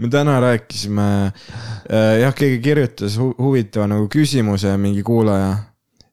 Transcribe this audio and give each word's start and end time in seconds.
me 0.00 0.10
täna 0.12 0.38
rääkisime 0.42 1.08
äh,, 1.30 2.20
jah, 2.24 2.34
keegi 2.36 2.60
kirjutas 2.64 3.18
hu 3.20 3.32
huvitava 3.38 3.88
nagu 3.90 4.08
küsimuse, 4.12 4.76
mingi 4.80 5.02
kuulaja. 5.06 5.56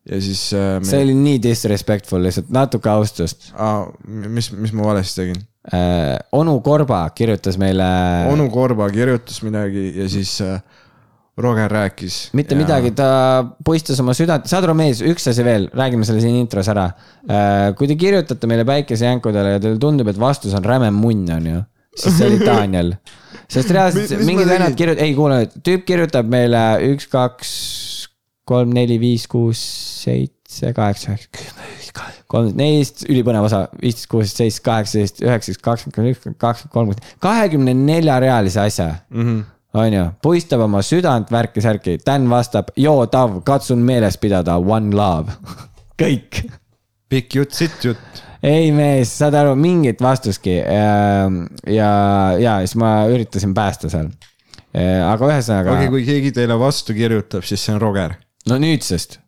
ja 0.08 0.22
siis 0.24 0.50
äh,. 0.54 0.80
see 0.88 1.04
oli 1.04 1.16
nii 1.18 1.44
disrespectful 1.44 2.24
lihtsalt, 2.24 2.52
natuke 2.54 2.92
austust 2.92 3.52
ah,. 3.56 3.88
mis, 4.06 4.52
mis 4.52 4.76
ma 4.76 4.92
valesti 4.92 5.24
tegin 5.24 5.40
äh,? 5.74 6.18
onu 6.32 6.60
Korba 6.66 7.06
kirjutas 7.16 7.60
meile. 7.62 7.88
onu 8.32 8.50
Korba 8.52 8.90
kirjutas 8.94 9.42
midagi 9.46 9.92
ja 9.96 10.10
siis 10.12 10.40
äh, 10.42 10.60
Roger 11.38 11.72
rääkis. 11.72 12.30
mitte 12.34 12.56
ja... 12.56 12.62
midagi, 12.62 12.92
ta 12.98 13.46
puistas 13.66 14.00
oma 14.02 14.16
südant, 14.18 14.48
saad 14.50 14.66
aru, 14.66 14.74
mees, 14.78 15.04
üks 15.06 15.30
asi 15.30 15.46
veel, 15.46 15.68
räägime 15.78 16.08
selle 16.08 16.24
siin 16.24 16.40
intros 16.40 16.70
ära. 16.74 16.88
Äh, 17.30 17.76
kui 17.78 17.90
te 17.90 17.98
kirjutate 18.00 18.50
meile 18.50 18.66
päikesejänkudele 18.66 19.52
ja 19.54 19.62
teile 19.62 19.78
tundub, 19.82 20.10
et 20.10 20.18
vastus 20.18 20.56
on 20.58 20.66
räme 20.66 20.90
munn, 20.96 21.28
on 21.36 21.46
ju, 21.52 21.62
siis 21.94 22.18
see 22.18 22.32
oli 22.32 22.42
Daniel. 22.50 22.96
Sest 23.52 23.74
reaalselt 23.76 24.26
mingid 24.28 24.50
vennad 24.50 24.76
kirjutavad, 24.78 25.06
ei 25.06 25.16
kuule 25.18 25.40
tüüp 25.64 25.86
kirjutab 25.88 26.30
meile 26.32 26.64
üks, 26.92 27.08
kaks, 27.12 27.52
kolm, 28.48 28.72
neli, 28.76 29.00
viis, 29.02 29.28
kuus, 29.32 29.62
seitse, 30.04 30.74
kaheksa, 30.76 31.14
üheksa, 31.14 31.32
kümme, 31.40 31.68
kolmteist, 32.28 32.58
neliteist, 32.60 33.04
ülipõnev 33.08 33.48
osa, 33.48 33.66
viisteist, 33.82 34.10
kuusteist, 34.12 34.40
seitseteist, 34.40 34.64
kaheksateist, 34.66 35.22
üheksateist, 35.24 35.64
kakskümmend, 35.64 36.16
kakskümmend, 36.16 36.40
kakskümmend, 36.42 36.74
kolmkümmend, 36.74 37.14
kahekümne 37.24 37.76
nelja 37.78 38.20
reaalise 38.24 38.66
asja 38.68 38.90
mm. 39.10 39.22
-hmm 39.28 39.46
on 39.78 39.94
ju, 39.94 40.04
puistab 40.22 40.62
oma 40.66 40.82
südant, 40.82 41.32
värki-särki, 41.32 42.00
Dan 42.06 42.30
vastab, 42.30 42.72
joo, 42.76 43.06
Tav, 43.12 43.42
katsun 43.46 43.84
meeles 43.86 44.18
pidada, 44.18 44.58
one 44.58 44.96
love 44.96 45.36
kõik. 46.02 46.48
pikk 47.10 47.36
jutt, 47.36 47.54
sitt 47.54 47.84
jutt. 47.84 48.24
Ei 48.46 48.72
mees, 48.76 49.12
saad 49.20 49.38
aru, 49.38 49.56
mingit 49.60 50.02
vastustki 50.04 50.58
ja, 50.60 51.28
ja, 51.72 51.92
ja 52.42 52.58
siis 52.64 52.78
ma 52.80 52.92
üritasin 53.12 53.54
päästa 53.58 53.92
seal. 53.94 54.12
aga 54.78 55.32
ühesõnaga. 55.32 55.74
okei 55.74 55.88
okay,, 55.88 55.94
kui 55.94 56.06
keegi 56.08 56.34
teile 56.36 56.60
vastu 56.60 56.98
kirjutab, 56.98 57.46
siis 57.48 57.64
see 57.64 57.76
on 57.76 57.82
Roger. 57.82 58.18
no 58.50 58.60
nüüdsest. 58.62 59.20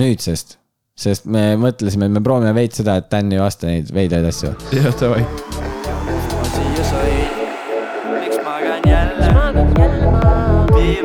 nüüdsest, 0.00 0.58
sest 0.96 1.28
me 1.28 1.48
mõtlesime, 1.60 2.08
et 2.08 2.16
me 2.18 2.24
proovime 2.24 2.54
veits 2.56 2.82
seda, 2.82 2.98
et 3.00 3.10
Dan 3.12 3.32
ei 3.32 3.42
vasta 3.42 3.70
neid 3.70 3.92
veidraid 3.94 4.32
asju. 4.32 4.54
jah, 4.76 4.92
davai 5.00 5.24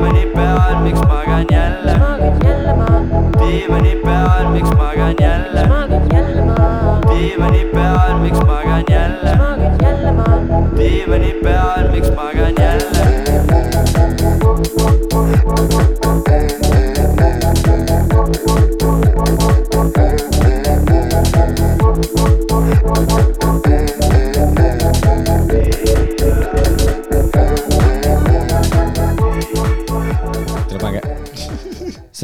diivani 0.02 0.26
peal, 0.34 0.82
miks 0.82 1.00
magan 1.00 1.46
jälle? 1.50 1.94
diivani 3.38 3.96
peal, 4.02 4.50
miks 4.50 4.70
magan 4.70 5.14
jälle? 5.20 5.62
diivani 7.10 7.64
peal, 7.72 8.18
miks 8.18 8.38
magan 8.38 8.84
jälle? 8.90 9.38
diivani 10.76 11.32
peal, 11.42 11.90
miks 11.92 12.10
magan 12.16 12.54
jälle? 12.58 13.02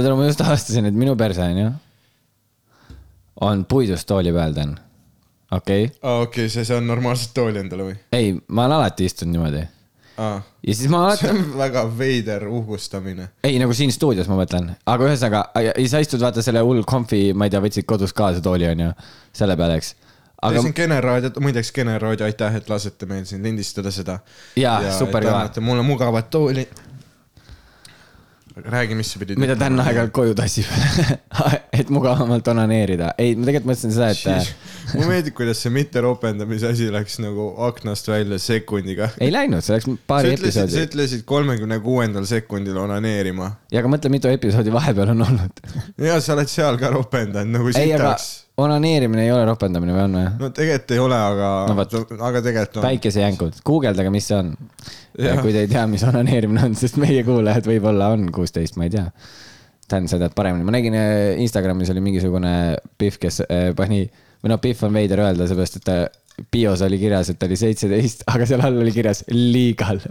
Aru, 0.06 0.18
ma 0.18 0.28
just 0.28 0.42
avastasin, 0.44 0.90
et 0.90 0.98
minu 0.98 1.16
perse 1.18 1.42
on 1.42 1.62
ju, 1.62 1.70
on 3.48 3.64
puidust 3.70 4.08
tooli 4.08 4.32
peal, 4.34 4.54
Dan. 4.56 4.76
okei 5.50 5.88
okay.. 5.88 5.98
aa, 6.02 6.20
okei 6.20 6.44
okay,, 6.44 6.52
sa 6.52 6.62
ei 6.62 6.70
saa 6.70 6.80
normaalset 6.84 7.34
tooli 7.34 7.62
endale 7.62 7.90
või? 7.90 7.98
ei, 8.12 8.32
ma 8.48 8.66
olen 8.66 8.78
alati 8.78 9.08
istunud 9.08 9.36
niimoodi. 9.36 9.62
ja 10.18 10.74
siis 10.74 10.90
ma 10.92 11.04
alati. 11.06 11.22
see 11.26 11.34
on 11.34 11.44
väga 11.58 11.84
veider 11.98 12.48
uhkustamine. 12.48 13.30
ei, 13.44 13.58
nagu 13.62 13.76
siin 13.76 13.94
stuudios 13.94 14.28
ma 14.30 14.40
mõtlen, 14.40 14.74
aga 14.86 15.08
ühesõnaga, 15.08 15.44
sa 15.90 16.02
istud 16.04 16.22
vaata 16.24 16.44
selle 16.44 16.64
hull 16.66 16.84
comfy, 16.88 17.32
ma 17.34 17.48
ei 17.48 17.54
tea, 17.54 17.64
võtsid 17.64 17.88
kodus 17.88 18.14
kaasa 18.16 18.44
tooli, 18.44 18.68
on 18.70 18.86
ju, 18.88 18.92
selle 19.42 19.56
peale, 19.58 19.80
eks 19.82 19.94
aga. 20.42 20.60
see 20.60 20.68
on 20.68 20.74
Kene 20.76 21.00
raadio, 21.00 21.32
muideks 21.42 21.72
Kene 21.74 21.96
raadio, 21.98 22.26
aitäh, 22.26 22.60
et 22.60 22.68
lasete 22.70 23.06
meil 23.10 23.24
siin 23.28 23.42
lindistada 23.42 23.92
seda. 23.94 24.18
ja, 24.56 24.78
super 24.98 25.26
kõva. 25.26 25.64
mulle 25.64 25.86
mugavat 25.86 26.30
tooli 26.30 26.66
räägi, 28.64 28.94
mis 28.98 29.12
sa 29.12 29.20
pidid 29.20 29.38
mida 29.40 29.54
Dan 29.58 29.78
aeg-ajalt 29.82 30.12
koju 30.14 30.34
tassib 30.38 30.68
et 31.80 31.90
mugavamalt 31.94 32.48
onaneerida. 32.48 33.12
ei, 33.18 33.34
ma 33.36 33.48
tegelikult 33.48 33.70
mõtlesin 33.72 33.94
seda, 33.94 34.10
et 34.14 34.94
mulle 34.94 35.10
meeldib, 35.12 35.36
kuidas 35.38 35.62
see 35.62 35.72
mitte 35.74 36.02
ropendamise 36.04 36.72
asi 36.72 36.88
läks 36.92 37.18
nagu 37.22 37.50
aknast 37.68 38.08
välja 38.10 38.40
sekundiga. 38.42 39.10
ei 39.20 39.32
läinud, 39.34 39.64
see 39.64 39.78
läks 39.78 39.88
paari 40.10 40.34
episoodi. 40.36 40.74
sa 40.74 40.88
ütlesid 40.88 41.24
kolmekümne 41.28 41.80
kuuendal 41.84 42.26
sekundil 42.28 42.80
onaneerima. 42.84 43.52
ja 43.72 43.82
aga 43.82 43.94
mõtle, 43.94 44.12
mitu 44.12 44.32
episoodi 44.32 44.74
vahepeal 44.74 45.14
on 45.14 45.24
olnud 45.28 45.64
ja 46.10 46.20
sa 46.24 46.36
oled 46.36 46.50
seal 46.50 46.80
ka 46.80 46.92
ropendanud 46.94 47.58
nagu 47.58 47.72
sitaks 47.72 48.47
onaneerimine 48.58 49.24
ei 49.24 49.32
ole 49.32 49.44
ropendamine 49.46 49.94
või 49.94 50.04
on 50.04 50.16
või? 50.18 50.28
no 50.42 50.50
tegelikult 50.54 50.94
ei 50.94 51.02
ole, 51.02 51.18
aga 51.30 51.50
no,, 51.70 52.04
aga 52.28 52.42
tegelikult 52.44 52.80
on. 52.80 52.86
päikesejänkud, 52.86 53.58
guugeldage, 53.66 54.12
mis 54.14 54.28
see 54.30 54.38
on. 54.38 54.54
kui 55.42 55.54
te 55.54 55.64
ei 55.64 55.70
tea, 55.70 55.84
mis 55.90 56.04
onaneerimine 56.06 56.68
on, 56.68 56.78
sest 56.78 56.98
meie 57.00 57.22
kuulajad 57.26 57.68
võib-olla 57.70 58.12
on 58.14 58.28
kuusteist, 58.34 58.78
ma 58.78 58.88
ei 58.88 58.94
tea. 58.94 59.06
Dan, 59.88 60.04
sa 60.10 60.18
tead 60.20 60.34
paremini, 60.36 60.66
ma 60.68 60.74
nägin 60.74 60.96
äh, 60.98 61.38
Instagramis 61.40 61.88
oli 61.94 62.02
mingisugune 62.04 62.52
Pihv, 63.00 63.16
kes 63.22 63.40
äh, 63.46 63.70
pani, 63.76 64.02
või 64.42 64.52
noh, 64.52 64.60
Pihv 64.60 64.82
on 64.84 64.98
veider 64.98 65.22
öelda, 65.24 65.46
seepärast 65.48 65.78
et 65.80 65.86
ta 65.86 65.98
bios 66.52 66.82
oli 66.84 66.98
kirjas, 67.00 67.32
et 67.32 67.38
ta 67.40 67.48
oli 67.48 67.56
seitseteist, 67.58 68.26
aga 68.28 68.46
seal 68.46 68.64
all 68.66 68.82
oli 68.82 68.92
kirjas 68.94 69.24
legal 69.32 70.02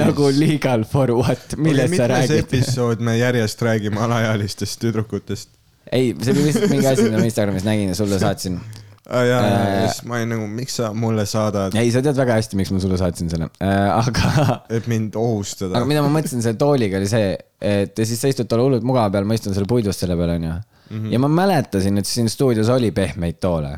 nagu 0.00 0.30
legal 0.32 0.84
for 0.88 1.12
what, 1.12 1.54
millest 1.60 1.96
sa 1.96 2.08
räägid? 2.08 2.42
episood 2.42 3.02
me 3.04 3.18
järjest 3.18 3.62
räägime 3.62 4.00
alaealistest 4.00 4.80
tüdrukutest 4.80 5.57
ei, 5.92 6.12
see 6.22 6.34
oli 6.34 6.44
lihtsalt 6.48 6.72
mingi 6.72 6.86
asi, 6.90 7.06
mida 7.06 7.20
ma 7.20 7.28
Instagramis 7.28 7.66
nägin 7.66 7.92
ja 7.92 7.96
sulle 7.98 8.18
saatsin 8.20 8.58
ah,. 8.58 9.24
ja, 9.24 9.40
ja, 9.40 9.58
ja 9.82 9.88
siis 9.88 10.04
ma 10.08 10.18
olin 10.18 10.32
nagu, 10.34 10.46
miks 10.58 10.78
sa 10.80 10.90
mulle 10.96 11.24
saadad? 11.28 11.76
ei, 11.78 11.90
sa 11.94 12.02
tead 12.04 12.18
väga 12.18 12.38
hästi, 12.38 12.58
miks 12.60 12.72
ma 12.74 12.82
sulle 12.82 12.98
saatsin 13.00 13.30
selle 13.32 13.50
äh,, 13.64 13.90
aga. 13.98 14.32
et 14.78 14.88
mind 14.90 15.18
ohustada. 15.18 15.76
aga 15.78 15.88
mida 15.88 16.04
ma 16.04 16.12
mõtlesin 16.18 16.44
selle 16.44 16.60
tooliga 16.60 17.00
oli 17.00 17.10
see, 17.10 17.34
et 17.60 17.98
ja 17.98 18.08
siis 18.08 18.22
sa 18.22 18.32
istud 18.32 18.50
tolle 18.50 18.68
hullult 18.68 18.86
mugava 18.86 19.12
peal, 19.14 19.28
ma 19.28 19.38
istun 19.38 19.56
selle 19.56 19.70
puidust 19.70 20.04
selle 20.04 20.18
peal, 20.18 20.34
onju. 20.36 20.56
Mhm. 20.88 21.12
ja 21.12 21.22
ma 21.22 21.30
mäletasin, 21.42 22.00
et 22.00 22.08
siin 22.08 22.30
stuudios 22.32 22.70
oli 22.72 22.92
pehmeid 22.96 23.40
toole. 23.44 23.72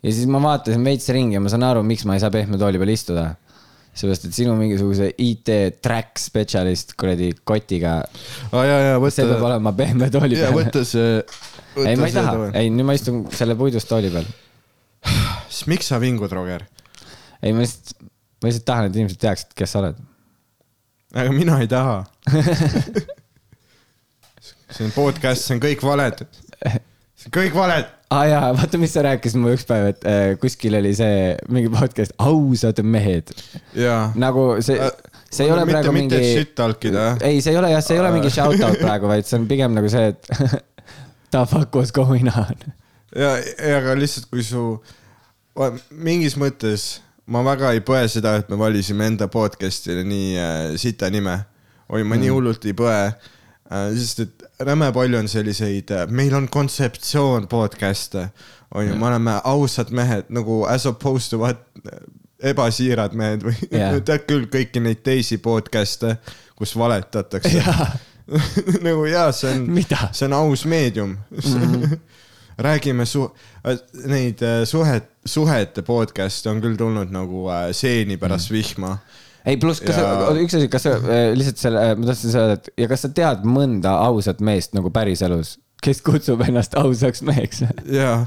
ja 0.00 0.10
siis 0.14 0.26
ma 0.30 0.42
vaatasin 0.42 0.84
veits 0.84 1.08
ringi 1.14 1.38
ja 1.38 1.44
ma 1.44 1.52
saan 1.52 1.68
aru, 1.70 1.84
miks 1.86 2.06
ma 2.08 2.18
ei 2.18 2.24
saa 2.24 2.32
pehme 2.34 2.58
tooli 2.58 2.80
peal 2.82 2.96
istuda 2.96 3.30
seepärast, 3.90 4.26
et 4.28 4.36
sinu 4.36 4.54
mingisuguse 4.58 5.10
IT 5.18 5.50
track 5.82 6.20
spetsialist 6.22 6.94
kuradi 7.00 7.32
kotiga 7.46 7.98
oh,. 8.54 9.08
See 9.10 9.26
peab 9.26 9.42
olema 9.48 9.72
pehme 9.76 10.10
tooli 10.12 10.38
peal. 10.38 10.54
võta 10.54 10.84
see. 10.86 11.18
ei, 11.88 11.96
ma 11.98 12.06
ei 12.08 12.14
taha, 12.14 12.50
ei 12.60 12.70
nüüd 12.72 12.86
ma 12.86 12.96
istun 12.96 13.24
selle 13.34 13.56
puidust 13.58 13.90
tooli 13.90 14.12
peal. 14.14 14.28
siis 15.50 15.66
miks 15.70 15.90
sa 15.90 16.00
vingud, 16.02 16.30
Roger? 16.36 16.66
ei, 17.42 17.52
ma 17.52 17.64
lihtsalt, 17.64 17.96
ma 18.40 18.50
lihtsalt 18.50 18.68
tahan, 18.70 18.90
et 18.90 19.00
inimesed 19.00 19.20
teaksid, 19.22 19.54
kes 19.58 19.74
sa 19.74 19.82
oled. 19.82 20.02
aga 21.16 21.34
mina 21.34 21.58
ei 21.62 21.70
taha 21.70 22.04
see 24.70 24.86
on 24.86 24.92
podcast, 24.94 25.42
see 25.42 25.56
on 25.56 25.62
kõik 25.62 25.82
valed. 25.82 26.22
see 26.62 27.26
on 27.26 27.40
kõik 27.40 27.56
valed 27.58 27.96
aa 28.10 28.18
ah, 28.20 28.26
jaa, 28.26 28.46
vaata, 28.58 28.78
mis 28.82 28.90
sa 28.96 29.04
rääkisid 29.06 29.38
mulle 29.38 29.54
üks 29.54 29.66
päev, 29.68 29.92
et 29.92 30.06
äh, 30.10 30.22
kuskil 30.42 30.74
oli 30.74 30.90
see 30.98 31.34
mingi 31.54 31.70
podcast, 31.70 32.14
ausad 32.18 32.80
mehed. 32.82 33.30
nagu 34.18 34.46
see 34.66 34.80
äh,, 34.82 34.90
see 35.30 35.46
ei 35.46 35.52
ole 35.54 35.62
mitte, 35.62 35.76
praegu 35.76 35.92
mitte 35.94 36.18
mingi. 36.18 36.32
sitt 36.40 36.56
talkida. 36.58 37.04
ei, 37.22 37.38
see 37.38 37.54
ei 37.54 37.60
ole 37.60 37.70
jah, 37.70 37.84
see 37.86 37.94
ei 37.94 38.02
ole 38.02 38.10
mingi 38.16 38.32
shout 38.34 38.58
out 38.66 38.82
praegu, 38.86 39.06
vaid 39.10 39.28
see 39.28 39.38
on 39.38 39.46
pigem 39.50 39.78
nagu 39.78 39.92
see, 39.92 40.10
et 40.10 40.26
the 41.30 41.44
fuck 41.46 41.78
was 41.78 41.94
going 41.94 42.26
on. 42.34 42.66
ja, 43.14 43.36
ja 43.38 43.78
aga 43.78 43.94
lihtsalt, 44.00 44.26
kui 44.32 44.42
su, 44.42 44.64
mingis 45.94 46.34
mõttes 46.40 46.96
ma 47.30 47.44
väga 47.46 47.76
ei 47.76 47.84
põe 47.86 48.02
seda, 48.10 48.40
et 48.42 48.50
me 48.50 48.58
valisime 48.58 49.06
enda 49.06 49.30
podcast'ile 49.30 50.02
nii 50.02 50.32
äh, 50.34 50.64
sita 50.82 51.14
nime. 51.14 51.44
oi, 51.86 52.02
ma 52.02 52.16
mm. 52.16 52.24
nii 52.24 52.34
hullult 52.34 52.66
ei 52.66 52.74
põe 52.74 52.96
äh,, 53.04 53.30
sest 53.70 54.24
et 54.24 54.40
räme 54.66 54.92
palju 54.92 55.18
on 55.18 55.28
selliseid, 55.28 55.90
äh, 55.94 56.06
meil 56.10 56.34
on 56.34 56.48
kontseptsioon 56.48 57.48
podcast'e, 57.48 58.28
on 58.74 58.86
ju, 58.86 58.96
me 58.98 59.06
oleme 59.06 59.36
ausad 59.44 59.90
mehed 59.94 60.30
nagu 60.30 60.64
as 60.68 60.86
opposed 60.86 61.30
to 61.30 61.38
what 61.38 61.62
ebasiirad 62.42 63.14
mehed 63.18 63.44
või 63.46 63.56
yeah. 63.70 63.96
tead 64.06 64.26
küll 64.28 64.46
kõiki 64.50 64.82
neid 64.82 65.02
teisi 65.06 65.40
podcast'e, 65.42 66.16
kus 66.58 66.74
valetatakse 66.78 67.56
yeah. 67.56 67.96
nagu 68.86 69.06
jaa, 69.10 69.30
see 69.34 69.54
on, 69.54 69.80
see 70.12 70.26
on 70.28 70.36
aus 70.38 70.64
meedium 70.64 71.16
mm. 71.30 71.38
-hmm. 71.40 71.98
räägime 72.66 73.06
su-, 73.06 73.30
äh, 73.66 73.78
neid 74.04 74.42
äh, 74.42 74.64
suhet, 74.64 75.10
suhete 75.24 75.82
podcast'e 75.82 76.50
on 76.50 76.60
küll 76.60 76.76
tulnud 76.76 77.10
nagu 77.10 77.48
seeni 77.72 78.16
pärast 78.16 78.50
mm. 78.50 78.54
vihma 78.54 78.96
ei, 79.44 79.56
pluss, 79.60 79.82
kas 79.84 79.98
ja... 80.00 80.12
üks 80.42 80.58
asi, 80.58 80.68
kas 80.72 80.86
sa 80.86 80.98
äh, 81.00 81.32
lihtsalt 81.36 81.64
selle, 81.64 81.88
äh, 81.90 81.96
ma 81.98 82.10
tahtsin 82.10 82.36
öelda, 82.36 82.60
et 82.60 82.70
ja 82.84 82.90
kas 82.90 83.06
sa 83.06 83.12
tead 83.16 83.48
mõnda 83.48 83.96
ausat 84.06 84.42
meest 84.44 84.76
nagu 84.76 84.92
päriselus? 84.94 85.56
kes 85.80 86.02
kutsub 86.04 86.42
ennast 86.44 86.74
ausaks 86.76 87.22
meheks. 87.24 87.62
jaa, 88.00 88.26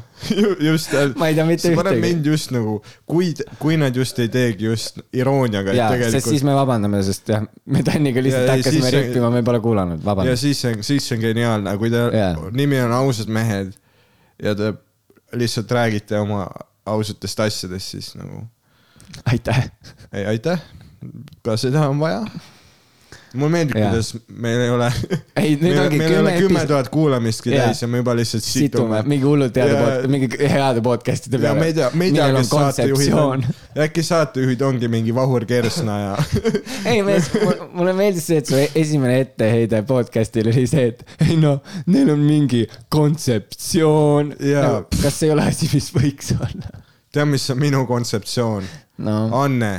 just. 0.63 0.93
Ma 1.19 1.29
ei 1.29 1.37
tea 1.37 1.45
mitte 1.45 1.67
see 1.67 1.77
paneb 1.77 1.99
ühtegi. 1.99 2.07
mind 2.07 2.29
just 2.31 2.53
nagu, 2.55 2.79
kui, 3.09 3.29
kui 3.61 3.77
nad 3.77 3.93
just 3.97 4.17
ei 4.23 4.31
teegi 4.33 4.65
just 4.71 4.97
irooniaga, 5.13 5.75
jaa, 5.77 5.91
sest 6.15 6.31
siis 6.31 6.45
me 6.47 6.55
vabandame, 6.57 7.03
sest 7.05 7.29
jah, 7.29 7.45
me 7.69 7.83
Tanniga 7.85 8.23
lihtsalt 8.25 8.49
Ja 8.49 8.57
hakkasime 8.57 8.89
see- 8.89 9.03
rippima, 9.03 9.29
me 9.33 9.43
pole 9.45 9.61
kuulanud, 9.63 10.01
ja 10.01 10.09
vabandust. 10.09 10.47
siis 10.47 10.63
see, 10.65 10.81
siis 10.81 11.07
see 11.09 11.19
on 11.19 11.25
geniaalne, 11.27 11.77
kui 11.81 11.93
yeah. 11.93 12.41
nimi 12.57 12.81
on 12.81 12.95
Ausad 13.03 13.29
mehed 13.33 13.75
ja 14.41 14.55
te 14.57 14.73
lihtsalt 15.37 15.71
räägite 15.77 16.17
oma 16.19 16.47
ausatest 16.89 17.39
asjadest, 17.45 17.93
siis 17.93 18.13
nagu 18.17 18.47
aitäh. 19.29 19.67
ei, 20.11 20.25
aitäh, 20.25 20.61
ka 21.45 21.57
seda 21.59 21.87
on 21.89 21.99
vaja. 22.01 22.23
mulle 23.33 23.49
meeldib, 23.49 23.73
kuidas 23.79 24.11
meil 24.29 24.59
ei 24.61 24.69
ole, 24.69 24.87
ei, 25.41 25.55
nüüd 25.57 25.77
ongi 25.81 25.97
kümme 25.97 26.33
kümme 26.37 26.61
tuhat 26.69 26.89
kuulamistki 26.93 27.49
täis 27.49 27.79
ja 27.81 27.87
me 27.89 27.97
juba 28.03 28.13
lihtsalt 28.17 28.45
situme 28.45 28.99
mingi 29.09 29.25
hullult 29.25 29.57
heade 29.57 29.79
pod-, 29.79 30.05
mingi 30.13 30.29
heade 30.37 30.83
podcast'ide 30.85 31.39
ja 31.41 31.55
me 31.57 31.71
ei 31.71 31.73
tea, 31.79 31.87
me 31.97 32.09
ei 32.11 32.13
tea, 32.13 32.27
kes 32.35 32.51
saatejuhid 32.51 33.17
on. 33.17 33.45
äkki 33.87 34.05
saatejuhid 34.05 34.61
ongi 34.67 34.89
mingi 34.93 35.15
Vahur 35.17 35.47
Kersna 35.49 35.97
ja 36.03 36.13
ei, 36.91 37.01
mulle 37.73 37.95
meeldis 37.97 38.29
see, 38.29 38.37
et 38.43 38.53
su 38.53 38.61
esimene 38.69 39.17
etteheide 39.25 39.81
podcast'ile 39.89 40.53
oli 40.53 40.67
see, 40.69 40.91
et 40.93 41.25
ei 41.25 41.39
noh, 41.41 41.57
neil 41.89 42.13
on 42.13 42.21
mingi 42.21 42.67
kontseptsioon 42.93 44.35
nagu,. 44.37 44.85
kas 45.01 45.21
see 45.23 45.31
ei 45.31 45.33
ole 45.33 45.49
asi, 45.49 45.73
mis 45.73 45.89
võiks 45.97 46.35
olla? 46.37 46.83
tead, 47.13 47.29
mis 47.33 47.49
on 47.49 47.61
minu 47.61 47.87
kontseptsioon? 47.89 48.69
no 49.09 49.17
Anne, 49.41 49.73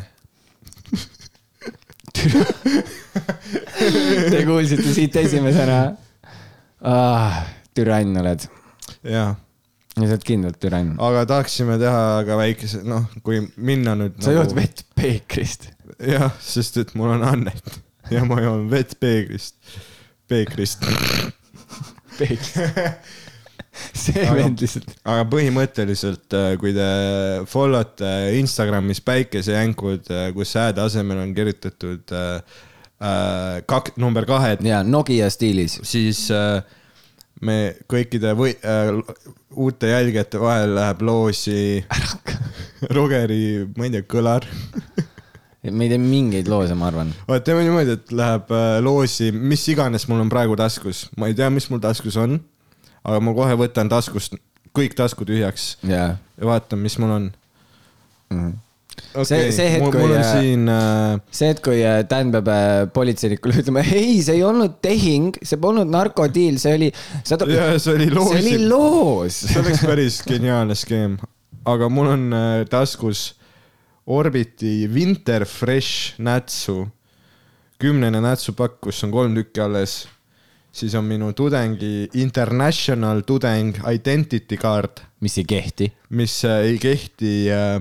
te 4.33 4.43
kuulsite 4.47 4.93
siit 4.95 5.17
esimesena 5.21 5.79
ah,. 6.81 7.41
türann 7.75 8.17
oled, 8.21 8.47
jaa, 9.09 9.35
sa 9.95 10.07
oled 10.07 10.27
kindlalt 10.27 10.59
türann. 10.63 10.95
aga 11.03 11.25
tahaksime 11.31 11.79
teha 11.83 12.05
ka 12.29 12.39
väikese, 12.41 12.79
noh, 12.89 13.09
kui 13.27 13.43
minna 13.57 13.97
nüüd. 13.99 14.21
sa 14.25 14.35
jood 14.37 14.55
vett 14.57 14.85
peekrist. 14.99 15.63
jah, 15.99 16.31
sest 16.43 16.81
et 16.83 16.95
mul 16.99 17.17
on 17.17 17.27
annet 17.35 17.81
ja 18.13 18.25
ma 18.29 18.41
joon 18.45 18.69
vett 18.73 18.91
peeglist, 19.01 19.59
peekrist. 20.31 20.81
peekrist. 22.19 22.59
see 24.05 24.23
Aga- 24.27 24.37
vend 24.39 24.63
lihtsalt, 24.65 24.93
aga 25.05 25.25
põhimõtteliselt, 25.33 26.39
kui 26.61 26.75
te 26.77 26.89
follow 27.51 27.85
te 27.99 28.13
Instagramis 28.39 29.01
päikesejänkud, 29.05 30.13
kus 30.37 30.55
hääde 30.61 30.85
asemel 30.85 31.25
on 31.25 31.35
kirjutatud 31.37 32.15
äh, 32.15 32.63
äh, 33.01 33.61
kak-, 33.71 33.95
number 34.01 34.27
kahed, 34.29 34.65
jaa, 34.65 34.83
Nokia 34.87 35.31
stiilis. 35.33 35.79
siis 35.87 36.27
äh, 36.35 36.61
me 37.45 37.75
kõikide 37.91 38.35
või, 38.39 38.55
äh, 38.65 38.93
uute 39.57 39.91
jälgijate 39.93 40.41
vahel 40.43 40.75
läheb 40.77 41.03
loosi 41.07 41.85
Rogeri, 42.97 43.67
ma 43.77 43.89
ei 43.89 43.95
tea, 43.97 44.07
kõlar. 44.09 44.47
me 45.65 45.87
ei 45.87 45.93
tee 45.95 46.01
mingeid 46.01 46.49
loose, 46.53 46.77
ma 46.79 46.91
arvan. 46.91 47.13
teeme 47.45 47.65
niimoodi, 47.67 47.99
et 47.99 48.13
läheb 48.13 48.53
äh, 48.55 48.79
loosi, 48.85 49.31
mis 49.33 49.67
iganes 49.73 50.09
mul 50.11 50.25
on 50.25 50.33
praegu 50.33 50.57
taskus, 50.61 51.07
ma 51.19 51.31
ei 51.31 51.37
tea, 51.39 51.51
mis 51.55 51.69
mul 51.73 51.83
taskus 51.85 52.19
on, 52.21 52.39
aga 53.05 53.21
ma 53.21 53.35
kohe 53.37 53.57
võtan 53.61 53.91
taskust 53.93 54.37
kõik 54.75 54.97
taskud 54.99 55.29
tühjaks 55.31 55.75
jaa 55.87 56.15
ja 56.39 56.49
vaatan, 56.49 56.81
mis 56.83 56.97
mul 56.99 57.13
on 57.15 57.27
mm.. 58.33 58.55
okay. 59.15 59.29
See- 59.29 59.53
see 59.59 59.69
hetk, 59.77 59.87
kui, 59.95 60.09
äh, 60.17 60.25
siin 60.33 60.67
äh,, 60.71 61.21
see, 61.31 61.53
et 61.55 61.63
kui 61.65 61.83
äh, 61.87 62.01
Dan 62.11 62.33
peab 62.35 62.51
politseinikule 62.97 63.59
ütlema, 63.63 63.85
ei, 63.85 64.19
see 64.25 64.39
ei 64.41 64.43
olnud 64.47 64.81
tehing, 64.85 65.39
see 65.43 65.61
polnud 65.63 65.91
narkodiil, 65.93 66.59
see 66.63 66.75
oli, 66.81 66.91
saad 67.23 67.47
aru, 67.47 67.55
ja 67.55 67.71
see 67.79 67.97
oli 67.99 68.11
loos, 68.11 68.35
see 68.35 68.43
oli 68.43 68.57
loos. 68.73 69.41
see 69.45 69.63
oleks 69.63 69.87
päris 69.93 70.21
geniaalne 70.27 70.79
skeem, 70.79 71.17
aga 71.71 71.91
mul 71.93 72.13
on 72.17 72.29
taskus 72.71 73.33
Orbiti 74.05 74.83
Winter 74.93 75.47
Fresh 75.49 76.19
nätsu, 76.21 76.83
kümnene 77.81 78.21
nätsupakk, 78.21 78.83
kus 78.85 78.99
on 79.07 79.15
kolm 79.15 79.39
tükki 79.39 79.63
alles 79.65 80.03
siis 80.75 80.95
on 80.99 81.07
minu 81.07 81.33
tudengi 81.37 82.09
International 82.21 83.23
tudeng 83.27 83.77
identity 83.91 84.59
card, 84.61 85.05
mis 85.21 85.39
ei 85.39 85.47
kehti. 85.49 85.93
mis 86.11 86.45
äh, 86.45 86.65
ei 86.71 86.79
kehti 86.83 87.35
äh, 87.55 87.81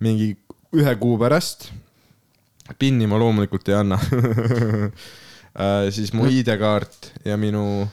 mingi 0.00 0.32
ühe 0.76 0.96
kuu 1.00 1.18
pärast. 1.18 1.70
PIN-i 2.78 3.08
ma 3.10 3.18
loomulikult 3.18 3.68
ei 3.68 3.74
anna 3.80 3.98
äh,. 5.58 5.88
siis 5.90 6.12
mu 6.14 6.28
ID-kaart 6.30 7.10
ja 7.26 7.34
minu 7.40 7.88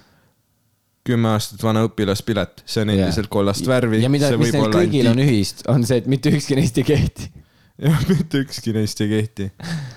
kümme 1.07 1.31
aastat 1.33 1.63
vana 1.63 1.81
õpilaspilet, 1.87 2.61
see 2.67 2.83
on 2.83 2.91
endiselt 2.93 3.29
kollast 3.31 3.67
värvi. 3.67 4.03
ja 4.03 4.11
mida, 4.11 4.29
mis 4.37 4.53
neil 4.53 4.69
kõigil 4.73 5.09
on 5.09 5.21
ühist, 5.23 5.63
on 5.71 5.85
see, 5.87 6.01
et 6.03 6.09
mitte 6.11 6.33
ükski 6.33 6.57
neist 6.59 6.77
ei 6.77 6.85
kehti. 6.87 7.31
jah, 7.87 8.03
mitte 8.11 8.43
ükski 8.45 8.75
neist 8.75 9.01
ei 9.01 9.09
kehti. 9.15 9.49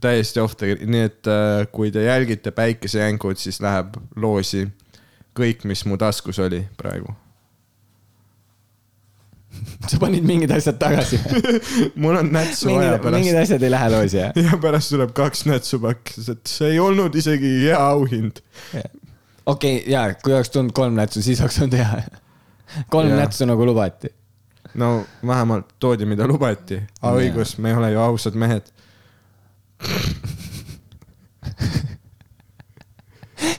täiesti 0.00 0.40
off 0.40 0.56
the, 0.56 0.76
nii 0.86 1.08
et 1.08 1.28
äh, 1.30 1.66
kui 1.72 1.90
te 1.92 2.04
jälgite 2.06 2.50
päikesejänkud, 2.56 3.40
siis 3.40 3.60
läheb 3.60 3.96
loosi 4.16 4.66
kõik, 5.36 5.66
mis 5.68 5.84
mu 5.88 5.98
taskus 6.00 6.38
oli 6.42 6.62
praegu. 6.76 7.12
sa 9.90 9.98
panid 10.00 10.24
mingid 10.26 10.52
asjad 10.54 10.78
tagasi. 10.80 11.20
mul 12.02 12.16
on 12.20 12.32
nätsu 12.32 12.70
vaja 12.70 12.96
mingid, 12.96 13.10
mingid 13.10 13.34
pärast. 13.34 13.42
asjad 13.42 13.66
ei 13.66 13.72
lähe 13.74 13.90
loosi, 13.92 14.18
jah? 14.20 14.32
ja 14.46 14.58
pärast 14.62 14.92
tuleb 14.94 15.12
kaks 15.16 15.44
nätsupakki, 15.50 16.16
sest 16.20 16.52
see 16.52 16.72
ei 16.74 16.80
olnud 16.82 17.16
isegi 17.18 17.52
hea 17.66 17.78
auhind. 17.78 18.42
okei, 19.46 19.82
jaa, 19.92 20.12
kui 20.24 20.34
oleks 20.36 20.52
tulnud 20.54 20.74
kolm 20.76 20.96
nätsu, 20.98 21.22
siis 21.24 21.40
oleks 21.44 21.60
olnud 21.62 21.78
hea. 21.80 22.02
kolm 22.92 23.12
Jaa. 23.12 23.22
nätsu 23.24 23.48
nagu 23.48 23.66
lubati. 23.66 24.12
no 24.74 24.94
vähemalt 25.26 25.74
toodi, 25.78 26.08
mida 26.08 26.28
lubati. 26.28 26.80
aga 27.02 27.16
õigus, 27.18 27.58
me 27.58 27.72
ei 27.72 27.80
ole 27.80 27.92
ju 27.92 28.00
ausad 28.00 28.38
mehed. 28.38 28.72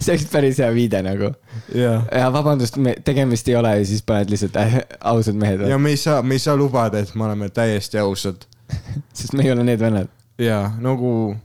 See 0.04 0.14
oleks 0.14 0.25
päris 0.31 0.58
hea 0.60 0.74
viide 0.75 1.02
nagu. 1.04 1.31
ja, 1.75 1.94
ja 2.12 2.34
vabandust, 2.34 2.78
tegemist 3.06 3.48
ei 3.48 3.56
ole 3.56 3.78
ja 3.78 3.86
siis 3.86 4.04
paned 4.06 4.30
lihtsalt 4.31 4.56
äh, 4.60 4.78
ausad 5.00 5.36
mehed, 5.40 5.60
ja 5.70 5.78
me 5.78 5.90
ei 5.94 5.98
saa, 5.98 6.22
me 6.22 6.34
ei 6.36 6.40
saa 6.44 6.58
lubada, 6.58 7.00
et 7.00 7.16
me 7.16 7.25
oleme 7.25 7.50
täiesti 7.50 7.98
ausad. 7.98 8.36
sest 9.18 9.34
me 9.34 9.44
ei 9.44 9.52
ole 9.52 9.64
need 9.64 9.80
vennad. 9.80 10.08
ja 10.38 10.72
nagu 10.81 11.36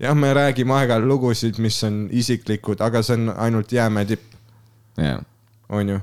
jah, 0.00 0.14
me 0.16 0.34
räägime 0.34 0.74
aeg-ajalt 0.78 1.06
lugusid, 1.08 1.58
mis 1.58 1.84
on 1.84 2.08
isiklikud, 2.12 2.80
aga 2.80 3.02
see 3.02 3.16
on 3.18 3.34
ainult 3.36 3.72
jäämäe 3.72 4.04
tipp, 4.04 4.22
jah. 4.98 5.20
on 5.68 5.88
ju. 5.88 6.00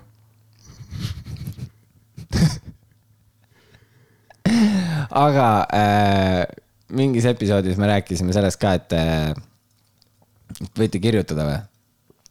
aga 5.25 5.67
äh, 5.75 6.45
mingis 6.95 7.27
episoodis 7.29 7.79
me 7.79 7.89
rääkisime 7.91 8.33
sellest 8.35 8.59
ka, 8.61 8.75
et 8.79 8.95
äh, 8.97 9.31
võite 10.77 11.01
kirjutada 11.03 11.47
või? 11.47 11.59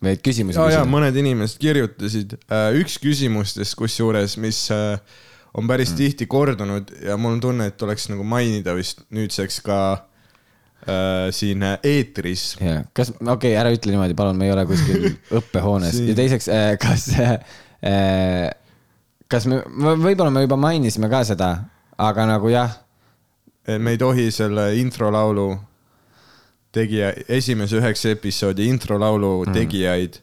või 0.01 0.21
küsimusi 0.25 0.59
ja 0.59 0.69
küsida? 0.69 0.85
mõned 0.89 1.17
inimesed 1.23 1.61
kirjutasid, 1.61 2.37
üks 2.81 2.99
küsimustest 3.03 3.77
kusjuures, 3.79 4.37
mis 4.41 4.63
äh, 4.75 5.01
on 5.57 5.69
päris 5.69 5.93
mm. 5.93 5.99
tihti 5.99 6.29
kordunud 6.31 6.93
ja 7.05 7.19
mul 7.21 7.37
on 7.37 7.43
tunne, 7.43 7.71
et 7.71 7.77
tuleks 7.81 8.09
nagu 8.13 8.25
mainida 8.27 8.75
vist 8.79 9.03
nüüdseks 9.13 9.61
ka 9.67 9.81
äh, 9.97 11.29
siin 11.37 11.65
eetris. 11.67 12.55
kas, 12.97 13.13
okei 13.17 13.35
okay,, 13.35 13.57
ära 13.61 13.73
ütle 13.75 13.95
niimoodi, 13.95 14.17
palun, 14.19 14.39
me 14.41 14.49
ei 14.49 14.55
ole 14.55 14.65
kuskil 14.71 15.11
õppehoones 15.41 15.99
Siin. 15.99 16.13
ja 16.13 16.21
teiseks, 16.23 16.49
kas 16.81 17.11
äh,, 17.19 18.49
kas 19.31 19.47
me, 19.51 19.61
võib-olla 19.79 20.33
me 20.35 20.45
juba 20.45 20.59
mainisime 20.61 21.11
ka 21.13 21.23
seda, 21.29 21.51
aga 22.01 22.27
nagu 22.29 22.51
jah, 22.53 22.81
me 23.79 23.95
ei 23.95 23.99
tohi 23.99 24.31
selle 24.35 24.73
introlaulu 24.81 25.53
tegija, 26.73 27.13
esimese 27.29 27.79
üheksa 27.81 28.15
episoodi 28.15 28.67
introlaulu 28.71 29.45
mm. 29.45 29.55
tegijaid, 29.55 30.19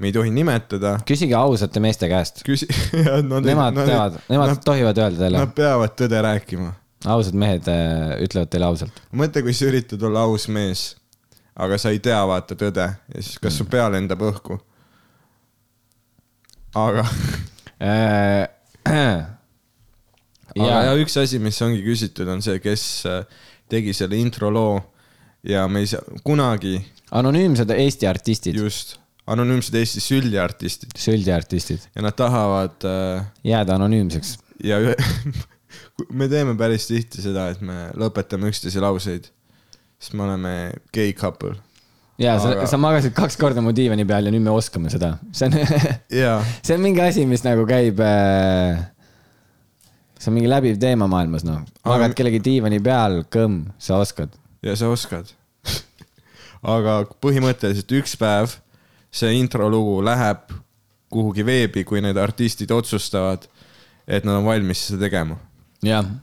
me 0.00 0.08
ei 0.10 0.14
tohi 0.16 0.32
nimetada. 0.34 0.96
küsige 1.08 1.36
ausate 1.36 1.82
meeste 1.82 2.08
käest. 2.10 2.42
küsi-, 2.46 2.68
nad 3.30 3.44
Nemad 3.44 3.76
teavad, 3.82 4.20
nemad 4.28 4.54
nad, 4.54 4.62
tohivad 4.64 5.02
öelda 5.02 5.24
teile 5.24 5.42
nad, 5.42 5.52
peavad 5.56 5.96
tõde 5.98 6.22
rääkima. 6.24 6.72
ausad 7.10 7.36
mehed 7.36 7.68
äh, 7.72 8.16
ütlevad 8.24 8.52
teile 8.52 8.70
ausalt. 8.70 9.02
mõtle, 9.12 9.44
kui 9.46 9.56
sa 9.56 9.68
üritad 9.68 10.08
olla 10.08 10.24
aus 10.28 10.48
mees, 10.52 10.86
aga 11.60 11.78
sa 11.80 11.92
ei 11.92 12.00
tea 12.04 12.20
vaata 12.28 12.56
tõde 12.58 12.88
ja 12.88 13.20
siis 13.20 13.36
kas 13.42 13.60
su 13.60 13.68
pea 13.68 13.90
lendab 13.92 14.24
õhku. 14.30 14.60
aga, 16.80 17.04
aga 20.54 20.70
ja 20.70 20.80
ja, 20.88 20.96
üks 21.00 21.16
asi, 21.20 21.40
mis 21.42 21.60
ongi 21.64 21.82
küsitud, 21.84 22.28
on 22.30 22.42
see, 22.44 22.58
kes 22.62 22.86
äh, 23.10 23.22
tegi 23.70 23.94
selle 23.96 24.18
intro 24.20 24.50
loo 24.52 24.80
ja 25.46 25.66
me 25.70 25.84
ei 25.84 25.90
saa 25.90 26.20
kunagi 26.26 26.78
anonüümsed 27.16 27.70
Eesti 27.74 28.08
artistid, 28.10 28.58
just 28.60 28.98
anonüümsed 29.30 29.74
Eesti 29.78 30.02
süldiartistid 30.04 30.98
süldiartistid, 30.98 31.86
ja 31.94 32.04
nad 32.04 32.16
tahavad 32.18 32.86
äh, 32.86 33.24
jääda 33.46 33.78
anonüümseks. 33.78 34.36
ja 34.64 34.80
ühe, 34.82 34.96
me 36.18 36.28
teeme 36.30 36.56
päris 36.58 36.88
tihti 36.90 37.22
seda, 37.24 37.50
et 37.54 37.64
me 37.64 37.88
lõpetame 37.98 38.50
üksteise 38.50 38.82
lauseid, 38.82 39.30
sest 40.00 40.16
me 40.16 40.26
oleme 40.26 40.54
gay 40.94 41.12
couple. 41.16 41.56
ja 42.20 42.36
sa 42.38 42.50
Aga- 42.50 42.62
aga..., 42.62 42.70
sa 42.70 42.80
magasid 42.80 43.16
kaks 43.16 43.38
korda 43.40 43.64
mu 43.64 43.74
diivani 43.76 44.06
peal 44.08 44.28
ja 44.28 44.34
nüüd 44.34 44.44
me 44.46 44.54
oskame 44.54 44.92
seda. 44.92 45.16
see 45.32 45.50
on, 45.50 45.58
see 46.66 46.76
on 46.76 46.84
mingi 46.84 47.04
asi, 47.04 47.26
mis 47.28 47.46
nagu 47.46 47.66
käib 47.68 48.02
äh.... 48.04 48.80
See 50.20 50.30
on 50.30 50.36
mingi 50.36 50.50
läbiv 50.50 50.78
teema 50.80 51.08
maailmas, 51.10 51.44
noh. 51.48 51.62
magad 51.86 52.10
Aga- 52.10 52.18
kellegi 52.18 52.42
diivani 52.44 52.80
peal, 52.84 53.22
kõmm, 53.32 53.70
sa 53.80 54.00
oskad. 54.02 54.34
ja 54.62 54.76
sa 54.76 54.90
oskad. 54.92 55.32
aga 56.62 57.02
põhimõtteliselt 57.24 57.94
üks 58.00 58.16
päev 58.20 58.58
see 59.10 59.32
introlugu 59.40 60.00
läheb 60.04 60.42
kuhugi 61.10 61.42
veebi, 61.46 61.84
kui 61.84 62.02
need 62.04 62.18
artistid 62.20 62.70
otsustavad, 62.70 63.48
et 64.06 64.26
nad 64.28 64.36
on 64.38 64.44
valmis 64.46 64.84
seda 64.86 65.06
tegema 65.08 65.38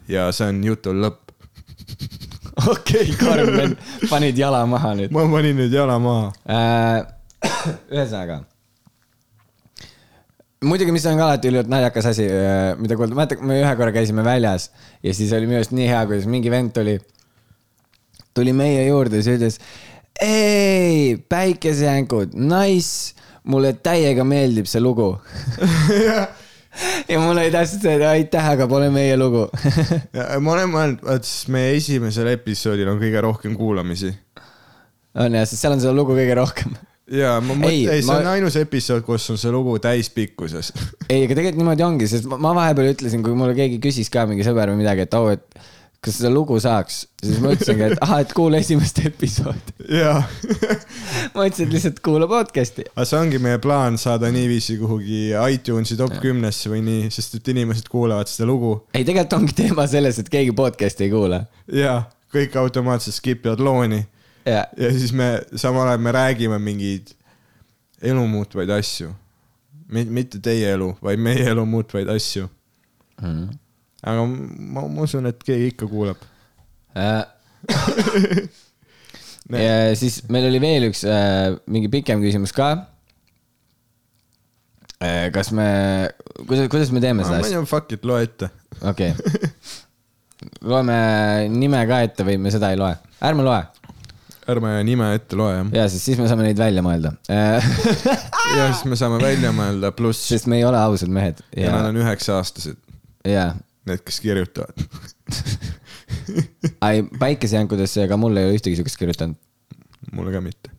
ja 0.08 0.30
see 0.32 0.48
on 0.54 0.64
jutu 0.64 0.94
lõpp. 0.94 1.24
okei, 2.72 3.12
Karmen, 3.20 3.78
panid 4.10 4.38
jala 4.38 4.64
maha 4.70 4.94
nüüd 4.98 5.14
ma 5.14 5.26
panin 5.32 5.58
nüüd 5.58 5.74
jala 5.74 6.00
maha. 6.02 6.32
äh. 6.46 7.14
ühesõnaga. 7.94 8.42
muidugi, 10.66 10.94
mis 10.96 11.06
on 11.10 11.20
ka 11.20 11.28
alati 11.28 11.52
ülimalt 11.52 11.70
naljakas 11.72 12.10
asi, 12.14 12.26
mida 12.82 12.98
kuulda, 12.98 13.18
mäletad, 13.18 13.44
me 13.46 13.60
ühe 13.62 13.76
korra 13.80 13.94
käisime 13.96 14.26
väljas 14.26 14.72
ja 15.04 15.14
siis 15.14 15.34
oli 15.38 15.50
minu 15.50 15.60
arust 15.62 15.76
nii 15.78 15.92
hea, 15.92 16.02
kuidas 16.10 16.26
mingi 16.32 16.54
vend 16.54 16.74
tuli, 16.76 16.98
tuli 18.38 18.56
meie 18.58 18.88
juurde 18.88 19.22
siis 19.22 19.38
ütles. 19.38 19.62
ei, 20.22 21.18
päikesejänkud, 21.30 22.34
nice, 22.34 23.14
mulle 23.48 23.76
täiega 23.80 24.26
meeldib 24.28 24.68
see 24.68 24.82
lugu. 24.82 25.14
ja 27.12 27.20
mul 27.20 27.38
oli 27.38 27.52
täpselt 27.54 27.84
see, 27.84 27.96
et 27.98 28.06
aitäh, 28.08 28.50
aga 28.54 28.68
pole 28.70 28.90
meie 28.94 29.18
lugu 29.20 29.46
ma 30.44 30.54
olen 30.54 30.72
mõelnud, 30.74 31.06
et 31.16 31.28
siis 31.28 31.50
meie 31.54 31.74
esimesel 31.78 32.30
episoodil 32.34 32.90
on 32.92 33.00
kõige 33.02 33.24
rohkem 33.24 33.56
kuulamisi. 33.58 34.14
on 35.18 35.38
jah, 35.38 35.48
sest 35.48 35.64
seal 35.64 35.78
on 35.78 35.84
seda 35.84 35.96
lugu 35.98 36.18
kõige 36.18 36.38
rohkem 36.38 36.78
ja 37.12 37.38
ma 37.44 37.56
mõtlen, 37.56 37.94
ei, 37.94 38.02
see 38.02 38.10
ma- 38.10 38.20
on 38.22 38.30
ainus 38.36 38.58
episood, 38.60 39.06
kus 39.08 39.30
on 39.34 39.40
see 39.40 39.54
lugu 39.54 39.78
täispikkuses. 39.84 40.74
ei, 41.12 41.24
aga 41.24 41.38
tegelikult 41.38 41.62
niimoodi 41.64 41.86
ongi, 41.88 42.10
sest 42.12 42.28
ma- 42.30 42.40
ma 42.42 42.54
vahepeal 42.58 42.94
ütlesin, 42.96 43.24
kui 43.26 43.38
mulle 43.38 43.56
keegi 43.58 43.82
küsis 43.84 44.12
ka 44.14 44.28
mingi 44.30 44.46
sõber 44.48 44.74
või 44.74 44.84
midagi, 44.84 45.08
et 45.08 45.18
oo, 45.18 45.32
et 45.36 45.46
kas 46.04 46.20
seda 46.20 46.30
lugu 46.30 46.60
saaks, 46.62 47.00
siis 47.24 47.40
ma 47.42 47.52
ütlesingi, 47.56 47.88
et 47.90 48.04
ahah, 48.06 48.20
et 48.24 48.34
kuula 48.38 48.60
esimest 48.62 49.00
episoodi. 49.08 49.74
jaa, 50.02 50.20
ma 51.36 51.48
ütlesin, 51.48 51.68
et 51.68 51.74
lihtsalt 51.78 52.04
kuula 52.06 52.28
podcast'i. 52.30 52.86
aga 52.94 53.08
see 53.10 53.20
ongi 53.20 53.40
meie 53.44 53.62
plaan 53.64 53.98
saada 54.02 54.30
niiviisi 54.34 54.78
kuhugi 54.82 55.24
iTunesi 55.56 55.98
top 56.00 56.20
kümnesse 56.24 56.72
või 56.72 56.84
nii, 56.86 57.08
sest 57.14 57.40
et 57.40 57.50
inimesed 57.56 57.90
kuulavad 57.92 58.30
seda 58.32 58.50
lugu 58.50 58.76
ei, 58.94 59.02
tegelikult 59.08 59.40
ongi 59.40 59.58
teema 59.64 59.88
selles, 59.90 60.20
et 60.22 60.30
keegi 60.32 60.54
podcast'i 60.58 61.08
ei 61.08 61.16
kuula. 61.16 61.42
ja 61.74 62.04
kõik 62.34 62.56
automaatselt 62.60 63.16
skip 63.18 63.46
ivad 63.48 63.64
looni 63.64 64.04
ja, 64.48 64.66
ja 64.78 64.92
siis 64.96 65.14
me 65.14 65.42
samal 65.56 65.88
ajal 65.92 66.02
me 66.04 66.12
räägime 66.16 66.60
mingeid 66.60 67.14
elu 68.02 68.28
muutvaid 68.28 68.70
asju. 68.70 69.12
mitte 69.88 70.40
teie 70.44 70.74
elu, 70.76 70.98
vaid 71.04 71.20
meie 71.24 71.46
elu 71.52 71.66
muutvaid 71.66 72.10
asju. 72.12 72.48
aga 74.04 74.26
ma, 74.26 74.88
ma 74.88 75.02
usun, 75.06 75.26
et 75.30 75.44
keegi 75.44 75.72
ikka 75.74 75.88
kuulab. 75.92 76.18
ja 79.64 79.96
siis 79.96 80.22
meil 80.32 80.48
oli 80.50 80.60
veel 80.62 80.90
üks 80.90 81.04
äh, 81.08 81.56
mingi 81.72 81.90
pikem 81.92 82.22
küsimus 82.24 82.54
ka. 82.56 82.68
kas 85.34 85.52
me, 85.54 85.68
kuidas, 86.44 86.68
kuidas 86.74 86.92
me 86.92 87.02
teeme 87.04 87.26
seda 87.28 87.42
asja? 87.44 87.66
fuck 87.70 87.92
it, 87.94 88.06
loe 88.06 88.24
ette. 88.26 88.50
okei 88.82 89.12
okay. 89.14 89.52
loeme 90.70 90.98
nime 91.54 91.82
ka 91.90 92.02
ette 92.06 92.26
või 92.26 92.38
me 92.42 92.54
seda 92.54 92.72
ei 92.74 92.80
loe? 92.82 92.96
ärme 93.26 93.46
loe 93.46 93.62
ärme 94.52 94.74
nime 94.88 95.10
ette 95.18 95.38
loe 95.38 95.54
jah. 95.54 95.72
ja 95.82 95.88
siis, 95.92 96.04
siis 96.08 96.20
me 96.22 96.28
saame 96.30 96.48
neid 96.48 96.60
välja 96.60 96.84
mõelda. 96.86 97.14
ja 98.58 98.70
siis 98.72 98.86
me 98.88 99.00
saame 99.00 99.20
välja 99.24 99.52
mõelda, 99.56 99.92
pluss 99.96 100.30
sest 100.32 100.48
me 100.52 100.62
ei 100.62 100.68
ole 100.68 100.80
ausad 100.80 101.12
mehed 101.14 101.42
ja 101.58 101.74
nad 101.76 101.90
on 101.92 102.00
üheksa-aastased, 102.04 102.80
need, 103.28 104.06
kes 104.08 104.22
kirjutavad. 104.24 104.88
ei 106.90 107.04
päikesejänkudesse 107.20 108.08
ega 108.08 108.18
mul 108.20 108.40
ei 108.40 108.50
ole 108.50 108.58
ühtegi 108.58 108.80
siukest 108.80 109.00
kirjutanud. 109.00 109.38
mulle 110.16 110.32
ka 110.32 110.42
mitte. 110.44 110.72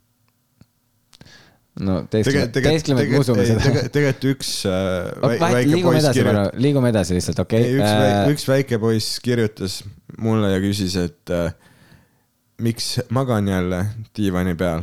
no 1.84 2.00
teeskleme, 2.10 2.48
teeskleme, 2.54 3.04
et 3.04 3.12
me 3.12 3.22
usume 3.22 3.44
seda. 3.46 3.84
tegelikult 3.92 4.28
üks 4.32 4.54
äh, 4.66 5.12
väike, 5.44 5.62
liigume 5.68 6.00
poiss 6.00 6.16
kirjutas, 6.16 6.52
liigume 6.64 6.92
edasi 6.94 7.20
lihtsalt, 7.20 7.44
okei 7.44 7.64
ei 7.66 7.76
üks 7.76 7.84
okay. 7.84 8.02
väike, 8.08 8.34
üks 8.34 8.50
väike 8.54 8.82
poiss 8.82 9.20
kirjutas 9.24 9.80
mulle 10.18 10.56
ja 10.56 10.62
küsis, 10.64 10.96
et 10.98 11.36
äh, 11.36 11.52
miks 12.62 12.98
magan 13.14 13.48
jälle 13.48 13.86
diivani 14.16 14.54
peal. 14.54 14.82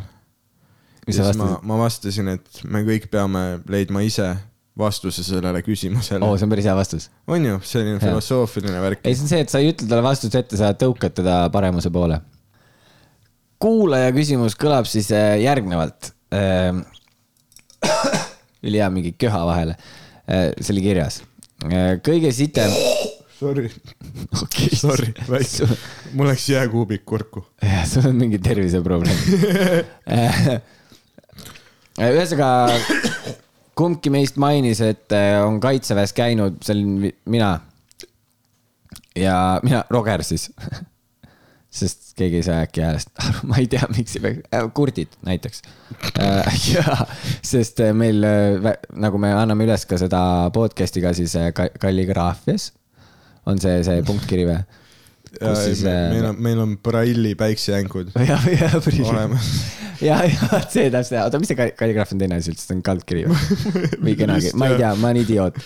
mis 1.07 1.17
sa 1.17 1.33
ma, 1.37 1.59
ma 1.61 1.77
vastasin, 1.77 2.31
et 2.33 2.61
me 2.67 2.81
kõik 2.87 3.09
peame 3.11 3.61
leidma 3.69 4.01
ise 4.01 4.31
vastuse 4.77 5.23
sellele 5.23 5.61
küsimusele 5.63 6.23
oo, 6.23 6.33
oh,. 6.33 6.39
see 6.39 6.47
on 6.47 6.51
päris 6.51 6.67
hea 6.67 6.75
vastus. 6.75 7.09
on 7.27 7.45
ju, 7.45 7.59
selline 7.63 7.99
filosoofiline 7.99 8.81
värk. 8.81 9.03
ei, 9.03 9.15
see 9.15 9.27
on 9.27 9.31
see, 9.31 9.43
et 9.45 9.53
sa 9.53 9.61
ei 9.63 9.71
ütle 9.71 9.87
talle 9.91 10.03
vastust 10.05 10.35
ette, 10.39 10.59
sa 10.59 10.73
tõukad 10.75 11.15
teda 11.15 11.37
paremuse 11.53 11.91
poole. 11.93 12.19
kuulaja 13.61 14.11
küsimus 14.15 14.57
kõlab 14.59 14.89
siis 14.89 15.11
äh, 15.15 15.37
järgnevalt. 15.43 16.11
ülihea 18.65 18.89
mingi 18.91 19.13
köha 19.19 19.45
vahele. 19.47 19.77
see 20.25 20.73
oli 20.73 20.87
kirjas. 20.89 21.21
kõige 22.03 22.33
sitem. 22.35 22.73
Sorry, 23.35 23.67
okei, 24.41 24.69
sorry, 24.79 25.09
väike, 25.27 25.65
mul 26.15 26.29
läks 26.31 26.45
jääkuubik 26.53 27.03
kurku. 27.05 27.41
jah, 27.61 27.83
sul 27.89 28.05
on 28.07 28.15
mingi 28.15 28.39
terviseprobleem. 28.39 29.17
ühesõnaga, 32.05 32.77
kumbki 33.75 34.11
meist 34.13 34.39
mainis, 34.39 34.79
et 34.85 35.11
äh, 35.15 35.35
on 35.43 35.59
kaitseväes 35.63 36.15
käinud, 36.15 36.61
see 36.63 36.77
olin 36.77 37.11
mina. 37.35 37.49
ja 39.19 39.35
mina, 39.63 39.83
Roger 39.91 40.23
siis. 40.23 40.49
sest 41.75 42.13
keegi 42.15 42.39
ei 42.39 42.43
saa 42.47 42.61
äkki 42.63 42.79
häälest 42.85 43.09
aru, 43.19 43.49
ma 43.51 43.57
ei 43.59 43.65
tea, 43.67 43.83
miks 43.91 44.15
ei 44.15 44.21
peaks 44.23 44.45
äh,, 44.55 44.63
kurdid 44.77 45.17
näiteks. 45.27 45.59
ja, 46.71 46.95
sest 47.43 47.81
äh, 47.83 47.91
meil 47.91 48.23
äh, 48.23 48.69
nagu 48.95 49.19
me 49.19 49.33
anname 49.35 49.67
üles 49.67 49.83
ka 49.89 49.99
seda 49.99 50.21
podcast'i 50.55 51.03
ka 51.03 51.11
siis 51.17 51.35
äh, 51.35 51.49
ka- 51.57 51.73
kalligraafias 51.83 52.69
on 53.45 53.61
see, 53.61 53.83
see 53.85 54.01
punktkiri 54.07 54.47
või? 54.49 54.63
siis 55.39 55.83
äh, 55.85 56.11
meil 56.13 56.25
on, 56.29 56.37
meil 56.39 56.59
on 56.63 56.77
Braille'i 56.83 57.35
päiksejänkud 57.35 58.13
jah, 58.29 58.45
olemas. 59.09 59.51
ja, 60.01 60.21
ja 60.23 60.61
see 60.69 60.89
täpselt, 60.91 61.19
oota, 61.23 61.41
mis 61.41 61.51
see 61.51 61.59
kall- 61.59 61.75
kalligraaf 61.77 62.13
on 62.15 62.21
teine 62.21 62.39
asi 62.39 62.53
üldse, 62.53 62.67
see 62.67 62.77
on 62.77 62.83
kaldkiri 62.85 63.25
või? 63.27 64.15
kenagi, 64.21 64.53
ma 64.59 64.71
ei 64.71 64.79
tea, 64.79 64.93
ma 64.99 65.11
olen 65.11 65.21
idioot. 65.23 65.59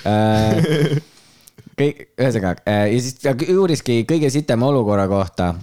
kõik, 1.79 2.05
ühesõnaga 2.17 2.55
äh, 2.65 2.85
ja 2.93 3.03
siis 3.05 3.19
ta 3.21 3.35
uuriski 3.55 4.01
kõige 4.09 4.31
sitema 4.33 4.69
olukorra 4.71 5.07
kohta. 5.11 5.53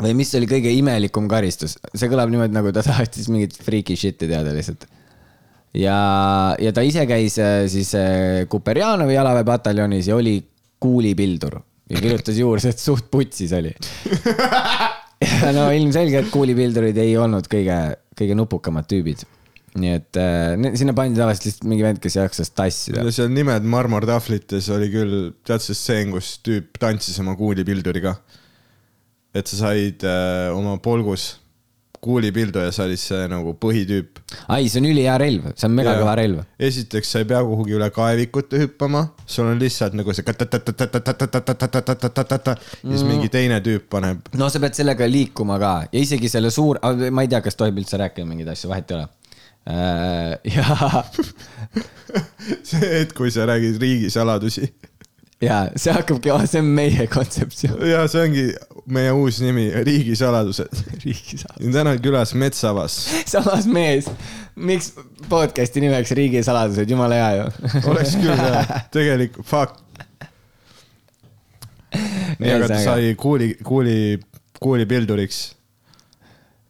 või 0.00 0.16
mis 0.22 0.32
oli 0.38 0.48
kõige 0.50 0.72
imelikum 0.72 1.28
karistus, 1.30 1.76
see 1.94 2.10
kõlab 2.12 2.32
niimoodi, 2.32 2.56
nagu 2.56 2.72
ta 2.72 2.84
tahtis 2.88 3.28
mingit 3.32 3.58
freaky 3.60 3.98
shit'i 3.98 4.30
teada 4.30 4.54
lihtsalt. 4.56 4.88
ja, 5.76 5.98
ja 6.60 6.72
ta 6.72 6.86
ise 6.86 7.04
käis 7.10 7.36
äh, 7.42 7.66
siis 7.72 7.92
äh, 7.98 8.46
Kuperjanovi 8.48 9.18
jalaväepataljonis 9.18 10.08
ja 10.08 10.16
oli 10.16 10.40
kuulipildur 10.82 11.60
ja 11.92 12.00
kirjutas 12.00 12.38
juurde, 12.38 12.72
et 12.72 12.82
suht 12.82 13.08
putsis 13.12 13.52
oli 13.56 13.72
no 15.56 15.68
ilmselgelt 15.74 16.32
kuulipildurid 16.32 16.98
ei 17.02 17.14
olnud 17.20 17.48
kõige, 17.50 17.78
kõige 18.18 18.36
nupukamad 18.38 18.88
tüübid. 18.90 19.24
nii 19.82 19.92
et 19.96 20.20
äh, 20.20 20.72
sinna 20.76 20.92
pandi 20.96 21.16
tavaliselt 21.16 21.48
lihtsalt 21.48 21.68
mingi 21.70 21.86
vend, 21.86 22.00
kes 22.02 22.18
jaksas 22.18 22.52
tassida. 22.52 23.04
seal 23.14 23.30
nimed 23.32 23.66
marmortahvlites 23.74 24.68
oli 24.74 24.90
küll, 24.92 25.18
tead 25.46 25.64
see 25.64 25.78
stseen, 25.78 26.12
kus 26.14 26.34
tüüp 26.44 26.80
tantsis 26.82 27.18
oma 27.22 27.36
kuulipilduriga. 27.38 28.16
et 29.34 29.48
sa 29.48 29.62
said 29.66 30.04
äh, 30.04 30.50
oma 30.54 30.78
polgus 30.82 31.41
kuulipildu 32.02 32.58
ja 32.58 32.72
sa 32.74 32.86
olid 32.88 32.98
see 32.98 33.26
nagu 33.30 33.52
põhitüüp. 33.62 34.18
ai, 34.50 34.66
see 34.68 34.80
on 34.82 34.88
ülihea 34.90 35.14
relv, 35.22 35.52
see 35.54 35.68
on 35.68 35.76
megakõva 35.78 36.16
relv. 36.18 36.42
esiteks 36.58 37.14
sa 37.14 37.22
ei 37.22 37.28
pea 37.30 37.42
kuhugi 37.46 37.76
üle 37.78 37.88
kaevikute 37.94 38.58
hüppama, 38.64 39.04
sul 39.26 39.50
on 39.52 39.62
lihtsalt 39.62 39.94
nagu 39.98 40.14
see 40.16 40.26
ja 42.56 42.96
siis 42.96 43.06
mingi 43.06 43.30
teine 43.32 43.60
tüüp 43.62 43.86
paneb. 43.92 44.32
no 44.38 44.50
sa 44.50 44.62
pead 44.62 44.78
sellega 44.78 45.06
liikuma 45.10 45.60
ka 45.62 45.72
ja 45.92 46.02
isegi 46.02 46.30
selle 46.32 46.50
suur, 46.50 46.80
ma 47.10 47.22
ei 47.22 47.30
tea, 47.30 47.42
kas 47.44 47.58
tohib 47.58 47.78
üldse 47.82 48.00
rääkida 48.02 48.26
mingeid 48.26 48.50
asju, 48.56 48.72
vahet 48.72 48.90
ei 48.90 48.98
ole. 48.98 49.08
ja, 50.56 51.04
see 52.66 52.82
hetk, 52.82 53.14
kui 53.14 53.30
sa 53.30 53.46
räägid 53.46 53.78
riigisaladusi. 53.82 54.72
Ja 55.42 55.58
see 55.76 55.94
hakkabki, 55.94 56.32
see 56.46 56.62
on 56.62 56.70
meie 56.76 57.06
kontseptsioon. 57.10 57.82
ja 57.88 58.04
see 58.10 58.22
ongi 58.26 58.44
meie 58.92 59.12
uus 59.14 59.40
nimi, 59.42 59.68
riigisaladused. 59.86 60.82
riigisaladus. 61.04 61.72
täna 61.74 61.94
külas 62.02 62.34
Metsavas. 62.38 62.98
samas 63.30 63.66
mees, 63.70 64.10
miks 64.54 64.92
podcast'i 65.30 65.82
nimeks 65.84 66.14
Riigisaladused, 66.18 66.90
jumala 66.90 67.18
hea 67.18 67.32
ju. 67.40 67.48
oleks 67.92 68.14
küll 68.20 68.44
jah, 68.44 68.74
tegelikult 68.94 69.48
fuck. 69.48 69.80
nii, 72.38 72.54
aga 72.54 72.70
ta 72.70 72.78
sai 72.84 73.12
kuuli, 73.18 73.52
kuuli, 73.66 73.98
kuulipilduriks. 74.62 75.42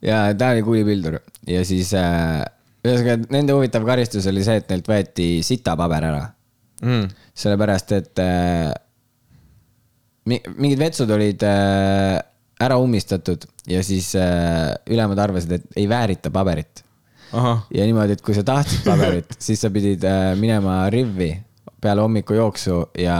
ja 0.02 0.24
ta 0.38 0.54
oli 0.56 0.64
kuulipildur 0.66 1.20
ja 1.48 1.64
siis 1.66 1.92
äh, 1.98 2.40
ühesõnaga 2.82 3.34
nende 3.34 3.54
huvitav 3.54 3.84
karistus 3.86 4.26
oli 4.30 4.44
see, 4.46 4.62
et 4.62 4.72
neilt 4.72 4.88
võeti 4.88 5.34
sitapaber 5.46 6.08
ära 6.08 6.30
mm.. 6.82 7.08
sellepärast 7.34 7.94
et 7.98 8.22
äh, 8.22 8.72
mi- 10.28 10.42
mingid 10.56 10.82
vetsud 10.82 11.10
olid 11.14 11.42
äh, 11.46 12.18
ära 12.62 12.78
ummistatud 12.78 13.46
ja 13.70 13.82
siis 13.86 14.12
äh, 14.18 14.72
ülemad 14.90 15.18
arvasid, 15.18 15.58
et 15.58 15.78
ei 15.78 15.88
väärita 15.88 16.30
paberit. 16.30 16.84
ja 17.32 17.86
niimoodi, 17.86 18.18
et 18.18 18.22
kui 18.24 18.34
sa 18.36 18.44
tahtsid 18.44 18.84
paberit, 18.84 19.32
siis 19.46 19.62
sa 19.62 19.70
pidid 19.72 20.04
äh, 20.04 20.34
minema 20.38 20.84
rivvi 20.92 21.32
peale 21.82 22.02
hommikujooksu 22.04 22.76
ja 23.02 23.16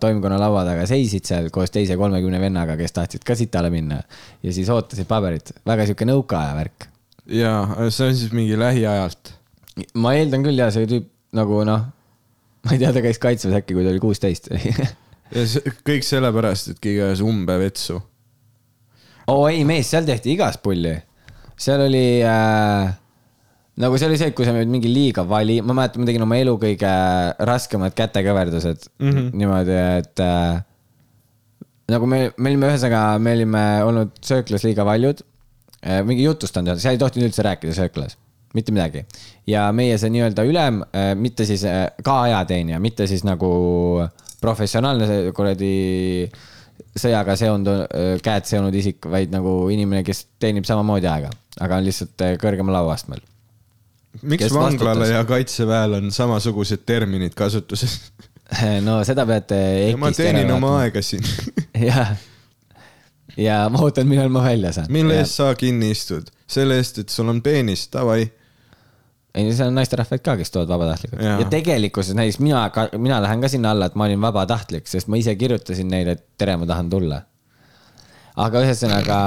toimkonna 0.00 0.36
laua 0.40 0.66
taga 0.68 0.84
seisid 0.88 1.24
seal 1.24 1.48
koos 1.54 1.72
teise 1.72 1.96
kolmekümne 1.96 2.40
vennaga, 2.42 2.76
kes 2.76 2.92
tahtsid 2.98 3.24
ka 3.24 3.36
sitale 3.38 3.70
minna 3.72 4.02
ja 4.42 4.52
siis 4.52 4.68
ootasid 4.72 5.08
paberit. 5.08 5.54
väga 5.66 5.86
sihuke 5.88 6.08
nõukaaja 6.10 6.56
värk. 6.58 6.88
jaa, 7.38 7.88
see 7.88 8.10
on 8.10 8.18
siis 8.18 8.34
mingi 8.36 8.58
lähiajalt. 8.58 9.32
ma 9.94 10.12
eeldan 10.18 10.44
küll 10.44 10.60
ja 10.60 10.68
see 10.74 10.90
tüüp 10.90 11.08
nagu 11.32 11.62
noh, 11.64 11.86
ma 12.64 12.74
ei 12.74 12.82
tea, 12.82 12.92
ta 12.94 13.04
käis 13.04 13.20
kaitseväes 13.22 13.62
äkki, 13.62 13.76
kui 13.76 13.84
ta 13.84 13.92
oli 13.92 14.02
kuusteist 14.02 14.50
ja 15.34 15.44
see 15.48 15.76
kõik 15.86 16.06
sellepärast, 16.06 16.74
et 16.74 16.82
keegi 16.82 17.04
ajas 17.04 17.22
umbevetsu. 17.24 18.00
oo 19.26 19.44
oh, 19.44 19.46
ei 19.50 19.64
mees, 19.68 19.90
seal 19.90 20.08
tehti 20.08 20.34
igast 20.36 20.62
pulli. 20.64 20.94
seal 21.56 21.86
oli 21.86 22.04
äh, 22.26 22.92
nagu 23.80 23.96
see 23.96 24.10
oli 24.10 24.18
see, 24.20 24.32
et 24.32 24.36
kui 24.36 24.46
sa 24.46 24.54
nüüd 24.54 24.70
mingi 24.72 24.90
liiga 24.92 25.24
vali, 25.28 25.60
ma 25.64 25.76
mäletan, 25.76 26.02
ma 26.02 26.10
tegin 26.10 26.26
oma 26.26 26.38
elu 26.40 26.56
kõige 26.60 26.92
raskemad 27.48 27.96
kätekõverdused 27.96 28.88
mm 29.00 29.10
-hmm. 29.10 29.30
niimoodi, 29.40 29.78
et 30.02 30.24
äh, 30.24 30.62
nagu 31.92 32.08
me, 32.08 32.24
me 32.36 32.52
olime 32.52 32.72
ühesõnaga, 32.72 33.18
me 33.18 33.36
olime 33.38 33.64
olnud 33.88 34.18
sööklas 34.20 34.66
liiga 34.68 34.84
valjud 34.84 35.22
äh,. 35.86 36.02
mingi 36.04 36.28
jutustanud, 36.28 36.78
sa 36.78 36.92
ei 36.92 37.00
tohtinud 37.00 37.30
üldse 37.30 37.46
rääkida 37.46 37.74
sööklas, 37.78 38.18
mitte 38.54 38.72
midagi. 38.74 39.04
ja 39.46 39.66
meie 39.72 39.98
see 39.98 40.12
nii-öelda 40.12 40.44
ülem 40.48 40.82
äh,, 40.82 41.12
mitte 41.18 41.46
siis 41.48 41.64
äh, 41.68 41.86
ka 42.04 42.22
ajateenija, 42.28 42.80
mitte 42.80 43.06
siis 43.10 43.24
nagu 43.24 43.52
professionaalne 44.42 45.32
kuradi 45.36 45.74
sõjaga 46.98 47.36
seonduv, 47.38 47.84
käed 48.24 48.48
seonud 48.48 48.74
isik, 48.76 49.06
vaid 49.10 49.32
nagu 49.32 49.52
inimene, 49.72 50.02
kes 50.06 50.26
teenib 50.42 50.66
samamoodi 50.68 51.08
aega, 51.08 51.30
aga 51.62 51.78
on 51.78 51.86
lihtsalt 51.86 52.24
äh, 52.26 52.34
kõrgemal 52.40 52.82
auastmel. 52.82 53.22
miks 54.22 54.48
Kes 54.48 54.54
vanglale 54.56 55.06
vastutas? 55.06 55.14
ja 55.14 55.24
kaitseväel 55.28 55.96
on 56.00 56.12
samasugused 56.12 56.84
terminid 56.86 57.36
kasutuses? 57.38 57.98
no 58.86 59.00
seda 59.08 59.26
peate. 59.28 59.56
ma 59.96 60.12
teenin 60.16 60.52
oma. 60.52 60.76
aega 60.82 61.02
siin. 61.04 61.24
jah, 61.88 62.12
ja 63.40 63.64
ma 63.72 63.82
ootan, 63.86 64.08
millal 64.08 64.32
ma 64.32 64.44
välja 64.44 64.74
saan. 64.76 64.92
mille 64.92 65.20
eest 65.22 65.40
sa 65.40 65.52
kinni 65.58 65.92
istud? 65.94 66.28
selle 66.52 66.76
eest, 66.76 67.00
et 67.00 67.12
sul 67.12 67.30
on 67.32 67.40
peenis, 67.44 67.86
davai. 67.92 68.26
ei, 69.34 69.48
seal 69.56 69.70
on 69.70 69.78
naisterahvaid 69.80 70.22
ka, 70.24 70.36
kes 70.40 70.52
tulevad 70.52 70.74
vabatahtlikult 70.74 71.22
Jaa. 71.24 71.40
ja 71.40 71.48
tegelikkuses 71.50 72.16
näiteks 72.18 72.40
mina, 72.44 72.62
mina 73.00 73.20
lähen 73.24 73.44
ka 73.44 73.50
sinna 73.52 73.72
alla, 73.72 73.88
et 73.88 73.96
ma 73.96 74.08
olin 74.08 74.20
vabatahtlik, 74.20 74.88
sest 74.88 75.08
ma 75.12 75.20
ise 75.20 75.34
kirjutasin 75.40 75.88
neile, 75.92 76.16
et 76.18 76.24
tere, 76.38 76.58
ma 76.60 76.68
tahan 76.68 76.90
tulla. 76.92 77.22
aga 78.42 78.62
ühesõnaga 78.64 79.18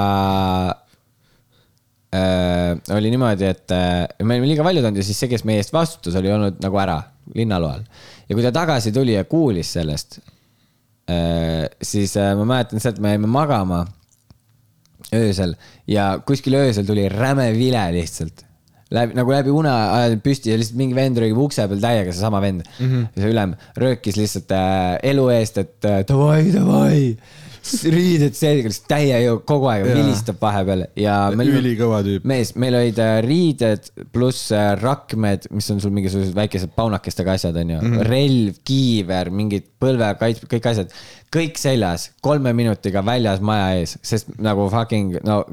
äh, 2.16 2.96
oli 2.98 3.12
niimoodi, 3.14 3.50
et 3.50 3.76
äh, 3.76 4.06
me 4.22 4.38
olime 4.38 4.54
liiga 4.54 4.66
paljud 4.66 4.86
olnud 4.86 5.02
ja 5.02 5.08
siis 5.08 5.20
see, 5.24 5.32
kes 5.32 5.46
meie 5.48 5.64
eest 5.64 5.74
vastutas, 5.74 6.18
oli 6.22 6.32
olnud 6.34 6.62
nagu 6.64 6.82
ära 6.82 7.02
linnaloal. 7.34 7.84
ja 8.30 8.38
kui 8.38 8.46
ta 8.46 8.54
tagasi 8.54 8.94
tuli 8.94 9.18
ja 9.18 9.26
kuulis 9.30 9.74
sellest 9.80 10.20
äh,, 11.10 11.66
siis 11.82 12.18
äh, 12.22 12.34
ma 12.38 12.46
mäletan 12.56 12.82
seda, 12.82 12.96
et 12.96 13.02
me 13.02 13.16
jäime 13.16 13.30
magama 13.32 13.86
öösel 15.14 15.56
ja 15.88 16.16
kuskil 16.26 16.58
öösel 16.58 16.86
tuli 16.86 17.10
räme 17.10 17.52
vile 17.58 17.84
lihtsalt. 17.94 18.46
läbi, 18.96 19.18
nagu 19.18 19.34
läbi 19.34 19.54
une 19.54 19.72
ajad 19.72 20.20
püsti 20.25 20.54
ja 20.54 20.60
lihtsalt 20.60 20.80
mingi 20.80 20.98
vend 20.98 21.20
röögib 21.22 21.42
ukse 21.46 21.66
peal 21.72 21.82
täiega, 21.84 22.14
seesama 22.14 22.42
vend 22.44 22.64
mm. 22.66 22.86
-hmm. 22.86 23.08
see 23.16 23.34
ülem 23.34 23.56
röökis 23.82 24.20
lihtsalt 24.20 24.54
äh, 24.56 25.00
elu 25.12 25.28
eest, 25.36 25.60
et 25.64 25.90
äh, 25.90 26.04
davai, 26.08 26.46
davai. 26.54 27.02
riided 27.90 28.36
selga, 28.38 28.70
lihtsalt 28.70 28.88
täie 28.92 29.20
ju 29.24 29.40
kogu 29.50 29.66
aeg 29.72 29.88
vilistab 29.90 30.38
vahepeal 30.42 30.84
ja 31.02 31.16
ülikõva 31.34 32.04
tüüp. 32.06 32.28
mees, 32.30 32.54
meil 32.62 32.78
olid 32.78 33.00
äh, 33.02 33.16
riided 33.25 33.90
pluss 34.14 34.51
äh, 34.53 34.75
rakmed, 34.77 35.48
mis 35.50 35.72
on 35.74 35.81
sul 35.81 35.94
mingisugused 35.96 36.38
väikesed 36.38 36.75
paunakestega 36.77 37.34
asjad, 37.40 37.58
onju 37.58 37.79
mm. 37.81 37.96
-hmm. 37.96 38.10
relv, 38.12 38.60
kiiver, 38.64 39.31
mingid 39.34 39.66
põlvekaits, 39.81 40.46
kõik 40.51 40.70
asjad, 40.70 40.94
kõik 41.34 41.58
seljas, 41.58 42.12
kolme 42.22 42.53
minutiga 42.53 43.01
väljas 43.05 43.42
maja 43.42 43.74
ees, 43.79 43.98
sest 44.01 44.29
nagu 44.38 44.70
fucking 44.70 45.18
no 45.25 45.44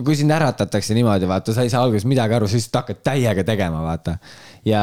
kui 0.00 0.16
sind 0.16 0.32
äratatakse 0.32 0.96
niimoodi, 0.96 1.28
vaata, 1.28 1.52
sa 1.54 1.64
ei 1.66 1.72
saa 1.72 1.82
alguses 1.84 2.06
midagi 2.08 2.36
aru, 2.36 2.48
sa 2.48 2.56
lihtsalt 2.56 2.78
hakkad 2.80 3.02
täiega 3.04 3.44
tegema, 3.44 3.82
vaata. 3.84 4.16
ja 4.64 4.82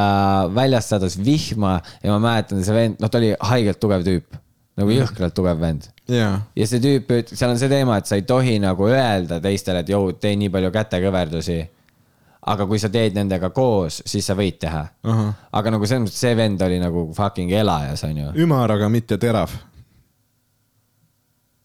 väljast 0.54 0.94
sadas 0.94 1.16
vihma 1.18 1.80
ja 2.02 2.12
ma 2.14 2.20
mäletan, 2.28 2.62
see 2.64 2.76
vend, 2.76 3.00
noh, 3.02 3.10
ta 3.10 3.18
oli 3.18 3.32
haigelt 3.52 3.80
tugev 3.82 4.06
tüüp, 4.06 4.38
nagu 4.78 4.94
jõhkralt 4.94 5.34
tugev 5.34 5.58
vend 5.60 5.88
jaa, 6.10 6.38
ja 6.56 6.68
see 6.68 6.82
tüüp, 6.82 7.10
seal 7.32 7.50
on 7.50 7.58
see 7.60 7.70
teema, 7.72 7.98
et 7.98 8.10
sa 8.10 8.18
ei 8.20 8.24
tohi 8.28 8.58
nagu 8.62 8.86
öelda 8.90 9.40
teistele, 9.42 9.82
et 9.82 9.90
jõu, 9.90 10.12
tee 10.20 10.36
nii 10.38 10.52
palju 10.52 10.72
kätekõverdusi. 10.78 11.60
aga 12.50 12.64
kui 12.66 12.78
sa 12.80 12.88
teed 12.88 13.14
nendega 13.14 13.50
koos, 13.52 14.00
siis 14.08 14.26
sa 14.26 14.34
võid 14.34 14.58
teha. 14.62 14.86
ahah. 15.02 15.34
aga 15.52 15.74
nagu 15.74 15.86
selles 15.86 16.06
mõttes, 16.06 16.22
see 16.22 16.36
vend 16.36 16.62
oli 16.62 16.78
nagu 16.80 17.10
fucking 17.16 17.52
elajas, 17.52 18.04
onju. 18.06 18.32
ümar, 18.46 18.70
aga 18.78 18.88
mitte 18.88 19.18
terav. 19.18 19.50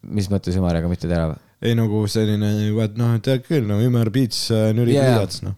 mis 0.01 0.29
mõttes 0.29 0.57
ümaraga, 0.57 0.89
mitte 0.89 1.07
terav? 1.07 1.37
Ei 1.63 1.75
nagu 1.77 2.03
selline, 2.11 2.51
vaat 2.75 2.97
noh, 2.99 3.15
tead 3.23 3.45
küll, 3.47 3.63
no 3.69 3.79
ümar 3.83 4.11
piits, 4.13 4.47
nüri 4.75 4.97
pliiats, 4.97 5.41
noh. 5.45 5.55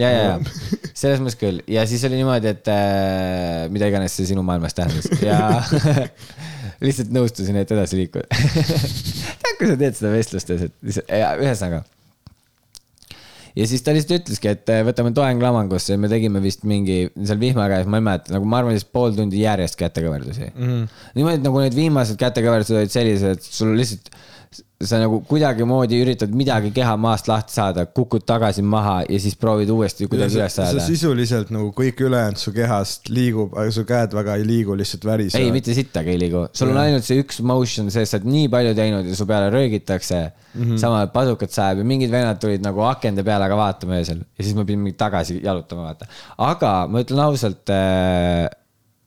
ja, 0.00 0.10
ja, 0.10 0.22
ja 0.34 0.86
selles 0.96 1.22
mõttes 1.22 1.38
küll 1.40 1.62
ja 1.70 1.86
siis 1.88 2.04
oli 2.08 2.20
niimoodi, 2.20 2.50
et 2.50 2.70
äh, 2.72 3.66
mida 3.72 3.90
iganes 3.90 4.16
see 4.16 4.30
sinu 4.32 4.44
maailmas 4.46 4.76
tähendas 4.76 5.10
ja 5.28 5.38
lihtsalt 6.84 7.12
nõustusin, 7.14 7.56
et 7.60 7.70
edasi 7.72 8.00
liikuda. 8.02 8.26
tead, 9.42 9.52
kui 9.58 9.70
sa 9.70 9.76
teed 9.80 9.98
seda 9.98 10.12
vestlustes, 10.12 10.66
et 10.66 10.74
lihtsalt, 10.82 11.14
ühesõnaga 11.44 11.84
ja 13.56 13.64
siis 13.68 13.84
ta 13.84 13.94
lihtsalt 13.96 14.20
ütleski, 14.20 14.52
et 14.52 14.72
äh, 14.72 14.82
võtame 14.86 15.12
toeng 15.16 15.40
lamangusse 15.42 15.94
ja 15.94 16.00
me 16.00 16.10
tegime 16.12 16.42
vist 16.44 16.66
mingi 16.68 17.06
seal 17.16 17.40
vihma 17.40 17.68
käes, 17.72 17.88
ma 17.88 18.00
ei 18.00 18.06
mäleta, 18.08 18.34
nagu 18.34 18.48
ma 18.48 18.60
arvan, 18.60 18.76
siis 18.76 18.88
pool 18.92 19.16
tundi 19.16 19.40
järjest 19.40 19.78
kätekõverdusi 19.80 20.50
mm. 20.50 20.64
-hmm. 20.66 21.04
niimoodi, 21.16 21.40
et 21.40 21.46
nagu 21.46 21.62
need 21.64 21.76
viimased 21.76 22.20
kätekõverdused 22.20 22.80
olid 22.82 22.92
sellised, 22.92 23.38
et 23.38 23.48
sul 23.60 23.72
lihtsalt, 23.78 24.12
sa 24.76 24.98
nagu 25.00 25.22
kuidagimoodi 25.24 25.98
üritad 26.04 26.32
midagi 26.36 26.68
keha 26.76 26.96
maast 27.00 27.30
lahti 27.30 27.54
saada, 27.54 27.86
kukud 27.96 28.26
tagasi 28.28 28.60
maha 28.60 28.98
ja 29.08 29.20
siis 29.22 29.36
proovid 29.40 29.70
uuesti 29.72 30.08
kuidagi 30.10 30.36
üles 30.36 30.52
sa 30.52 30.66
saada. 30.66 30.84
sisuliselt 30.84 31.52
nagu 31.54 31.70
kõik 31.76 32.02
ülejäänud 32.04 32.40
su 32.40 32.52
kehast 32.52 33.08
liigub, 33.08 33.54
aga 33.56 33.72
su 33.72 33.86
käed 33.88 34.16
väga 34.16 34.36
ei 34.36 34.44
liigu, 34.48 34.76
lihtsalt 34.76 35.06
värisevad. 35.08 35.44
ei, 35.44 35.54
mitte 35.54 35.76
sittagi 35.76 36.12
ei 36.12 36.20
liigu, 36.20 36.44
sul 36.56 36.74
on 36.74 36.82
ainult 36.82 37.08
see 37.08 37.22
üks 37.22 37.40
motion 37.40 37.88
sees, 37.94 38.12
sa 38.12 38.20
oled 38.20 38.28
nii 38.34 38.50
palju 38.52 38.74
teinud 38.76 39.08
ja 39.08 39.16
su 39.16 39.28
peale 39.30 39.48
röögitakse 39.54 40.20
mm. 40.20 40.60
-hmm. 40.60 40.84
ajal 40.90 41.10
pasukat 41.14 41.56
sajab 41.56 41.80
ja 41.80 41.88
mingid 41.94 42.12
vennad 42.12 42.42
tulid 42.42 42.64
nagu 42.66 42.84
akende 42.90 43.24
peale 43.24 43.48
ka 43.48 43.56
vaatama 43.56 43.96
öösel 44.02 44.20
ja 44.20 44.44
siis 44.44 44.54
ma 44.58 44.68
pidin 44.68 44.92
tagasi 44.94 45.40
jalutama, 45.44 45.88
vaata. 45.88 46.12
aga 46.36 46.76
ma 46.90 47.00
ütlen 47.00 47.24
ausalt 47.30 47.72
äh,, 47.72 48.44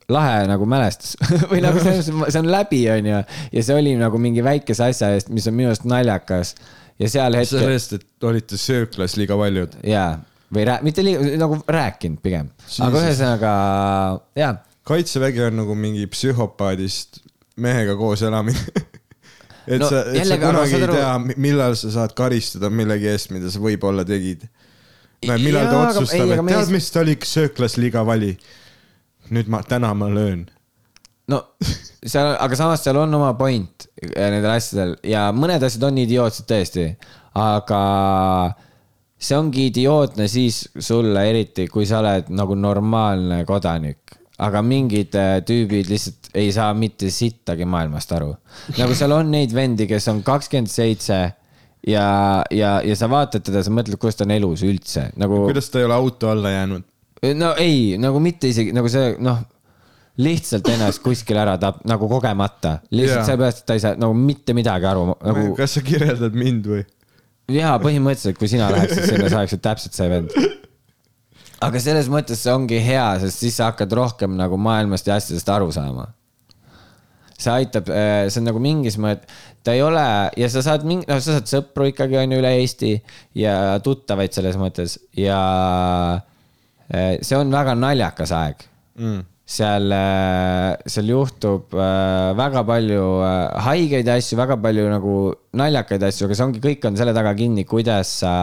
lahe 0.09 0.45
nagu 0.49 0.65
mälestus 0.69 1.15
või 1.51 1.61
nagu 1.65 1.81
selles 1.83 2.09
mõttes, 2.13 2.35
see 2.35 2.43
on 2.43 2.51
läbi, 2.53 2.83
onju. 2.93 3.21
ja 3.53 3.65
see 3.65 3.77
oli 3.77 3.95
nagu 3.99 4.21
mingi 4.21 4.45
väikese 4.45 4.89
asja 4.89 5.11
eest, 5.15 5.29
mis 5.33 5.47
on 5.49 5.57
minu 5.57 5.71
arust 5.71 5.85
naljakas 5.89 6.55
ja 6.99 7.11
seal 7.11 7.37
hetkel 7.37 7.63
sellest, 7.65 7.99
et 7.99 8.29
olite 8.31 8.57
sööklas 8.59 9.17
liiga 9.19 9.37
paljud. 9.39 9.77
jaa, 9.87 10.17
või 10.53 10.65
rää-, 10.69 10.81
mitte 10.85 11.05
liiga, 11.05 11.35
nagu 11.41 11.61
rääkinud 11.67 12.23
pigem, 12.25 12.49
aga 12.85 13.05
ühesõnaga 13.05 13.53
jaa 14.39 14.55
kaitsevägi 14.89 15.43
on 15.49 15.59
nagu 15.61 15.75
mingi 15.77 16.07
psühhopaadist 16.09 17.21
mehega 17.61 17.95
koos 17.99 18.23
elamine. 18.25 18.57
et 19.69 19.77
No 19.77 19.85
no, 19.85 19.89
sa, 19.91 19.99
et 20.15 20.25
sa 20.25 20.37
kunagi 20.41 20.71
saad 20.71 20.79
ei 20.79 20.87
aru- 20.87 20.95
tea, 20.97 21.35
millal 21.45 21.75
sa 21.77 21.91
saad 21.93 22.15
karistada 22.17 22.71
millegi 22.73 23.09
eest, 23.11 23.33
mida 23.35 23.51
sa 23.53 23.61
võib-olla 23.61 24.05
tegid. 24.07 24.47
millal 25.29 25.67
Jaa, 25.67 25.73
ta 25.73 25.81
otsustab, 25.91 26.33
et 26.33 26.49
tead, 26.49 26.73
mis 26.73 26.89
ta 26.95 27.03
oli 27.03 27.17
sööklas 27.29 27.77
liiga 27.77 28.01
vali. 28.07 28.31
Nüüd 29.35 29.49
ma, 29.51 29.61
täna 29.67 29.91
ma 29.97 30.09
löön. 30.11 30.45
no 31.29 31.43
seal, 31.61 32.33
aga 32.39 32.57
samas 32.57 32.83
seal 32.85 32.97
on 33.01 33.13
oma 33.19 33.33
point 33.37 33.87
eh, 34.01 34.29
nendel 34.31 34.51
asjadel 34.55 34.95
ja 35.05 35.29
mõned 35.35 35.63
asjad 35.65 35.85
on 35.89 35.99
idiootsed 36.01 36.47
tõesti, 36.49 36.87
aga 37.37 37.81
see 39.19 39.37
ongi 39.37 39.67
idiootne 39.69 40.29
siis 40.31 40.63
sulle 40.79 41.25
eriti, 41.29 41.67
kui 41.71 41.87
sa 41.89 41.99
oled 41.99 42.31
nagu 42.33 42.55
normaalne 42.55 43.43
kodanik, 43.47 44.15
aga 44.39 44.63
mingid 44.65 45.17
eh, 45.19 45.35
tüübid 45.45 45.91
lihtsalt 45.91 46.31
ei 46.39 46.53
saa 46.55 46.71
mitte 46.77 47.09
sittagi 47.13 47.67
maailmast 47.67 48.13
aru. 48.15 48.31
nagu 48.77 48.95
seal 48.97 49.13
on 49.17 49.33
neid 49.33 49.53
vendi, 49.55 49.89
kes 49.89 50.07
on 50.13 50.23
kakskümmend 50.25 50.71
seitse 50.71 51.19
ja, 51.87 52.07
ja, 52.51 52.79
ja 52.85 52.95
sa 52.97 53.09
vaatad 53.11 53.45
teda, 53.45 53.63
sa 53.63 53.73
mõtled, 53.73 53.99
kuidas 53.99 54.19
ta 54.19 54.25
on 54.27 54.35
elus 54.35 54.63
üldse 54.67 55.09
nagu. 55.19 55.43
kuidas 55.47 55.69
ta 55.71 55.81
ei 55.81 55.87
ole 55.89 55.97
auto 55.97 56.31
alla 56.31 56.53
jäänud? 56.55 56.87
No 57.39 57.53
ei, 57.60 57.97
nagu 58.01 58.21
mitte 58.23 58.51
isegi 58.51 58.73
nagu 58.75 58.89
see 58.91 59.15
noh, 59.23 59.41
lihtsalt 60.19 60.67
ennast 60.73 61.01
kuskil 61.03 61.39
ära 61.39 61.55
tap-, 61.62 61.82
nagu 61.88 62.10
kogemata, 62.12 62.79
lihtsalt 62.91 63.21
Jaa. 63.21 63.27
sellepärast, 63.32 63.63
et 63.63 63.67
ta 63.69 63.77
ei 63.77 63.84
saa 63.84 63.99
nagu 63.99 64.15
mitte 64.17 64.55
midagi 64.58 64.88
aru, 64.89 65.05
nagu 65.15 65.51
kas 65.58 65.77
sa 65.77 65.84
kirjeldad 65.86 66.36
mind 66.38 66.69
või? 66.69 66.86
ja 67.53 67.73
põhimõtteliselt, 67.82 68.38
kui 68.39 68.51
sina 68.51 68.69
läheksid 68.73 69.05
sinna, 69.13 69.29
sa 69.32 69.41
oleksid 69.41 69.63
täpselt 69.63 69.97
see 69.97 70.10
vend. 70.12 70.36
aga 71.65 71.82
selles 71.84 72.10
mõttes 72.12 72.43
see 72.43 72.53
ongi 72.53 72.79
hea, 72.84 73.08
sest 73.23 73.43
siis 73.45 73.60
sa 73.60 73.71
hakkad 73.71 73.93
rohkem 73.95 74.38
nagu 74.39 74.60
maailmast 74.60 75.08
ja 75.08 75.19
asjadest 75.19 75.51
aru 75.53 75.71
saama. 75.75 76.10
see 77.39 77.53
aitab, 77.55 77.88
see 78.27 78.41
on 78.41 78.49
nagu 78.51 78.60
mingis 78.63 78.99
mõttes, 78.99 79.43
ta 79.63 79.75
ei 79.75 79.84
ole 79.84 80.03
ja 80.39 80.49
sa 80.51 80.63
saad 80.65 80.84
mingi, 80.88 81.08
noh, 81.08 81.19
sa 81.23 81.38
saad 81.38 81.47
sõpru 81.51 81.88
ikkagi 81.91 82.19
on 82.19 82.36
ju 82.36 82.41
üle 82.41 82.51
Eesti 82.60 82.97
ja 83.39 83.53
tuttavaid 83.84 84.36
selles 84.36 84.60
mõttes 84.60 84.97
ja 85.15 85.39
see 86.89 87.38
on 87.38 87.52
väga 87.54 87.75
naljakas 87.78 88.32
aeg 88.34 88.63
mm.. 88.97 89.19
seal, 89.49 89.93
seal 90.89 91.12
juhtub 91.13 91.75
äh, 91.78 92.32
väga 92.38 92.63
palju 92.67 93.04
äh, 93.25 93.60
haigeid 93.67 94.10
asju, 94.15 94.39
väga 94.39 94.58
palju 94.62 94.88
nagu 94.91 95.17
naljakaid 95.60 96.08
asju, 96.10 96.28
aga 96.28 96.39
see 96.39 96.47
ongi, 96.47 96.63
kõik 96.63 96.89
on 96.89 96.97
selle 96.99 97.13
taga 97.17 97.36
kinni, 97.38 97.65
kuidas 97.69 98.15
sa, 98.23 98.34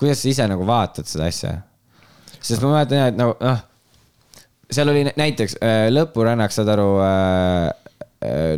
kuidas 0.00 0.22
sa 0.22 0.30
ise 0.32 0.48
nagu 0.50 0.66
vaatad 0.68 1.10
seda 1.10 1.28
asja. 1.30 1.56
sest 2.38 2.62
ma 2.62 2.76
mäletan 2.78 3.02
jah, 3.02 3.12
et 3.12 3.20
nagu 3.20 3.36
noh, 3.40 3.66
seal 4.70 4.88
oli 4.88 5.04
nä- 5.08 5.16
näiteks 5.18 5.58
äh, 5.58 5.86
lõpurännak, 5.92 6.54
saad 6.54 6.70
aru 6.74 6.90
äh,, 7.02 7.68
äh, 7.68 7.79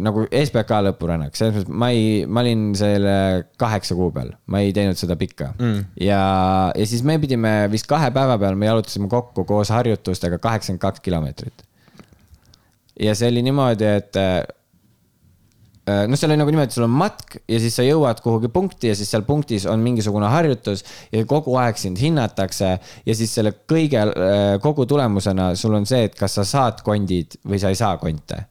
nagu 0.02 0.24
SBK 0.26 0.78
lõpurännak, 0.88 1.36
selles 1.38 1.54
mõttes 1.54 1.76
ma 1.82 1.92
ei, 1.94 2.24
ma 2.26 2.42
olin 2.42 2.72
selle 2.74 3.12
kaheksa 3.60 3.94
kuu 3.94 4.08
peal, 4.14 4.32
ma 4.50 4.62
ei 4.64 4.72
teinud 4.74 4.98
seda 4.98 5.14
pikka 5.18 5.52
mm.. 5.54 5.84
ja, 6.02 6.22
ja 6.74 6.86
siis 6.90 7.04
me 7.06 7.14
pidime 7.22 7.52
vist 7.70 7.86
kahe 7.90 8.10
päeva 8.14 8.40
peal, 8.42 8.58
me 8.58 8.66
jalutasime 8.66 9.06
kokku 9.12 9.44
koos 9.46 9.70
harjutustega 9.70 10.40
kaheksakümmend 10.42 10.82
kaks 10.82 11.04
kilomeetrit. 11.06 11.62
ja 13.06 13.14
see 13.14 13.30
oli 13.30 13.46
niimoodi, 13.46 13.86
et 14.00 14.18
äh, 14.18 14.42
noh, 16.10 16.18
seal 16.18 16.34
oli 16.34 16.42
nagu 16.42 16.50
niimoodi, 16.54 16.74
sul 16.74 16.86
on 16.86 16.94
matk 16.98 17.38
ja 17.46 17.62
siis 17.62 17.78
sa 17.78 17.86
jõuad 17.86 18.18
kuhugi 18.22 18.50
punkti 18.50 18.90
ja 18.90 18.98
siis 18.98 19.14
seal 19.14 19.22
punktis 19.26 19.70
on 19.70 19.82
mingisugune 19.82 20.26
harjutus 20.30 20.82
ja 21.14 21.22
kogu 21.28 21.54
aeg 21.62 21.78
sind 21.78 22.02
hinnatakse 22.02 22.76
ja 22.78 23.14
siis 23.18 23.34
selle 23.34 23.54
kõige, 23.70 24.04
kogu 24.62 24.90
tulemusena 24.90 25.52
sul 25.58 25.78
on 25.78 25.86
see, 25.86 26.06
et 26.10 26.18
kas 26.18 26.38
sa 26.38 26.46
saad 26.46 26.82
kondid 26.86 27.38
või 27.46 27.62
sa 27.62 27.70
ei 27.70 27.78
saa 27.78 27.94
konte. 28.02 28.48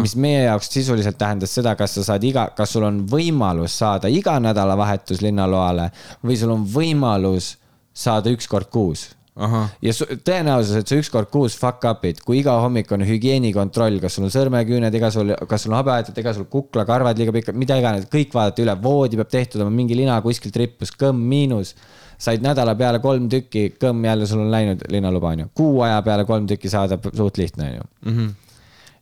Mis 0.00 0.16
meie 0.16 0.44
jaoks 0.44 0.70
sisuliselt 0.72 1.18
tähendas 1.18 1.54
seda, 1.54 1.74
kas 1.76 1.94
sa 1.94 2.04
saad 2.04 2.24
iga, 2.24 2.48
kas 2.56 2.72
sul 2.72 2.82
on 2.84 3.02
võimalus 3.06 3.76
saada 3.78 4.08
iga 4.08 4.38
nädalavahetus 4.40 5.20
linnaloale 5.22 5.90
või 6.24 6.36
sul 6.36 6.50
on 6.50 6.64
võimalus 6.64 7.56
saada 7.92 8.30
üks 8.30 8.48
kord 8.48 8.68
kuus. 8.70 9.10
Ahah, 9.36 9.68
ja 9.84 9.92
su- 9.92 10.06
tõenäosus, 10.24 10.78
et 10.78 10.88
sa 10.88 10.96
üks 10.96 11.10
kord 11.12 11.28
kuus 11.28 11.58
fuck 11.60 11.84
up'id, 11.84 12.22
kui 12.24 12.38
iga 12.40 12.54
hommik 12.62 12.88
on 12.92 13.02
hügieenikontroll, 13.04 13.98
kas 14.00 14.14
sul 14.16 14.24
on 14.24 14.30
sõrmeküüned, 14.32 14.94
ega 14.96 15.10
sul, 15.12 15.34
kas 15.48 15.66
sul 15.66 15.74
on 15.74 15.76
habeaetud, 15.82 16.16
ega 16.22 16.32
sul 16.32 16.46
kuklakarvad 16.48 17.18
liiga 17.20 17.34
pikad, 17.36 17.54
mida 17.54 17.76
iganes, 17.76 18.06
kõik 18.08 18.32
vaadati 18.32 18.64
üle, 18.64 18.72
voodi 18.80 19.16
peab 19.20 19.28
tehtud 19.28 19.60
olema, 19.60 19.74
mingi 19.76 19.94
lina 19.98 20.16
kuskilt 20.24 20.56
rippus, 20.56 20.90
kõmm 20.96 21.20
miinus. 21.20 21.74
said 22.18 22.40
nädala 22.40 22.72
peale 22.74 22.96
kolm 23.04 23.28
tükki, 23.28 23.74
kõmm 23.76 24.04
jälle 24.08 24.26
sul 24.26 24.40
on 24.40 24.50
läinud 24.50 24.80
linnaluba 24.88 25.34
onju, 25.34 25.50
kuu 25.54 25.82
aja 25.84 26.00
peale 26.02 26.24
kolm 26.24 26.46
tükki 26.48 26.70
saada 26.72 26.96
suht 27.12 27.36
lihtne 27.36 27.64
onju. 27.74 27.82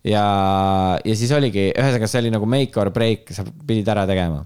ja, 0.04 0.24
ja 1.04 1.14
siis 1.16 1.32
oligi, 1.36 1.70
ühesõnaga 1.72 2.10
see 2.10 2.24
oli 2.24 2.34
nagu 2.34 2.48
make 2.48 2.80
or 2.80 2.92
break, 2.94 3.32
sa 3.34 3.44
pidid 3.44 3.88
ära 3.88 4.06
tegema 4.10 4.42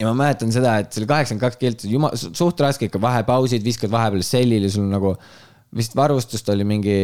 ja 0.00 0.08
ma 0.10 0.14
mäletan 0.16 0.52
seda, 0.52 0.76
et 0.82 0.92
see 0.92 1.02
oli 1.02 1.10
kaheksakümmend 1.10 1.44
kaks 1.44 1.60
kilti, 1.60 1.90
jumal, 1.92 2.16
suht 2.16 2.60
raske 2.60 2.88
ikka, 2.88 3.00
vahepausid, 3.02 3.64
viskad 3.64 3.92
vahepeal 3.92 4.24
sellili, 4.26 4.68
sul 4.72 4.88
nagu 4.90 5.14
vist 5.76 5.96
varustust 5.96 6.48
oli 6.52 6.66
mingi, 6.68 6.98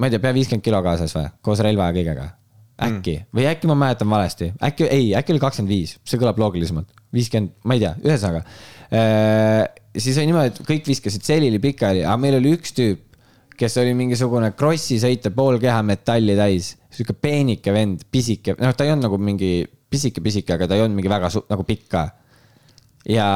ma 0.00 0.08
ei 0.08 0.14
tea, 0.14 0.22
pea 0.22 0.34
viiskümmend 0.36 0.64
kilo 0.64 0.82
kaasas 0.84 1.14
või, 1.16 1.30
koos 1.44 1.62
relva 1.64 1.88
ja 1.90 1.96
kõigega. 1.96 2.28
äkki 2.76 3.14
mm. 3.16 3.28
või 3.32 3.48
äkki 3.48 3.70
ma 3.70 3.78
mäletan 3.80 4.10
valesti, 4.12 4.50
äkki 4.68 4.88
ei, 4.92 5.08
äkki 5.16 5.32
oli 5.32 5.42
kakskümmend 5.42 5.72
viis, 5.72 5.96
see 6.04 6.20
kõlab 6.20 6.40
loogilisemalt, 6.42 6.92
viiskümmend, 7.16 7.54
ma 7.64 7.78
ei 7.78 7.84
tea, 7.86 7.94
ühesõnaga. 8.04 8.44
siis 9.96 10.20
oli 10.20 10.28
niimoodi, 10.28 10.52
et 10.52 10.60
kõik 10.68 10.92
viskasid 10.92 11.24
selili 11.24 11.60
pikali, 11.62 12.04
aga 12.04 12.20
meil 12.20 12.36
oli 12.42 12.52
üks 12.58 12.76
tüüp, 12.76 13.05
kes 13.58 13.78
oli 13.82 13.94
mingisugune 13.96 14.52
krossi 14.58 14.98
sõita 15.02 15.32
pool 15.34 15.58
keha 15.62 15.80
metalli 15.86 16.36
täis, 16.38 16.74
sihuke 16.92 17.16
peenike 17.20 17.72
vend, 17.74 18.04
pisike, 18.12 18.56
noh, 18.60 18.74
ta 18.76 18.86
ei 18.86 18.92
olnud 18.94 19.08
nagu 19.08 19.18
mingi 19.20 19.50
pisike-pisike, 19.92 20.56
aga 20.56 20.68
ta 20.68 20.78
ei 20.78 20.84
olnud 20.84 20.98
mingi 20.98 21.12
väga 21.12 21.30
su- 21.32 21.44
nagu 21.50 21.66
pikk 21.66 21.88
ka. 21.92 22.04
ja 23.06 23.26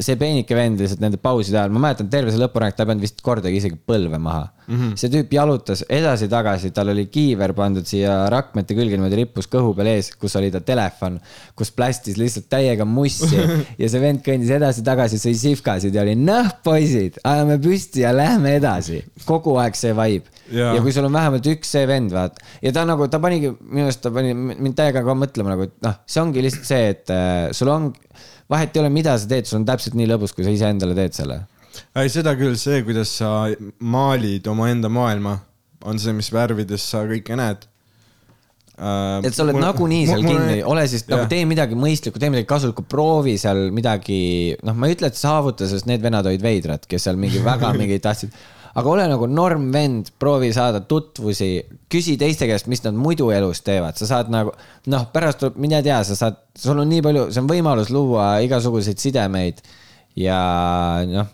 see 0.00 0.16
peenike 0.16 0.56
vend 0.56 0.80
lihtsalt 0.80 1.02
nende 1.04 1.18
pauside 1.20 1.58
ajal, 1.60 1.74
ma 1.74 1.86
mäletan 1.88 2.08
terve 2.12 2.32
see 2.32 2.40
lõpurännak, 2.40 2.76
ta 2.76 2.86
ei 2.86 2.92
pannud 2.92 3.04
vist 3.04 3.20
kordagi 3.24 3.58
isegi 3.60 3.76
põlve 3.76 4.16
maha 4.22 4.46
mm. 4.66 4.74
-hmm. 4.74 4.96
see 4.98 5.10
tüüp 5.12 5.32
jalutas 5.34 5.84
edasi-tagasi, 5.88 6.72
tal 6.74 6.92
oli 6.92 7.06
kiiver 7.12 7.54
pandud 7.56 7.86
siia 7.88 8.28
rakmete 8.32 8.76
külge 8.78 8.96
niimoodi 8.96 9.22
rippus 9.22 9.48
kõhu 9.50 9.74
peal 9.76 9.92
ees, 9.94 10.12
kus 10.20 10.36
oli 10.40 10.50
ta 10.54 10.60
telefon, 10.60 11.18
kus 11.58 11.72
plästis 11.74 12.18
lihtsalt 12.20 12.48
täiega 12.52 12.86
mussi 12.88 13.40
ja 13.82 13.88
see 13.88 14.02
vend 14.02 14.22
kõndis 14.26 14.52
edasi-tagasi, 14.58 15.20
sõi 15.22 15.34
sihvkasid 15.38 15.94
ja 15.94 16.04
oli 16.06 16.16
noh, 16.18 16.50
poisid, 16.64 17.18
ajame 17.24 17.58
püsti 17.62 18.06
ja 18.06 18.12
lähme 18.16 18.56
edasi. 18.58 19.02
kogu 19.26 19.56
aeg 19.62 19.78
see 19.78 19.94
vibe 19.96 20.42
Jaa. 20.52 20.74
ja 20.76 20.82
kui 20.84 20.92
sul 20.92 21.06
on 21.06 21.14
vähemalt 21.14 21.46
üks 21.48 21.70
see 21.76 21.86
vend, 21.88 22.12
vaat 22.12 22.38
ja 22.62 22.72
ta 22.74 22.84
nagu, 22.88 23.06
ta 23.08 23.20
panigi, 23.22 23.52
minu 23.62 23.88
arust 23.88 24.02
ta 24.04 24.12
pani 24.14 24.34
mind 24.34 24.76
täiega 24.78 25.04
ka 25.06 25.16
mõtlema 25.16 25.54
nagu, 25.54 25.68
et 25.68 25.76
noh, 25.84 25.96
see 26.06 26.22
ongi 26.22 26.44
lihtsalt 26.44 26.68
see, 26.68 26.90
et 26.92 27.12
äh, 27.14 27.48
sul 27.56 27.70
on, 27.72 27.90
vahet 28.52 28.76
ei 28.76 28.82
ole, 28.82 28.92
mida 28.92 29.16
sa 29.18 29.28
teed, 29.30 29.48
sul 29.48 29.60
on 29.62 29.66
täpselt 29.68 29.96
nii 29.98 30.10
lõbus, 30.10 30.34
kui 30.36 30.46
sa 30.46 30.52
iseendale 30.52 30.96
teed 30.98 31.16
selle. 31.16 31.38
Ei 32.02 32.12
seda 32.12 32.34
küll, 32.38 32.56
see, 32.60 32.82
kuidas 32.86 33.12
sa 33.20 33.32
maalid 33.78 34.46
omaenda 34.50 34.90
maailma, 34.92 35.36
on 35.88 36.00
see, 36.00 36.14
mis 36.16 36.30
värvides 36.32 36.84
sa 36.92 37.04
kõike 37.08 37.36
näed. 37.38 37.68
et 39.22 39.34
sa 39.36 39.44
oled 39.44 39.58
nagunii 39.60 40.06
seal 40.08 40.24
kinni, 40.24 40.62
ole 40.66 40.86
siis 40.90 41.04
nagu 41.10 41.28
tee 41.30 41.44
midagi 41.46 41.76
mõistlikku, 41.78 42.18
tee 42.18 42.32
midagi 42.32 42.48
kasulikku, 42.50 42.86
proovi 42.88 43.36
seal 43.40 43.68
midagi, 43.74 44.56
noh, 44.64 44.74
ma 44.78 44.88
ei 44.88 44.96
ütle, 44.96 45.12
et 45.12 45.18
saavuta, 45.18 45.68
sest 45.70 45.86
need 45.90 46.02
vennad 46.02 46.26
olid 46.28 46.42
veidrad, 46.42 46.88
kes 46.88 47.06
seal 47.08 47.20
mingi 47.20 47.42
väga 47.44 47.70
mingeid 47.78 48.02
tahtsid. 48.04 48.34
aga 48.72 48.88
ole 48.88 49.04
nagu 49.10 49.28
normvend, 49.28 50.14
proovi 50.18 50.48
saada 50.56 50.80
tutvusi, 50.88 51.50
küsi 51.92 52.16
teiste 52.18 52.48
käest, 52.48 52.70
mis 52.72 52.80
nad 52.86 52.96
muidu 52.96 53.28
elus 53.30 53.60
teevad, 53.66 54.00
sa 54.00 54.08
saad 54.08 54.32
nagu 54.32 54.56
noh, 54.88 55.06
pärast 55.12 55.42
tuleb, 55.42 55.60
mine 55.60 55.82
tea, 55.84 56.00
sa 56.08 56.16
saad, 56.16 56.40
sul 56.58 56.80
on 56.80 56.88
nii 56.88 57.04
palju, 57.04 57.28
see 57.30 57.44
on 57.44 57.52
võimalus 57.52 57.92
luua 57.92 58.32
igasuguseid 58.46 59.04
sidemeid 59.04 59.60
ja 60.18 60.40
noh, 61.08 61.28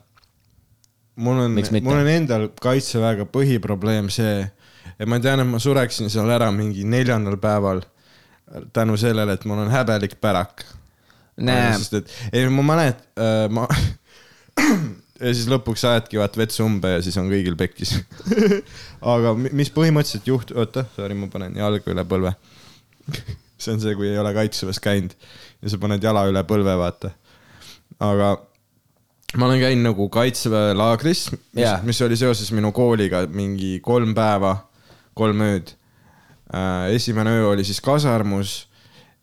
mul 1.18 1.42
on 1.44 1.58
mul 1.82 1.98
on 1.98 2.10
endal 2.12 2.48
kaitseväega 2.62 3.26
põhiprobleem 3.32 4.10
see, 4.12 4.42
et 4.98 5.08
ma 5.10 5.18
tean, 5.22 5.42
et 5.42 5.50
ma 5.50 5.60
sureksin 5.62 6.10
seal 6.12 6.30
ära 6.34 6.50
mingi 6.54 6.86
neljandal 6.88 7.38
päeval 7.42 7.82
tänu 8.72 8.96
sellele, 9.00 9.34
et 9.36 9.44
mul 9.48 9.64
on 9.64 9.72
häbelik 9.72 10.16
pärak. 10.22 10.64
sest 11.38 11.98
et, 12.00 12.14
ei 12.32 12.48
ma 12.50 12.64
mäletan 12.66 13.04
äh,, 13.22 13.44
ma 13.50 13.66
ja 15.22 15.34
siis 15.34 15.48
lõpuks 15.50 15.84
ajadki 15.86 16.18
vaat 16.20 16.36
vetsu 16.38 16.64
umbe 16.66 16.96
ja 16.96 17.02
siis 17.04 17.16
on 17.20 17.28
kõigil 17.30 17.56
pekkis. 17.58 17.96
aga 19.14 19.34
mi- 19.38 19.52
mis 19.60 19.70
põhimõtteliselt 19.74 20.26
juht-, 20.30 20.54
oota, 20.58 20.86
sorry, 20.96 21.16
ma 21.18 21.30
panen 21.32 21.56
jalga 21.58 21.92
üle 21.94 22.04
põlve. 22.08 22.34
see 23.62 23.74
on 23.74 23.82
see, 23.82 23.94
kui 23.98 24.10
ei 24.10 24.18
ole 24.20 24.32
kaitseväes 24.36 24.78
käinud 24.82 25.14
ja 25.62 25.72
sa 25.72 25.80
paned 25.82 26.04
jala 26.04 26.26
üle 26.30 26.42
põlve, 26.46 26.74
vaata. 26.78 27.12
aga 28.04 28.36
ma 29.36 29.46
olen 29.46 29.60
käinud 29.60 29.84
nagu 29.90 30.08
kaitseväe 30.08 30.72
laagris, 30.76 31.26
mis, 31.32 31.64
Jaa. 31.64 31.80
mis 31.84 32.00
oli 32.02 32.16
seoses 32.16 32.48
minu 32.56 32.72
kooliga 32.72 33.26
mingi 33.28 33.76
kolm 33.84 34.14
päeva, 34.16 34.54
kolm 35.14 35.42
ööd. 35.44 35.74
esimene 36.94 37.30
öö 37.36 37.48
oli 37.50 37.64
siis 37.64 37.80
kasarmus 37.80 38.68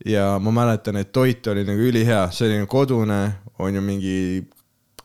ja 0.05 0.37
ma 0.39 0.51
mäletan, 0.51 0.99
et 1.01 1.11
toit 1.11 1.47
oli 1.47 1.63
nagu 1.65 1.79
ülihea, 1.89 2.27
oli 2.41 2.59
nagu 2.59 2.67
kodune, 2.69 3.21
on 3.59 3.75
ju 3.75 3.81
mingi 3.81 4.45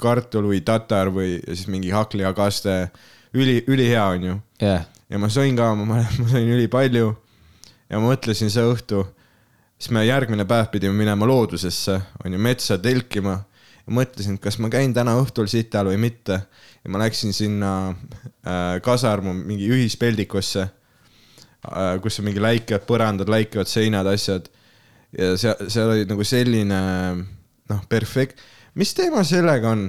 kartul 0.01 0.51
või 0.51 0.61
tatar 0.65 1.09
või 1.13 1.39
ja 1.39 1.55
siis 1.55 1.69
mingi 1.69 1.91
hakklihakaste, 1.91 2.91
üli, 3.35 3.65
ülihea 3.69 4.05
on 4.05 4.25
ju. 4.25 4.39
jah, 4.61 4.85
ja 5.09 5.19
ma 5.19 5.33
sõin 5.33 5.57
ka, 5.57 5.73
ma 5.75 5.89
mäletan, 5.95 6.25
ma 6.27 6.29
sõin 6.35 6.53
ülipalju 6.59 7.15
ja 7.89 7.99
ma 7.99 8.13
mõtlesin 8.13 8.53
see 8.53 8.69
õhtu, 8.69 9.07
siis 9.79 9.95
me 9.97 10.05
järgmine 10.05 10.45
päev 10.45 10.69
pidime 10.75 10.93
minema 10.93 11.25
loodusesse, 11.25 12.01
on 12.25 12.37
ju, 12.37 12.43
metsa 12.43 12.77
telkima 12.79 13.41
mõtlesin, 13.91 14.39
et 14.39 14.45
kas 14.45 14.59
ma 14.63 14.71
käin 14.73 14.95
täna 14.97 15.17
õhtul 15.21 15.49
sital 15.51 15.91
või 15.91 15.99
mitte. 16.01 16.41
Ja 16.85 16.93
ma 16.93 17.03
läksin 17.03 17.35
sinna 17.37 17.73
äh, 17.91 18.79
kasarmu 18.85 19.35
mingi 19.37 19.69
ühispeldikusse 19.69 20.63
äh,, 20.65 21.97
kus 22.03 22.21
on 22.21 22.31
mingi 22.31 22.43
läikevad 22.43 22.87
põrandad, 22.89 23.31
läikevad 23.33 23.69
seinad, 23.71 24.09
asjad. 24.09 24.49
Ja 25.17 25.35
seal, 25.41 25.67
seal 25.69 25.91
oli 25.97 26.07
nagu 26.09 26.25
selline 26.25 26.81
noh, 27.71 27.83
perfekt, 27.91 28.39
mis 28.79 28.95
teema 28.95 29.25
sellega 29.27 29.75
on, 29.75 29.89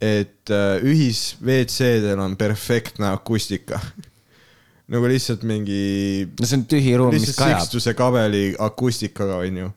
et 0.00 0.52
äh, 0.52 0.76
ühis-WC-del 0.84 2.20
on 2.20 2.36
perfektne 2.36 3.08
akustika 3.14 3.80
nagu 4.92 5.08
lihtsalt 5.10 5.42
mingi 5.46 5.80
no 6.38 6.46
see 6.46 6.60
on 6.60 6.64
tühi 6.70 6.94
ruum, 6.98 7.14
mis 7.14 7.34
kajab. 7.36 7.60
Sixtuse 7.64 7.94
kabeli 7.98 8.44
akustikaga 8.58 9.40
onju. 9.42 9.70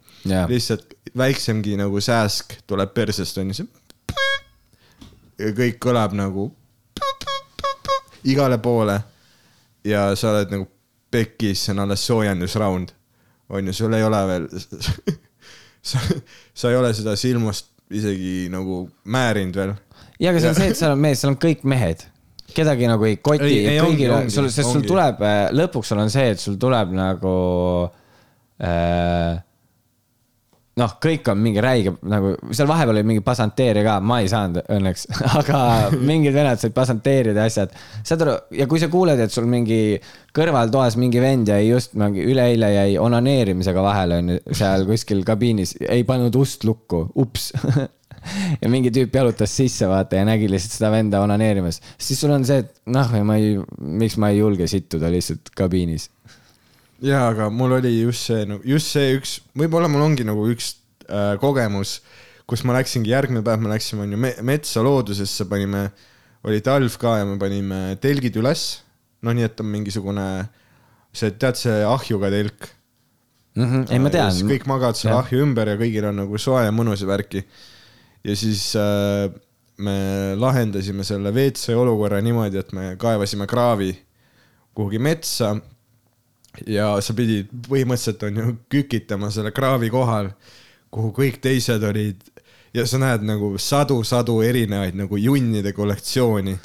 Lihtsalt 0.52 0.93
väiksemgi 1.17 1.78
nagu 1.80 2.02
sääsk 2.04 2.60
tuleb 2.69 2.93
persest 2.93 3.38
onju, 3.41 3.58
see. 3.58 3.67
ja 5.39 5.54
kõik 5.56 5.80
kõlab 5.82 6.13
nagu 6.17 6.50
igale 8.24 8.60
poole. 8.62 9.00
ja 9.84 10.10
sa 10.19 10.34
oled 10.34 10.52
nagu 10.52 10.67
pekis, 11.12 11.65
see 11.65 11.74
on 11.74 11.86
alles 11.86 12.06
soojendusraund. 12.06 12.93
onju, 13.50 13.74
sul 13.74 13.93
ei 13.93 14.04
ole 14.04 14.22
veel 14.28 14.48
sa, 15.89 16.00
sa 16.54 16.69
ei 16.69 16.76
ole 16.76 16.93
seda 16.93 17.15
silmast 17.15 17.72
isegi 17.89 18.50
nagu 18.54 18.84
määrinud 19.04 19.56
veel. 19.56 19.74
ja, 20.19 20.30
aga 20.30 20.39
see 20.39 20.52
on 20.52 20.58
see, 20.60 20.69
et 20.69 20.78
seal 20.78 20.93
on 20.93 21.02
mees, 21.02 21.22
seal 21.22 21.34
on 21.34 21.39
kõik 21.41 21.65
mehed. 21.65 22.06
Kedagi 22.55 22.88
nagu 22.89 23.07
ei 23.07 23.19
koti 23.23 23.51
Ei,, 23.65 23.75
kõigil 23.81 24.13
on, 24.15 24.31
sul, 24.33 24.49
sest 24.51 24.69
sul 24.69 24.81
ongi. 24.81 24.89
tuleb, 24.91 25.27
lõpuks 25.57 25.93
sul 25.93 26.01
on 26.03 26.12
see, 26.13 26.33
et 26.35 26.41
sul 26.41 26.57
tuleb 26.62 26.95
nagu 26.97 27.35
äh,. 28.63 29.38
noh, 30.79 30.93
kõik 31.03 31.27
on 31.31 31.41
mingi 31.43 31.59
räige 31.63 31.93
nagu, 32.07 32.33
seal 32.55 32.69
vahepeal 32.69 32.95
oli 32.95 33.05
mingi 33.12 33.23
pasanteeria 33.25 33.83
ka, 33.83 33.97
ma 33.99 34.21
ei 34.23 34.31
saanud 34.31 34.71
õnneks, 34.77 35.05
aga 35.41 35.59
mingid 35.97 36.35
vennad 36.35 36.62
said 36.62 36.75
pasanteerida 36.75 37.43
ja 37.43 37.51
asjad. 37.51 37.75
saad 38.07 38.25
aru, 38.25 38.38
ja 38.55 38.69
kui 38.71 38.79
sa 38.81 38.91
kuuled, 38.91 39.19
et 39.19 39.35
sul 39.35 39.49
mingi 39.51 39.99
kõrvaltoas 40.35 40.95
mingi 41.01 41.21
vend 41.23 41.51
jäi 41.51 41.69
just 41.69 41.99
mingi 41.99 42.23
üleeile 42.31 42.73
jäi 42.77 42.97
onaneerimisega 43.01 43.83
vahele 43.85 44.23
onju, 44.23 44.41
seal 44.55 44.88
kuskil 44.89 45.25
kabiinis, 45.27 45.75
ei 45.89 46.07
pannud 46.07 46.35
ust 46.39 46.67
lukku, 46.67 47.09
ups 47.19 47.51
ja 48.62 48.71
mingi 48.71 48.91
tüüp 48.95 49.15
jalutas 49.15 49.53
sisse, 49.55 49.88
vaata 49.89 50.19
ja 50.19 50.27
nägi 50.27 50.49
lihtsalt 50.51 50.77
seda 50.77 50.91
venda 50.93 51.21
onaneerimas, 51.25 51.82
siis 51.97 52.21
sul 52.21 52.34
on 52.36 52.45
see, 52.47 52.63
et 52.65 52.73
noh, 52.91 53.12
ma 53.27 53.39
ei, 53.39 53.58
miks 53.79 54.17
ma 54.21 54.32
ei 54.34 54.41
julge 54.41 54.69
sittuda 54.71 55.12
lihtsalt 55.13 55.53
kabiinis. 55.58 56.10
jaa, 57.05 57.27
aga 57.32 57.49
mul 57.53 57.77
oli 57.79 57.93
just 58.01 58.29
see, 58.29 58.45
just 58.67 58.95
see 58.95 59.15
üks, 59.17 59.39
võib-olla 59.58 59.91
mul 59.91 60.08
ongi 60.10 60.27
nagu 60.27 60.47
üks 60.51 60.73
äh, 61.08 61.36
kogemus, 61.41 61.99
kus 62.49 62.65
ma 62.65 62.77
läksingi, 62.79 63.12
järgmine 63.13 63.43
päev 63.45 63.62
me 63.62 63.73
läksime 63.73 64.08
onju 64.08 64.19
me, 64.19 64.34
metsa 64.45 64.84
loodusesse, 64.86 65.45
panime, 65.49 65.89
oli 66.47 66.63
talv 66.65 66.95
ka 66.99 67.19
ja 67.19 67.27
me 67.27 67.38
panime 67.41 67.99
telgid 68.01 68.39
üles. 68.41 68.82
no 69.21 69.34
nii, 69.36 69.43
et 69.49 69.60
on 69.60 69.67
mingisugune 69.67 70.25
see, 71.13 71.32
tead 71.41 71.60
see 71.60 71.82
ahjuga 71.86 72.29
telk. 72.34 72.69
Mhm, 73.60 73.89
ei, 73.91 73.99
ma 73.99 74.12
tean. 74.13 74.36
kõik 74.47 74.67
magavad 74.69 74.99
Jah. 75.01 75.17
ahju 75.19 75.41
ümber 75.43 75.73
ja 75.73 75.79
kõigil 75.79 76.05
on 76.08 76.21
nagu 76.21 76.39
soe 76.39 76.63
ja 76.67 76.73
mõnus 76.75 77.03
ja 77.03 77.10
värki. 77.10 77.43
Ja 78.23 78.36
siis 78.36 78.73
äh, 78.75 79.29
me 79.77 79.97
lahendasime 80.36 81.03
selle 81.08 81.32
WC 81.32 81.75
olukorra 81.75 82.21
niimoodi, 82.21 82.60
et 82.60 82.71
me 82.75 82.93
kaevasime 82.99 83.47
kraavi 83.47 83.93
kuhugi 84.75 84.99
metsa 84.99 85.55
ja 86.67 86.91
sa 87.03 87.15
pidid 87.15 87.51
põhimõtteliselt 87.67 88.25
on 88.27 88.41
ju 88.41 88.55
kükitama 88.71 89.29
selle 89.32 89.51
kraavi 89.55 89.89
kohal, 89.93 90.32
kuhu 90.91 91.13
kõik 91.15 91.39
teised 91.43 91.84
olid 91.86 92.23
ja 92.73 92.86
sa 92.88 92.99
näed 93.01 93.23
nagu 93.25 93.53
sadu-sadu 93.62 94.39
erinevaid 94.45 94.97
nagu 94.97 95.17
junnide 95.17 95.73
kollektsiooni. 95.73 96.58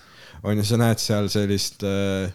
on 0.43 0.59
ju, 0.59 0.65
sa 0.65 0.77
näed 0.77 1.01
seal 1.01 1.29
sellist 1.33 1.85
äh, 1.89 2.33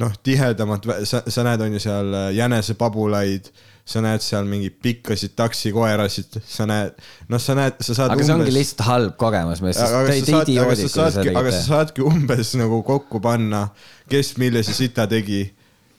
noh, 0.00 0.12
tihedamat, 0.22 0.86
sa, 1.04 1.22
sa 1.28 1.44
näed, 1.44 1.60
on 1.60 1.76
ju 1.76 1.82
seal 1.82 2.14
äh, 2.14 2.30
jänesepabulaid, 2.36 3.50
sa 3.90 4.02
näed 4.04 4.22
seal 4.22 4.46
mingeid 4.46 4.76
pikkasid 4.82 5.32
taksikoerasid, 5.38 6.38
sa 6.46 6.66
näed, 6.70 6.98
noh, 7.30 7.42
sa 7.42 7.56
näed, 7.58 7.80
sa 7.82 7.96
saad 7.96 8.14
aga 8.14 8.26
see 8.26 8.36
ongi 8.36 8.54
lihtsalt 8.54 8.84
halb 8.86 9.16
kogemus, 9.20 9.62
me 9.64 9.72
aga 9.74 10.02
siis 10.14 10.30
aga 10.30 10.76
sa 10.78 10.90
saadki, 10.92 10.92
seda 10.92 11.06
aga 11.08 11.16
sa 11.16 11.24
tegite. 11.24 11.62
saadki 11.66 12.06
umbes 12.06 12.52
nagu 12.60 12.82
kokku 12.86 13.22
panna, 13.24 13.64
kes 14.10 14.36
millise 14.42 14.74
sita 14.76 15.08
tegi 15.10 15.42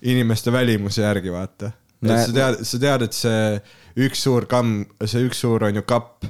inimeste 0.07 0.53
välimuse 0.53 1.03
järgi, 1.03 1.33
vaata. 1.33 1.73
No- 2.01 2.17
sa 2.17 2.33
tead, 2.33 2.63
sa 2.65 2.79
tead, 2.81 3.05
et 3.05 3.17
see 3.17 4.05
üks 4.07 4.23
suur 4.25 4.47
kamm, 4.49 4.85
see 5.05 5.27
üks 5.27 5.43
suur 5.43 5.67
on 5.67 5.81
ju 5.81 5.83
kapp, 5.85 6.25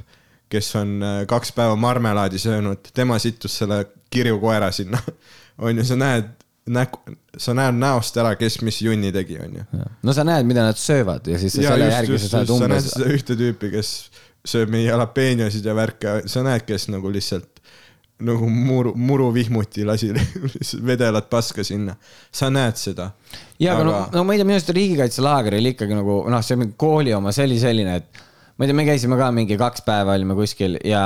kes 0.52 0.74
on 0.76 0.98
äh, 1.00 1.22
kaks 1.30 1.54
päeva 1.56 1.78
marmelaadi 1.80 2.40
söönud, 2.42 2.90
tema 2.92 3.16
sittus 3.22 3.54
selle 3.62 3.84
kirju 4.12 4.40
koera 4.42 4.68
sinna. 4.74 5.00
on 5.64 5.78
ju, 5.78 5.86
sa 5.86 5.96
näed, 5.96 6.34
nägu, 6.70 7.00
sa 7.40 7.54
näed 7.56 7.78
näost 7.80 8.16
ära, 8.22 8.34
kes 8.38 8.60
mis 8.62 8.82
junni 8.84 9.12
tegi, 9.14 9.38
on 9.42 9.56
ju. 9.58 9.86
no 10.06 10.14
sa 10.14 10.24
näed, 10.26 10.46
mida 10.46 10.66
nad 10.68 10.78
söövad 10.78 11.26
ja 11.26 11.40
siis 11.42 11.56
sa 11.56 11.64
ja 11.64 11.72
selle 11.72 11.88
just, 11.88 11.96
järgi 11.96 12.14
just, 12.14 12.24
sa 12.24 12.36
saad 12.36 12.52
just, 12.52 12.58
sa 12.58 12.68
näed 12.68 12.76
umbes, 12.78 12.92
seda 12.94 13.16
ühte 13.16 13.38
tüüpi, 13.40 13.72
kes 13.72 13.94
sööb 14.52 14.74
mingi 14.74 14.86
jalapeeniosid 14.86 15.66
ja 15.66 15.74
värke, 15.78 16.20
sa 16.30 16.44
näed, 16.46 16.66
kes 16.68 16.88
nagu 16.92 17.10
lihtsalt 17.12 17.62
nagu 18.22 18.46
muru, 18.46 18.92
muruvihmuti 18.94 19.86
lasi 19.86 20.12
vedelat 20.90 21.30
paska 21.30 21.64
sinna. 21.66 21.96
sa 22.32 22.50
näed 22.50 22.78
seda. 22.78 23.10
ja 23.58 23.74
aga 23.74 23.86
no, 23.88 23.94
no 24.12 24.24
ma 24.26 24.34
ei 24.34 24.40
tea, 24.42 24.46
minu 24.46 24.58
arust 24.58 24.74
riigikaitselaager 24.76 25.58
oli 25.58 25.74
ikkagi 25.74 25.96
nagu 25.98 26.20
noh, 26.30 26.44
see 26.46 26.68
kooli 26.78 27.14
oma, 27.16 27.32
see 27.34 27.48
oli 27.48 27.58
selline, 27.62 27.96
et 27.98 28.22
ma 28.56 28.64
ei 28.66 28.70
tea, 28.70 28.78
me 28.78 28.86
käisime 28.86 29.18
ka 29.18 29.30
mingi 29.34 29.58
kaks 29.58 29.84
päeva 29.86 30.14
olime 30.14 30.36
kuskil 30.38 30.78
ja 30.86 31.02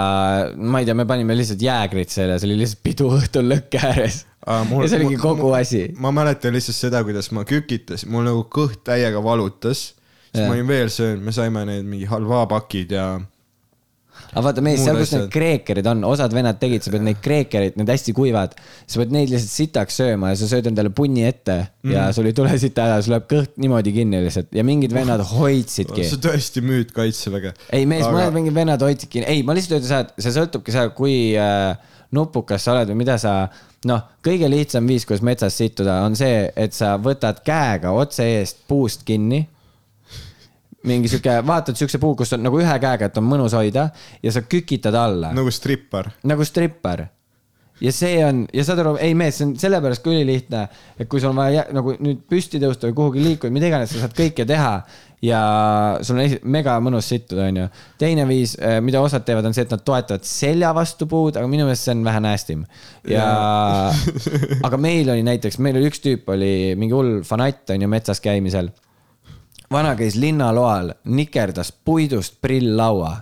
ma 0.57 0.83
ei 0.83 0.89
tea, 0.89 0.97
me 0.99 1.07
panime 1.09 1.37
lihtsalt 1.39 1.63
jäägrit 1.65 2.13
selle, 2.13 2.37
see 2.41 2.51
oli 2.51 2.61
lihtsalt 2.63 2.83
pidu 2.85 3.11
õhtul 3.17 3.49
lõkke 3.55 3.81
ääres. 3.81 4.25
Ja 4.47 4.89
see 4.89 5.01
oligi 5.03 5.21
kogu 5.21 5.53
asi. 5.59 5.85
ma 5.99 6.13
mäletan 6.15 6.55
lihtsalt 6.55 6.77
seda, 6.79 7.05
kuidas 7.07 7.31
ma 7.35 7.45
kükitasin, 7.49 8.11
mul 8.15 8.27
nagu 8.29 8.45
kõht 8.53 8.85
täiega 8.87 9.23
valutas. 9.25 9.93
siis 10.31 10.43
Jah. 10.43 10.49
ma 10.51 10.55
olin 10.59 10.69
veel 10.69 10.89
söönud, 10.93 11.25
me 11.25 11.33
saime 11.35 11.65
need 11.67 11.85
mingi 11.89 12.07
halvaapakid 12.11 12.93
ja 12.95 13.07
aga 14.33 14.43
vaata 14.47 14.63
mees, 14.65 14.81
seal, 14.85 14.97
kus 14.99 15.13
need 15.15 15.27
kreekerid 15.33 15.87
on, 15.91 16.01
osad 16.09 16.33
vennad 16.35 16.59
tegid, 16.61 16.83
sa 16.85 16.91
pead 16.93 17.05
neid 17.05 17.19
kreekereid, 17.25 17.77
need 17.79 17.91
hästi 17.93 18.15
kuivad, 18.17 18.55
sa 18.89 19.01
pead 19.01 19.13
neid 19.15 19.31
lihtsalt 19.33 19.53
sitaks 19.53 19.99
sööma 20.01 20.33
ja 20.33 20.39
sa 20.41 20.49
sööd 20.51 20.69
endale 20.71 20.91
punni 20.95 21.25
ette 21.29 21.57
Mhm. 21.87 21.93
ja 21.93 22.07
sul 22.17 22.27
ei 22.31 22.35
tule 22.37 22.53
sita 22.59 22.87
häda, 22.89 23.03
sul 23.05 23.15
läheb 23.15 23.27
kõht 23.31 23.53
niimoodi 23.63 23.93
kinni 23.97 24.23
lihtsalt 24.25 24.49
ja 24.57 24.65
mingid 24.67 24.95
vennad 24.97 25.23
hoidsidki 25.31 26.07
sa 26.09 26.19
tõesti 26.29 26.63
müüd 26.65 26.93
kaitseväge. 26.97 27.53
ei 27.77 27.87
mees 27.87 28.07
aga..., 28.07 28.17
mõned 28.17 28.39
mingid 28.41 28.57
vennad 28.57 28.83
hoidsidki, 28.83 29.23
ei, 29.27 29.43
ma 29.47 29.55
lihtsalt 29.57 29.79
ütlen 29.81 29.89
seda, 29.93 30.01
et 30.09 30.25
see 30.27 30.35
sõltubki 30.39 30.75
seda, 30.75 30.89
kui 30.97 31.17
äh, 31.39 31.77
nupukas 32.15 32.65
sa 32.65 32.75
oled 32.75 32.91
või 32.93 33.01
mida 33.03 33.17
sa, 33.21 33.47
noh, 33.89 34.05
kõige 34.25 34.49
lihtsam 34.51 34.87
viis, 34.89 35.07
kuidas 35.09 35.25
metsas 35.27 35.57
sittuda, 35.59 36.01
on 36.07 36.17
see, 36.19 36.47
et 36.57 36.77
sa 36.77 36.95
võtad 37.03 37.43
käega 37.47 37.93
otse 37.97 38.27
eest 38.39 38.65
puust 38.69 39.07
kinni. 39.07 39.47
mingi 40.87 41.09
sihuke, 41.11 41.41
vaatad 41.43 41.75
siukse 41.75 41.99
puu, 41.99 42.15
kus 42.15 42.31
on 42.37 42.45
nagu 42.47 42.61
ühe 42.63 42.79
käega, 42.79 43.09
et 43.09 43.17
on 43.19 43.25
mõnus 43.27 43.57
hoida 43.59 43.89
ja 44.23 44.33
sa 44.33 44.45
kükitad 44.47 44.95
alla 44.95 45.33
nagu 45.35 45.51
strippar. 45.51 46.13
nagu 46.23 46.45
stripper. 46.45 47.07
ja 47.81 47.93
see 47.93 48.21
on, 48.25 48.47
ja 48.55 48.65
saad 48.65 48.79
aru, 48.85 48.97
ei 49.03 49.15
mees, 49.15 49.39
see 49.39 49.49
on 49.49 49.57
sellepärast 49.59 50.05
ka 50.05 50.13
ülilihtne, 50.15 50.69
et 50.99 51.09
kui 51.09 51.21
sul 51.21 51.33
on 51.35 51.43
vaja 51.43 51.67
nagu 51.75 51.97
nüüd 51.99 52.23
püsti 52.31 52.63
tõusta 52.63 52.87
või 52.87 52.99
kuhugi 53.01 53.25
liikuda, 53.25 53.53
mida 53.53 53.73
iganes, 53.73 53.91
sa 53.93 54.05
saad 54.05 54.15
kõike 54.17 54.47
teha 54.47 54.77
ja 55.25 55.41
sul 56.05 56.21
on 56.21 56.35
mega 56.53 56.77
mõnus 56.85 57.09
sittuda, 57.11 57.49
onju. 57.51 57.67
teine 58.01 58.27
viis, 58.29 58.57
mida 58.85 59.01
osad 59.05 59.25
teevad, 59.27 59.49
on 59.49 59.57
see, 59.57 59.65
et 59.67 59.73
nad 59.73 59.85
toetavad 59.87 60.27
selja 60.29 60.73
vastu 60.77 61.09
puud, 61.11 61.39
aga 61.39 61.49
minu 61.51 61.67
meelest 61.67 61.89
see 61.89 61.95
on 61.97 62.05
vähe 62.07 62.23
näästim. 62.25 62.65
ja, 63.09 63.29
aga 64.67 64.81
meil 64.81 65.13
oli 65.15 65.25
näiteks, 65.27 65.61
meil 65.65 65.81
oli 65.81 65.91
üks 65.91 66.03
tüüp 66.05 66.29
oli 66.37 66.75
mingi 66.79 66.97
hull 66.97 67.23
fanatt 67.27 67.77
onju 67.77 67.89
metsas 67.89 68.21
käimisel. 68.25 68.71
vana 69.73 69.97
käis 69.99 70.19
linnaloal, 70.21 70.93
nikerdas 71.05 71.73
puidust 71.73 72.41
prilllaua 72.43 73.17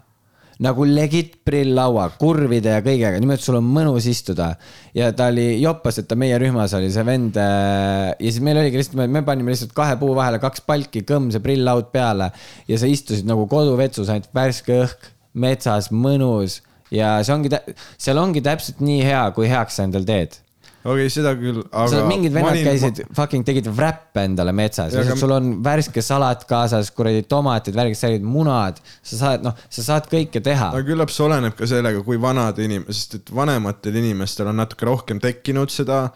nagu 0.63 0.85
legit 0.87 1.39
prilllaua, 1.47 2.09
kurvide 2.19 2.77
ja 2.77 2.83
kõigega, 2.85 3.19
niimoodi, 3.19 3.41
et 3.41 3.47
sul 3.47 3.59
on 3.59 3.67
mõnus 3.67 4.07
istuda. 4.11 4.53
ja 4.95 5.11
ta 5.13 5.29
oli 5.33 5.61
joppas, 5.63 5.99
et 5.99 6.09
ta 6.09 6.15
meie 6.19 6.39
rühmas 6.39 6.75
oli 6.79 6.91
see 6.95 7.07
vend. 7.07 7.37
ja 7.37 8.15
siis 8.21 8.41
meil 8.45 8.61
oligi 8.63 8.79
lihtsalt, 8.79 9.03
me 9.11 9.25
panime 9.27 9.55
lihtsalt 9.55 9.75
kahe 9.75 9.97
puu 9.99 10.15
vahele 10.15 10.39
kaks 10.43 10.63
palki, 10.67 11.03
kõmm 11.03 11.33
see 11.35 11.43
prilllaud 11.43 11.91
peale 11.95 12.31
ja 12.69 12.79
sa 12.79 12.87
istusid 12.87 13.27
nagu 13.27 13.49
koduvetsus, 13.51 14.13
ainult 14.13 14.31
värske 14.35 14.79
õhk, 14.85 15.11
metsas, 15.35 15.91
mõnus 15.91 16.61
ja 16.95 17.19
see 17.27 17.35
ongi, 17.35 17.51
seal 17.99 18.21
ongi 18.23 18.43
täpselt 18.45 18.83
nii 18.85 19.03
hea, 19.07 19.27
kui 19.35 19.51
heaks 19.51 19.81
sa 19.81 19.89
endal 19.89 20.07
teed. 20.07 20.44
okei, 20.85 21.09
seda 21.13 21.33
küll, 21.39 21.63
aga. 21.73 22.03
mingid 22.09 22.35
vennad 22.35 22.59
käisid, 22.67 23.03
fucking 23.17 23.47
tegid 23.47 23.69
wrap'e 23.73 24.27
endale 24.29 24.53
metsas, 24.57 24.93
Ja 24.95 25.01
aga- 25.05 25.17
sul 25.17 25.33
on 25.33 25.51
värske 25.65 26.03
salat 26.05 26.45
kaasas, 26.51 26.91
kuradi 26.95 27.25
tomatid, 27.29 27.77
värgid, 27.79 27.99
särgid, 27.99 28.25
munad, 28.27 28.81
sa 29.03 29.21
saad, 29.21 29.45
noh, 29.47 29.57
sa 29.69 29.87
saad 29.87 30.09
kõike 30.13 30.43
teha. 30.45 30.71
aga 30.75 30.85
küllap 30.87 31.13
see 31.15 31.25
oleneb 31.27 31.57
ka 31.59 31.69
sellega, 31.71 32.05
kui 32.07 32.21
vanad 32.21 32.59
inimesed, 32.61 32.95
sest 32.95 33.19
et 33.21 33.35
vanematel 33.35 33.97
inimestel 34.03 34.51
on 34.53 34.61
natuke 34.61 34.89
rohkem 34.89 35.21
tekkinud 35.23 35.73
seda 35.73 36.09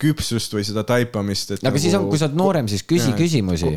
küpsust 0.00 0.52
või 0.56 0.64
seda 0.68 0.84
taipamist, 0.86 1.56
et. 1.56 1.64
aga 1.64 1.80
siis 1.80 1.94
on, 1.96 2.08
kui 2.10 2.20
sa 2.20 2.28
oled 2.28 2.36
noorem, 2.38 2.68
siis 2.68 2.84
küsi 2.84 3.12
Jaa. 3.12 3.18
küsimusi. 3.18 3.74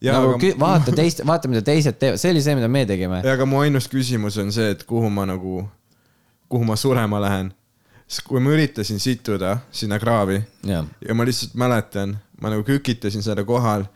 ja 0.00 0.14
nagu 0.16 0.36
aga 0.36 0.52
vaata 0.60 0.94
teist, 0.96 1.22
vaata, 1.26 1.50
mida 1.50 1.62
teised 1.66 1.98
teevad, 2.00 2.20
see 2.22 2.30
oli 2.32 2.42
see, 2.44 2.54
mida 2.58 2.68
me 2.70 2.84
tegime. 2.88 3.22
ja 3.26 3.34
aga 3.38 3.46
mu 3.46 3.62
ainus 3.64 3.88
küsimus 3.90 4.38
on 4.42 4.52
see, 4.54 4.70
et 4.76 4.84
kuhu 4.88 5.10
ma 5.10 5.26
nagu, 5.28 5.64
kuhu 6.48 6.64
ma 6.64 6.76
surema 6.78 7.20
lähen. 7.22 7.52
Sest 8.10 8.26
kui 8.26 8.42
ma 8.42 8.50
üritasin 8.50 8.98
situda 8.98 9.60
sinna 9.70 9.98
kraavi 10.02 10.40
jah, 10.66 10.86
ja 11.06 11.14
ma 11.14 11.26
lihtsalt 11.26 11.54
mäletan, 11.54 12.16
ma 12.42 12.50
nagu 12.50 12.64
kükitasin 12.66 13.22
selle 13.22 13.44
kohal 13.46 13.86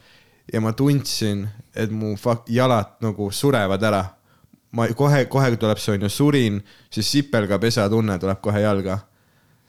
ja 0.53 0.61
ma 0.61 0.73
tundsin, 0.73 1.49
et 1.75 1.91
mu 1.91 2.15
jalad 2.49 3.01
nagu 3.01 3.31
surevad 3.33 3.83
ära. 3.83 4.05
ma 4.71 4.87
kohe, 4.89 5.25
kohe 5.31 5.57
tuleb 5.57 5.79
see 5.79 5.95
onju 5.95 6.09
surin, 6.11 6.63
siis 6.91 7.11
sipelgapesa 7.13 7.89
tunne 7.89 8.19
tuleb 8.19 8.41
kohe 8.43 8.61
jalga. 8.61 8.99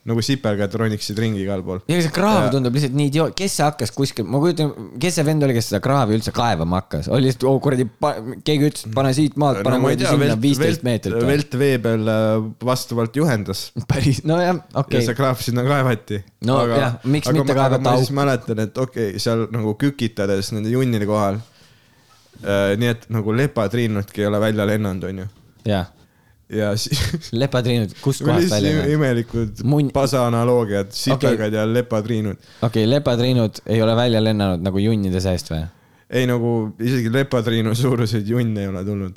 Nagu 0.05 0.21
sipelgad 0.21 0.75
roniksid 0.77 1.17
ringi 1.17 1.41
igal 1.41 1.63
pool. 1.65 1.79
ja 1.89 1.97
see 2.03 2.13
kraav 2.13 2.45
Ja- 2.45 2.51
tundub 2.53 2.75
lihtsalt 2.77 2.93
nii 2.97 3.09
idioot, 3.09 3.33
kes 3.37 3.55
see 3.57 3.65
hakkas 3.65 3.93
kuskil, 3.95 4.27
ma 4.29 4.41
kujutan, 4.43 4.73
kes 5.01 5.17
see 5.17 5.25
vend 5.25 5.45
oli, 5.47 5.55
kes 5.57 5.71
seda 5.71 5.79
kraavi 5.85 6.19
üldse 6.19 6.33
kaevama 6.35 6.81
hakkas, 6.83 7.09
oli 7.09 7.29
lihtsalt, 7.29 7.47
oh 7.49 7.57
kuradi, 7.63 7.87
keegi 8.45 8.69
ütles, 8.69 8.85
et 8.85 8.93
pane 8.97 9.13
siit 9.17 9.39
maalt, 9.41 9.63
pane 9.65 9.79
ei 9.79 9.85
kuradi 9.87 10.09
sinna 10.11 10.37
viisteist 10.45 10.85
meetrit. 10.85 11.17
Velt 11.25 11.57
vee 11.57 11.79
peal 11.81 12.13
äh, 12.13 12.35
vastavalt 12.69 13.17
juhendas 13.17 13.65
päris, 13.89 14.21
nojah, 14.29 14.61
okay. 14.67 14.83
okei 14.83 15.01
ja 15.01 15.09
see 15.09 15.17
kraav 15.17 15.41
sinna 15.41 15.65
kaevati. 15.65 16.21
No 16.45 16.61
jah, 16.69 16.99
miks 17.09 17.31
mitte 17.33 17.49
aga 17.55 17.59
kaevata 17.63 17.83
ma 17.89 17.97
siis 17.97 18.13
auku? 18.13 18.19
mäletan, 18.21 18.63
et 18.67 18.77
okei 18.85 19.09
okay,, 19.15 19.25
seal 19.25 19.47
nagu 19.55 19.73
kükitades 19.81 20.53
nende 20.53 20.73
junnide 20.73 21.09
kohal 21.09 21.41
nii 22.77 22.89
et 22.91 23.05
nagu 23.13 23.33
lepatriinudki 23.33 24.21
ei 24.21 24.27
ole 24.29 24.39
välja 24.43 24.65
lennanud, 24.67 25.05
onju. 25.09 25.27
jah, 25.65 25.87
ja 26.49 26.71
siis 26.81 27.31
lepatriinud, 27.33 27.95
kust 28.01 28.23
kohast 28.23 28.45
lihtsalt 28.45 28.63
välja? 28.63 28.81
okei 28.83 28.93
imelikud 28.97 29.63
Mun- 29.63 29.91
pasa 29.93 30.25
analoogiad, 30.27 30.91
sipelgad 30.95 31.53
ja 31.53 31.65
lepatriinud. 31.69 32.37
okay,, 32.61 32.85
lepatriinud 32.89 33.61
ei 33.65 33.81
ole 33.81 33.95
välja 33.95 34.23
lennanud 34.23 34.65
nagu 34.65 34.81
junnide 34.81 35.21
seest 35.23 35.49
või? 35.53 35.63
ei 36.09 36.27
nagu 36.29 36.55
isegi 36.79 37.13
lepatriinu 37.13 37.75
suuruseid 37.75 38.27
junne 38.29 38.61
ei 38.61 38.67
ole 38.69 38.83
tulnud. 38.85 39.15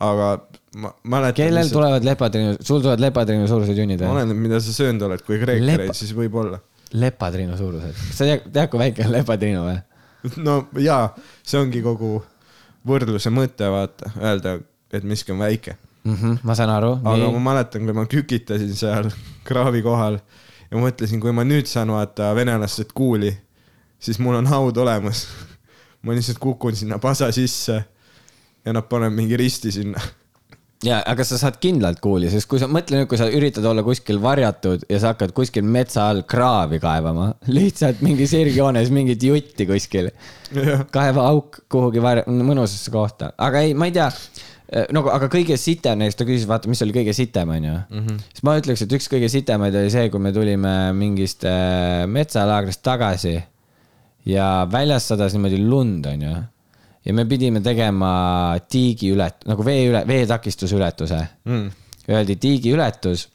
aga 0.00 0.32
ma 0.76 0.92
mäletan. 1.04 1.38
kellel? 1.44 1.70
tulevad 1.72 2.04
lepatriinu, 2.04 2.58
sul 2.60 2.82
tulevad 2.82 3.00
lepatriinu 3.00 3.48
suurused 3.48 3.78
junnid 3.78 4.02
või? 4.02 4.12
oleneb, 4.16 4.42
mida 4.48 4.60
sa 4.60 4.74
söönud 4.76 5.08
oled, 5.08 5.24
kui 5.24 5.40
kreekareid 5.40 5.86
Lepa..., 5.86 5.96
siis 5.96 6.12
võib-olla. 6.16 6.60
lepatriinu 6.92 7.56
suurused, 7.56 7.96
sa 8.12 8.28
tead, 8.28 8.44
tead, 8.52 8.68
kui 8.72 8.82
väike 8.82 9.06
on 9.06 9.16
lepatriinu 9.16 9.64
või? 9.68 9.78
no 10.44 10.58
jaa, 10.80 11.06
see 11.46 11.60
ongi 11.60 11.82
kogu 11.84 12.18
võrdluse 12.88 13.30
mõte, 13.32 13.68
vaata, 13.70 14.12
öelda, 14.20 14.58
et 14.92 15.04
miski 15.06 15.32
on 15.34 15.42
väike. 15.42 15.76
mm. 16.04 16.14
-hmm, 16.14 16.38
ma 16.42 16.54
saan 16.54 16.70
aru. 16.70 16.96
aga 17.04 17.30
ma 17.36 17.44
mäletan, 17.50 17.84
kui 17.84 17.96
ma 17.96 18.06
kükitasin 18.06 18.74
seal 18.76 19.10
kraavi 19.48 19.82
kohal 19.82 20.18
ja 20.70 20.80
mõtlesin, 20.80 21.20
kui 21.20 21.32
ma 21.32 21.44
nüüd 21.44 21.68
saan 21.68 21.92
vaata 21.92 22.34
venelastelt 22.34 22.92
kuuli, 22.96 23.32
siis 24.00 24.18
mul 24.18 24.40
on 24.40 24.46
haud 24.46 24.76
olemas. 24.76 25.26
ma 26.02 26.16
lihtsalt 26.16 26.40
kukun 26.42 26.76
sinna 26.76 26.98
pasa 26.98 27.30
sisse 27.32 27.84
ja 28.64 28.72
nad 28.72 28.88
panevad 28.88 29.14
mingi 29.14 29.36
risti 29.36 29.72
sinna. 29.72 30.00
ja, 30.88 30.98
aga 31.06 31.24
sa 31.26 31.38
saad 31.38 31.58
kindlalt 31.62 32.00
kuuli, 32.02 32.30
sest 32.32 32.48
kui 32.50 32.60
sa 32.62 32.68
mõtle 32.70 32.98
nüüd, 32.98 33.08
kui 33.10 33.20
sa 33.20 33.28
üritad 33.30 33.66
olla 33.68 33.84
kuskil 33.86 34.18
varjatud 34.22 34.86
ja 34.90 34.98
sa 35.02 35.12
hakkad 35.12 35.34
kuskil 35.36 35.66
metsa 35.66 36.08
all 36.10 36.24
kraavi 36.28 36.80
kaevama, 36.82 37.28
lihtsalt 37.52 38.02
mingi 38.02 38.26
sirgjoones 38.30 38.90
mingit 38.94 39.22
jutti 39.22 39.66
kuskil. 39.68 40.10
kaeva 40.94 41.28
auk 41.30 41.62
kuhugi 41.70 42.02
var-, 42.02 42.24
mõnusasse 42.26 42.90
kohta, 42.94 43.32
aga 43.38 43.62
ei, 43.66 43.76
ma 43.78 43.90
ei 43.90 43.94
tea. 43.98 44.10
nagu, 44.92 45.10
aga 45.12 45.28
kõige 45.32 45.56
sitem 45.60 45.98
neist, 46.00 46.16
ta 46.18 46.24
küsis, 46.24 46.46
vaata, 46.48 46.70
mis 46.70 46.80
oli 46.84 46.94
kõige 46.96 47.12
sitem, 47.16 47.50
onju. 47.52 47.74
siis 48.32 48.44
ma 48.46 48.54
ütleks, 48.60 48.84
et 48.86 48.94
üks 48.96 49.08
kõige 49.12 49.28
sitemaid 49.32 49.74
oli 49.76 49.90
see, 49.92 50.06
kui 50.12 50.20
me 50.22 50.32
tulime 50.32 50.72
mingist 50.96 51.44
äh, 51.48 52.06
metsalaagrist 52.08 52.82
tagasi 52.86 53.34
ja 54.28 54.48
väljas 54.70 55.10
sadas 55.12 55.34
niimoodi 55.36 55.60
lund, 55.60 56.06
onju. 56.06 56.32
ja 57.04 57.14
me 57.18 57.26
pidime 57.28 57.60
tegema 57.60 58.12
tiigi 58.70 59.12
ület-, 59.12 59.44
nagu 59.50 59.64
vee 59.66 59.88
üle, 59.90 60.04
veetakistuse 60.08 60.76
ületuse 60.78 61.20
Mm. 61.44 61.70
öeldi 62.08 62.36
tiigiületus. 62.36 63.28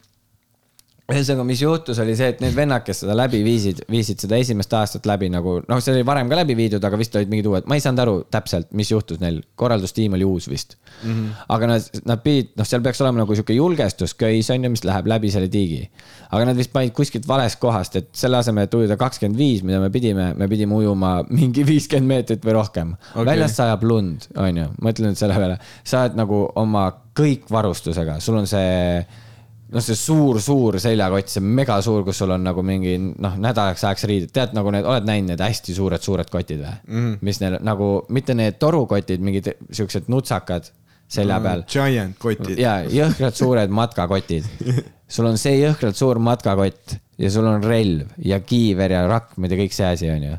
ühesõnaga, 1.07 1.45
mis 1.47 1.61
juhtus, 1.63 1.99
oli 2.03 2.17
see, 2.19 2.33
et 2.33 2.41
need 2.43 2.55
vennad, 2.55 2.83
kes 2.83 3.05
seda 3.05 3.13
läbi 3.15 3.39
viisid, 3.45 3.79
viisid 3.87 4.19
seda 4.19 4.35
esimest 4.43 4.73
aastat 4.75 5.05
läbi 5.07 5.29
nagu, 5.31 5.53
noh, 5.63 5.79
see 5.83 5.93
oli 5.93 6.03
varem 6.07 6.27
ka 6.27 6.39
läbi 6.41 6.55
viidud, 6.59 6.83
aga 6.83 6.97
vist 6.99 7.13
olid 7.15 7.29
mingid 7.31 7.45
uued, 7.47 7.67
ma 7.69 7.77
ei 7.77 7.83
saanud 7.83 8.01
aru 8.03 8.15
täpselt, 8.33 8.67
mis 8.75 8.89
juhtus 8.91 9.21
neil, 9.21 9.37
korraldustiim 9.55 10.17
oli 10.17 10.25
uus 10.27 10.49
vist 10.51 10.75
mm. 10.75 11.13
-hmm. 11.13 11.29
aga 11.55 11.69
nad, 11.71 11.85
nad 12.11 12.23
pidid, 12.25 12.49
noh, 12.59 12.67
seal 12.67 12.83
peaks 12.83 12.99
olema 13.05 13.21
nagu 13.21 13.37
sihuke 13.37 13.55
julgestusköis 13.55 14.51
on 14.51 14.67
ju, 14.67 14.71
mis 14.73 14.83
läheb 14.83 15.07
läbi 15.07 15.31
selle 15.31 15.47
tiigi. 15.47 15.85
aga 16.27 16.49
nad 16.49 16.59
vist 16.59 16.73
panid 16.73 16.91
kuskilt 16.97 17.27
valest 17.27 17.59
kohast, 17.59 17.95
et 17.95 18.09
selle 18.11 18.41
asemel, 18.41 18.67
et 18.67 18.75
ujuda 18.75 18.97
kakskümmend 18.99 19.39
viis, 19.39 19.63
mida 19.63 19.79
me 19.79 19.89
pidime, 19.89 20.33
me 20.35 20.47
pidime 20.47 20.75
ujuma 20.75 21.21
mingi 21.29 21.63
viiskümmend 21.71 22.07
meetrit 22.07 22.43
või 22.43 22.57
rohkem 22.59 22.97
okay.. 23.13 23.29
väljast 23.31 23.61
sajab 23.61 23.87
lund, 23.87 24.27
on 24.35 24.59
ju, 24.59 24.67
mõtle 24.83 25.07
nüüd 25.07 25.23
selle 25.23 25.39
peale, 25.39 25.55
sa 25.87 26.03
oled 26.03 26.19
nagu 26.19 26.41
oma 26.59 26.89
kõik 27.15 27.47
varustusega, 27.47 28.19
sul 28.19 28.41
on 28.43 28.51
see 28.51 29.07
noh, 29.73 29.83
see 29.83 29.97
suur-suur 29.99 30.79
seljakott, 30.81 31.29
see 31.31 31.43
megasuur, 31.43 32.05
kus 32.07 32.21
sul 32.23 32.33
on 32.35 32.43
nagu 32.47 32.63
mingi 32.65 32.95
noh, 32.97 33.37
nädalaks 33.41 33.83
ajaks 33.87 34.07
riided, 34.09 34.33
tead 34.35 34.55
nagu 34.57 34.71
need, 34.73 34.87
oled 34.87 35.07
näinud 35.07 35.33
need 35.33 35.43
hästi 35.43 35.75
suured-suured 35.77 36.31
kotid 36.33 36.61
või 36.63 36.73
mm? 36.73 36.97
-hmm. 36.97 37.15
mis 37.27 37.41
neil 37.43 37.57
nagu, 37.67 37.91
mitte 38.13 38.35
need 38.37 38.59
torukotid, 38.61 39.23
mingid 39.23 39.51
siuksed 39.71 40.11
nutsakad 40.13 40.71
selja 41.07 41.39
peal 41.43 41.63
Giant 41.71 42.17
kotid. 42.19 42.59
ja 42.59 42.79
jõhkralt 42.83 43.39
suured 43.39 43.73
matkakotid. 43.73 44.47
sul 45.13 45.29
on 45.29 45.37
see 45.39 45.61
jõhkralt 45.61 45.95
suur 45.95 46.19
matkakott 46.19 46.97
ja 47.17 47.31
sul 47.31 47.47
on 47.47 47.63
relv 47.63 48.11
ja 48.23 48.39
kiiver 48.43 48.91
ja 48.91 49.05
rakmed 49.07 49.51
ja 49.51 49.59
kõik 49.61 49.75
see 49.75 49.87
asi 49.87 50.11
onju. 50.11 50.37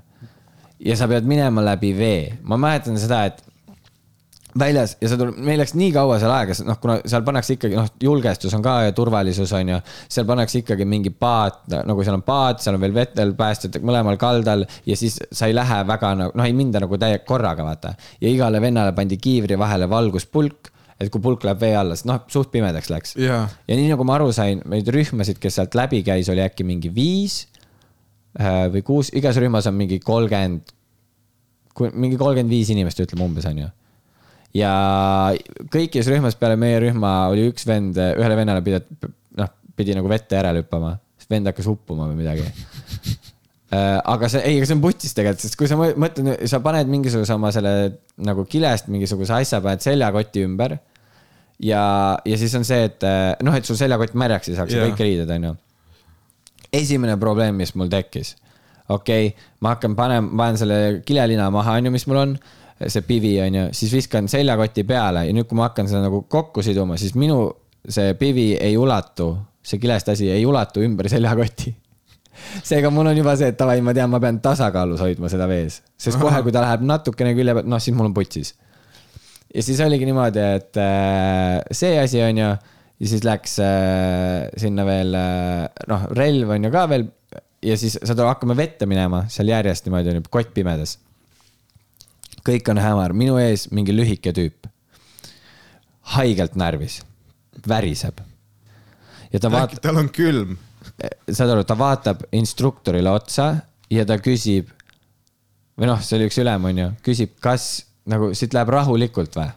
ja 0.84 0.96
sa 0.96 1.08
pead 1.10 1.28
minema 1.28 1.64
läbi 1.64 1.92
vee, 1.96 2.38
ma 2.42 2.60
mäletan 2.60 3.00
seda, 3.00 3.24
et 3.32 3.42
väljas 4.60 4.96
ja 5.00 5.10
see 5.10 5.18
tuleb, 5.20 5.36
meil 5.44 5.60
läks 5.60 5.74
nii 5.78 5.90
kaua 5.94 6.18
seal 6.22 6.32
aega, 6.34 6.56
noh, 6.68 6.78
kuna 6.82 6.98
seal 7.04 7.24
pannakse 7.26 7.56
ikkagi 7.56 7.78
noh, 7.78 7.90
julgestus 8.02 8.54
on 8.56 8.64
ka 8.64 8.78
ja 8.86 8.94
turvalisus 8.96 9.52
on 9.58 9.74
ju, 9.74 9.80
seal 10.08 10.26
pannakse 10.28 10.62
ikkagi 10.62 10.86
mingi 10.88 11.12
paat, 11.14 11.64
nagu 11.88 12.06
seal 12.06 12.18
on 12.18 12.24
paat, 12.26 12.62
seal 12.64 12.78
on 12.78 12.84
veel 12.84 12.96
vetel 12.96 13.34
päästjad 13.38 13.80
mõlemal 13.84 14.18
kaldal 14.20 14.64
ja 14.86 14.98
siis 14.98 15.20
sa 15.30 15.50
ei 15.50 15.56
lähe 15.56 15.82
väga 15.88 16.14
nagu 16.22 16.38
noh, 16.38 16.48
ei 16.48 16.56
minda 16.56 16.82
nagu 16.84 16.98
täie 17.00 17.20
korraga 17.28 17.66
vaata 17.66 17.94
ja 18.20 18.30
igale 18.30 18.62
vennale 18.62 18.94
pandi 18.96 19.20
kiivri 19.20 19.58
vahele 19.58 19.88
valguspulk, 19.90 20.72
et 20.98 21.12
kui 21.14 21.22
pulk 21.22 21.44
läheb 21.46 21.60
vee 21.62 21.74
alla, 21.78 21.96
sest 21.96 22.08
noh, 22.10 22.22
suht 22.32 22.50
pimedaks 22.54 22.90
läks. 22.90 23.14
jaa, 23.20 23.44
ja 23.46 23.78
nii 23.78 23.92
nagu 23.92 24.06
ma 24.06 24.16
aru 24.18 24.32
sain, 24.34 24.62
neid 24.70 24.88
rühmasid, 24.94 25.38
kes 25.42 25.60
sealt 25.60 25.78
läbi 25.78 26.02
käis, 26.06 26.30
oli 26.32 26.42
äkki 26.42 26.66
mingi 26.66 26.90
viis 26.94 27.44
äh, 28.38 28.66
või 28.72 28.82
kuus, 28.86 29.12
igas 29.16 29.38
rühmas 29.38 29.68
on 29.70 29.78
mingi 29.78 30.00
kolmkümmend, 30.02 30.74
mingi 31.94 32.18
kolmkümmend 32.18 32.50
viis 32.50 32.72
inimest, 32.74 33.04
ütleme 33.04 33.28
umbes 33.28 33.46
on 33.48 33.62
ju. 33.62 33.68
Ja 34.56 34.72
kõigis 35.72 36.08
rühmas 36.08 36.38
peale 36.40 36.56
meie 36.60 36.80
rühma 36.82 37.28
oli 37.32 37.48
üks 37.50 37.66
vend, 37.68 37.98
ühele 37.98 38.38
vennale 38.38 38.64
pidi, 38.64 38.80
noh, 39.38 39.52
pidi 39.76 39.96
nagu 39.96 40.10
vette 40.10 40.40
järele 40.40 40.64
hüppama, 40.64 40.96
sest 41.20 41.32
vend 41.32 41.50
hakkas 41.50 41.68
uppuma 41.70 42.08
või 42.08 42.22
midagi 42.22 42.48
Äh, 43.68 43.98
aga 44.00 44.30
see, 44.32 44.40
ei, 44.48 44.56
aga 44.56 44.64
see 44.64 44.76
on 44.78 44.80
putis 44.80 45.12
tegelikult, 45.12 45.42
sest 45.44 45.56
kui 45.60 45.68
sa 45.68 45.76
mõ- 45.76 45.92
mõtled, 46.00 46.46
sa 46.48 46.62
paned 46.64 46.88
mingisuguse 46.88 47.34
oma 47.34 47.50
selle 47.52 47.72
nagu 48.24 48.46
kilest 48.48 48.86
mingisuguse 48.88 49.34
asja, 49.36 49.60
paned 49.60 49.84
seljakoti 49.84 50.44
ümber. 50.46 50.78
ja, 51.60 51.82
ja 52.24 52.38
siis 52.40 52.54
on 52.56 52.64
see, 52.64 52.86
et 52.88 53.04
äh, 53.04 53.34
noh, 53.44 53.52
et 53.52 53.68
sul 53.68 53.76
seljakott 53.76 54.16
märjaks 54.16 54.48
ei 54.48 54.56
saaks 54.56 54.72
Jaa. 54.72 54.86
kõik 54.88 55.02
riided, 55.04 55.28
onju. 55.36 55.52
esimene 56.80 57.18
probleem, 57.20 57.60
mis 57.60 57.74
mul 57.76 57.92
tekkis, 57.92 58.38
okei 58.88 59.28
okay,, 59.34 59.48
ma 59.60 59.74
hakkan 59.74 59.98
panema, 59.98 60.32
panen 60.40 60.62
selle 60.62 60.80
kilelina 61.04 61.50
maha, 61.52 61.76
onju, 61.82 61.92
mis 61.92 62.08
mul 62.08 62.22
on, 62.22 62.34
see 62.86 63.02
pivi 63.06 63.34
onju, 63.42 63.68
siis 63.74 63.92
viskan 63.96 64.28
seljakoti 64.30 64.84
peale 64.86 65.26
ja 65.26 65.34
nüüd, 65.34 65.48
kui 65.50 65.58
ma 65.58 65.68
hakkan 65.68 65.90
seda 65.90 66.04
nagu 66.06 66.22
kokku 66.30 66.62
siduma, 66.62 66.98
siis 67.00 67.16
minu 67.18 67.40
see 67.88 68.14
pivi 68.18 68.52
ei 68.60 68.76
ulatu, 68.78 69.32
see 69.64 69.80
kilest 69.82 70.12
asi 70.14 70.30
ei 70.30 70.46
ulatu 70.46 70.82
ümber 70.86 71.08
seljakoti 71.10 71.74
seega 72.68 72.90
mul 72.94 73.10
on 73.10 73.18
juba 73.18 73.34
see, 73.38 73.50
et 73.52 73.58
davai, 73.58 73.80
ma 73.84 73.94
tean, 73.96 74.10
ma 74.12 74.20
pean 74.22 74.40
tasakaalus 74.42 75.02
hoidma 75.02 75.30
seda 75.32 75.48
vees, 75.50 75.80
sest 75.98 76.20
kohe, 76.20 76.40
kui 76.44 76.54
ta 76.54 76.62
läheb 76.64 76.86
natukene 76.86 77.34
külje 77.36 77.56
pealt, 77.58 77.70
noh, 77.70 77.82
siis 77.82 77.96
mul 77.98 78.10
on 78.10 78.16
putsis. 78.16 78.54
ja 79.54 79.64
siis 79.64 79.80
oligi 79.84 80.08
niimoodi, 80.08 80.44
et 80.60 80.82
äh, 80.82 81.58
see 81.74 81.98
asi 82.00 82.22
on 82.24 82.42
ju, 82.42 82.50
ja 82.98 83.12
siis 83.12 83.26
läks 83.26 83.58
äh, 83.64 84.48
sinna 84.58 84.86
veel 84.86 85.14
äh, 85.18 85.66
noh, 85.90 86.08
relv 86.18 86.54
on 86.56 86.68
ju 86.68 86.74
ka 86.74 86.86
veel 86.90 87.08
ja 87.64 87.76
siis 87.78 87.98
saad 87.98 88.18
aru, 88.18 88.30
hakkame 88.32 88.56
vette 88.58 88.86
minema 88.86 89.24
seal 89.32 89.50
järjest 89.50 89.86
niimoodi 89.88 90.12
on 90.12 90.20
ju, 90.20 90.26
kott 90.30 90.54
pimedas. 90.54 90.98
Kõik 92.48 92.70
on 92.72 92.80
hämar, 92.82 93.14
minu 93.16 93.36
ees 93.40 93.68
mingi 93.74 93.94
lühike 93.94 94.32
tüüp. 94.36 94.68
haigelt 96.14 96.56
närvis, 96.56 97.02
väriseb. 97.68 98.20
ja 99.32 99.40
ta 99.40 99.50
vaatab 99.52 99.82
tal 99.84 100.00
on 100.00 100.08
külm. 100.08 100.56
saad 101.30 101.50
aru, 101.50 101.64
ta 101.64 101.78
vaatab 101.78 102.24
instruktorile 102.32 103.10
otsa 103.10 103.54
ja 103.90 104.04
ta 104.08 104.18
küsib 104.18 104.72
või 105.78 105.86
noh, 105.92 106.00
see 106.02 106.18
oli 106.18 106.26
üks 106.30 106.40
ülem, 106.42 106.64
onju, 106.72 106.90
küsib, 107.04 107.36
kas 107.40 107.86
nagu 108.08 108.32
siit 108.34 108.56
läheb 108.56 108.72
rahulikult 108.72 109.36
või? 109.38 109.48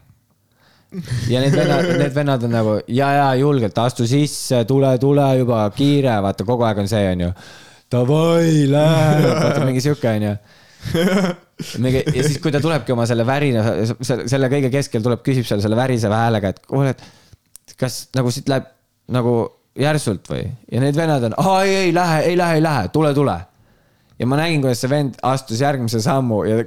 ja 1.31 1.39
need 1.39 1.55
vennad, 1.55 1.87
need 2.01 2.15
vennad 2.15 2.43
on 2.43 2.51
nagu 2.51 2.77
ja, 2.91 3.11
ja 3.15 3.27
julgelt 3.39 3.77
astu 3.79 4.07
sisse, 4.07 4.63
tule, 4.67 4.91
tule 4.99 5.27
juba 5.39 5.63
kiire, 5.75 6.17
vaata 6.23 6.45
kogu 6.47 6.67
aeg 6.67 6.81
on 6.83 6.89
see, 6.91 7.05
onju. 7.13 7.31
Davai, 7.91 8.67
lähe, 8.71 9.21
vaata 9.23 9.63
mingi 9.67 9.83
sihuke 9.83 10.09
onju. 10.11 10.35
Ja 12.15 12.25
siis, 12.25 12.39
kui 12.41 12.53
ta 12.53 12.61
tulebki 12.63 12.93
oma 12.95 13.05
selle 13.09 13.25
värina, 13.27 13.63
selle 14.01 14.49
kõige 14.51 14.71
keskel 14.73 15.03
tuleb, 15.05 15.23
küsib 15.25 15.47
seal 15.47 15.61
selle 15.63 15.77
väriseva 15.79 16.23
häälega, 16.25 16.53
et 16.53 16.61
kuule, 16.67 16.95
et 16.95 17.75
kas 17.79 18.03
nagu 18.17 18.33
siit 18.33 18.49
läheb 18.51 18.69
nagu 19.11 19.35
järsult 19.79 20.27
või? 20.31 20.43
ja 20.71 20.81
need 20.83 20.97
vennad 20.97 21.29
on, 21.29 21.37
aa 21.39 21.61
ei, 21.67 21.75
ei 21.85 21.95
lähe, 21.95 22.19
ei 22.31 22.37
lähe, 22.37 22.59
ei 22.59 22.65
lähe, 22.65 22.89
tule, 22.95 23.13
tule. 23.17 23.37
Ja 24.21 24.27
ma 24.29 24.37
nägin, 24.37 24.61
kuidas 24.61 24.83
see 24.83 24.91
vend 24.91 25.17
astus 25.25 25.61
järgmise 25.63 26.01
sammu 26.03 26.43
ja 26.45 26.61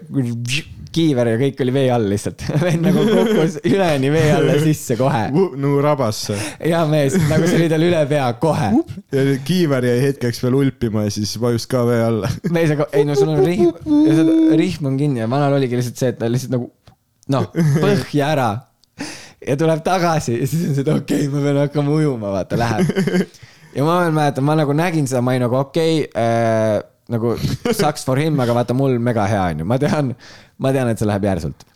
kiiver 0.95 1.31
ja 1.33 1.39
kõik 1.39 1.61
oli 1.65 1.75
vee 1.75 1.87
all 1.93 2.07
lihtsalt. 2.11 2.43
vend 2.65 2.87
nagu 2.87 3.05
kukkus 3.07 3.59
üleni 3.67 4.11
vee 4.15 4.29
alla 4.35 4.57
sisse 4.63 4.97
kohe. 4.99 5.25
nagu 5.33 5.79
rabasse. 5.83 6.37
hea 6.61 6.83
mees, 6.91 7.17
nagu 7.31 7.49
see 7.49 7.59
oli 7.61 7.71
tal 7.73 7.87
üle 7.87 8.03
pea 8.11 8.27
kohe. 8.43 8.71
ja 9.15 9.25
kiiver 9.47 9.87
jäi 9.91 9.97
hetkeks 10.09 10.43
veel 10.45 10.59
ulpima 10.63 11.07
ja 11.07 11.15
siis 11.15 11.35
vajus 11.41 11.67
ka 11.71 11.85
vee 11.89 12.03
alla. 12.11 12.31
mees, 12.57 12.75
aga 12.75 12.89
ei 12.93 13.07
no 13.07 13.19
sul 13.19 13.35
on 13.35 13.43
rihm, 13.47 13.73
rihm 14.59 14.91
on 14.91 15.01
kinni 15.01 15.25
ja 15.25 15.31
vanal 15.31 15.59
oligi 15.59 15.79
lihtsalt 15.79 16.03
see, 16.03 16.15
et 16.15 16.23
ta 16.23 16.31
lihtsalt 16.31 16.57
nagu 16.59 16.71
noh, 17.35 17.51
põhja 17.81 18.31
ära 18.35 18.49
ja 19.45 19.59
tuleb 19.61 19.83
tagasi 19.85 20.39
ja 20.41 20.49
siis 20.49 20.69
on 20.69 20.77
see, 20.77 20.87
et 20.87 20.95
okei 20.95 21.27
okay,, 21.27 21.33
ma 21.33 21.43
pean 21.45 21.63
hakkama 21.65 21.99
ujuma, 21.99 22.33
vaata, 22.35 22.59
läheb. 22.61 22.91
ja 23.77 23.87
ma 23.87 24.01
veel 24.03 24.17
mäletan, 24.17 24.47
ma 24.47 24.59
nagu 24.59 24.75
nägin 24.77 25.09
seda, 25.11 25.23
ma 25.25 25.35
olin 25.35 25.47
nagu 25.49 25.59
okei 25.61 26.05
okay, 26.05 26.11
äh,, 26.19 26.83
nagu 27.13 27.35
sucks 27.81 28.05
for 28.07 28.21
him, 28.21 28.39
aga 28.41 28.57
vaata 28.57 28.77
mul 28.77 28.99
mega 29.03 29.27
hea 29.29 29.45
onju, 29.53 29.69
ma 29.69 29.79
tean, 29.81 30.13
ma 30.63 30.73
tean, 30.75 30.91
et 30.93 31.01
see 31.01 31.09
läheb 31.09 31.27
järsult. 31.29 31.67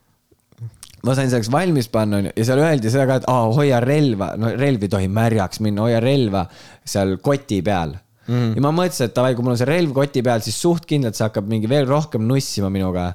ma 1.05 1.15
sain 1.15 1.31
selleks 1.31 1.51
valmis 1.53 1.87
panna 1.93 2.19
onju 2.19 2.35
ja 2.35 2.45
seal 2.49 2.61
öeldi 2.65 2.91
seda 2.91 3.07
ka, 3.09 3.21
et 3.21 3.27
aa, 3.31 3.49
hoia 3.55 3.79
relva, 3.85 4.33
no 4.41 4.51
relv 4.57 4.83
ei 4.83 4.93
tohi 4.93 5.09
märjaks 5.13 5.61
minna, 5.65 5.85
hoia 5.87 6.01
relva 6.03 6.43
seal 6.83 7.17
koti 7.23 7.61
peal 7.65 7.95
mm.. 8.27 8.55
ja 8.57 8.65
ma 8.65 8.73
mõtlesin, 8.75 9.11
et 9.11 9.17
davai, 9.17 9.35
kui 9.37 9.47
mul 9.47 9.55
on 9.55 9.61
see 9.61 9.69
relv 9.69 9.95
koti 9.97 10.25
peal, 10.27 10.43
siis 10.45 10.59
suht 10.59 10.89
kindlalt 10.91 11.19
see 11.19 11.27
hakkab 11.29 11.51
mingi 11.51 11.71
veel 11.71 11.87
rohkem 11.89 12.25
nussima 12.29 12.73
minuga. 12.73 13.13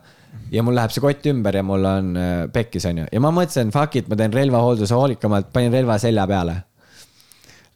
ja 0.54 0.64
mul 0.66 0.78
läheb 0.78 0.94
see 0.94 1.04
kott 1.04 1.28
ümber 1.34 1.60
ja 1.60 1.66
mul 1.66 1.90
on 1.90 2.14
äh, 2.20 2.30
pekkis 2.54 2.88
onju 2.90 3.10
ja 3.12 3.24
ma 3.26 3.34
mõtlesin, 3.36 3.74
fuck 3.74 4.00
it, 4.00 4.08
ma 4.08 4.20
teen 4.22 4.38
relvahoolduse 4.38 4.96
hoolikamalt, 4.96 5.52
panin 5.54 5.74
relva 5.74 5.98
selja 6.02 6.30
peale. 6.30 6.62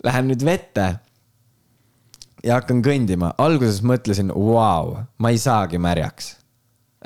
Lähen 0.06 0.28
nüüd 0.30 0.46
vette 0.46 0.88
ja 2.46 2.60
hakkan 2.60 2.82
kõndima, 2.86 3.34
alguses 3.42 3.82
mõtlesin, 3.86 4.34
vau, 4.34 4.98
ma 5.18 5.34
ei 5.34 5.40
saagi 5.42 5.82
märjaks 5.82 6.36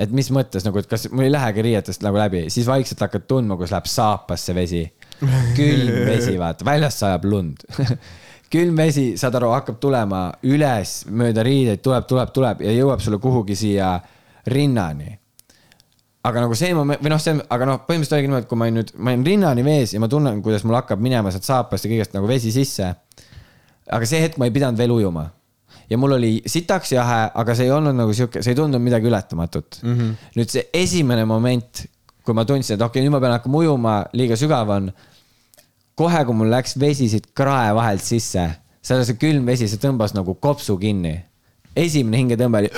et 0.01 0.11
mis 0.15 0.31
mõttes 0.33 0.63
nagu, 0.65 0.79
et 0.79 0.87
kas 0.89 1.05
mul 1.11 1.27
ei 1.27 1.33
lähegi 1.33 1.63
riietest 1.65 2.03
nagu 2.05 2.17
läbi, 2.17 2.45
siis 2.49 2.65
vaikselt 2.67 3.03
hakkad 3.03 3.27
tundma, 3.29 3.57
kus 3.59 3.73
läheb 3.73 3.89
saapasse 3.91 4.55
vesi. 4.55 4.85
külm 5.57 6.05
vesi, 6.07 6.33
vaata, 6.39 6.65
väljast 6.65 7.03
sajab 7.03 7.27
lund 7.29 7.61
külm 8.51 8.75
vesi, 8.75 9.11
saad 9.19 9.35
aru, 9.39 9.51
hakkab 9.55 9.79
tulema 9.81 10.25
üles 10.47 11.01
mööda 11.07 11.43
riideid, 11.47 11.81
tuleb, 11.83 12.07
tuleb, 12.09 12.31
tuleb 12.35 12.63
ja 12.65 12.73
jõuab 12.75 13.03
sulle 13.03 13.19
kuhugi 13.21 13.55
siia 13.55 13.93
rinnani. 14.51 15.17
aga 16.27 16.43
nagu 16.43 16.55
see 16.57 16.73
moment 16.77 17.01
või 17.01 17.13
noh, 17.13 17.21
see, 17.21 17.37
aga 17.49 17.67
noh, 17.69 17.79
põhimõtteliselt 17.85 18.17
oligi 18.17 18.29
niimoodi, 18.29 18.45
et 18.45 18.49
kui 18.49 18.59
ma 18.59 18.67
olin 18.67 18.77
nüüd, 18.81 18.91
ma 18.97 19.13
olin 19.13 19.23
rinnani 19.25 19.63
vees 19.65 19.93
ja 19.95 20.01
ma 20.03 20.09
tunnen, 20.11 20.41
kuidas 20.45 20.65
mul 20.67 20.77
hakkab 20.77 21.01
minema 21.01 21.31
sealt 21.33 21.47
saapast 21.47 21.87
ja 21.87 21.93
kõigest 21.93 22.17
nagu 22.17 22.29
vesi 22.29 22.51
sisse. 22.53 22.91
Aga 23.91 24.07
see 24.07 24.23
hetk 24.23 24.39
ma 24.39 24.47
ei 24.47 24.55
pidanud 24.55 24.79
veel 24.79 24.93
ujuma 24.95 25.27
ja 25.91 25.97
mul 25.99 26.15
oli 26.15 26.31
sitaks 26.47 26.93
jahe, 26.95 27.21
aga 27.35 27.55
see 27.55 27.67
ei 27.67 27.73
olnud 27.75 27.95
nagu 27.97 28.13
sihuke, 28.15 28.43
see 28.43 28.53
ei 28.53 28.59
tundunud 28.59 28.83
midagi 28.83 29.09
ületamatut 29.11 29.81
mm. 29.83 29.97
-hmm. 29.97 30.29
nüüd 30.39 30.53
see 30.53 30.67
esimene 30.73 31.25
moment, 31.27 31.85
kui 32.23 32.37
ma 32.37 32.45
tundsin, 32.47 32.77
et 32.77 32.81
okei 32.81 33.01
okay,, 33.01 33.07
nüüd 33.07 33.15
ma 33.15 33.19
pean 33.23 33.35
hakkama 33.35 33.63
ujuma, 33.63 33.95
liiga 34.13 34.37
sügav 34.39 34.71
on. 34.71 34.91
kohe, 35.95 36.23
kui 36.25 36.35
mul 36.35 36.51
läks 36.51 36.77
vesi 36.79 37.09
siit 37.09 37.27
krae 37.35 37.73
vahelt 37.75 38.03
sisse, 38.03 38.47
seal 38.81 39.03
see 39.05 39.19
külm 39.19 39.45
vesi, 39.45 39.67
see 39.67 39.81
tõmbas 39.81 40.15
nagu 40.15 40.35
kopsu 40.35 40.77
kinni. 40.77 41.17
esimene 41.75 42.23
hingetõmbe 42.23 42.63
oli. 42.63 42.71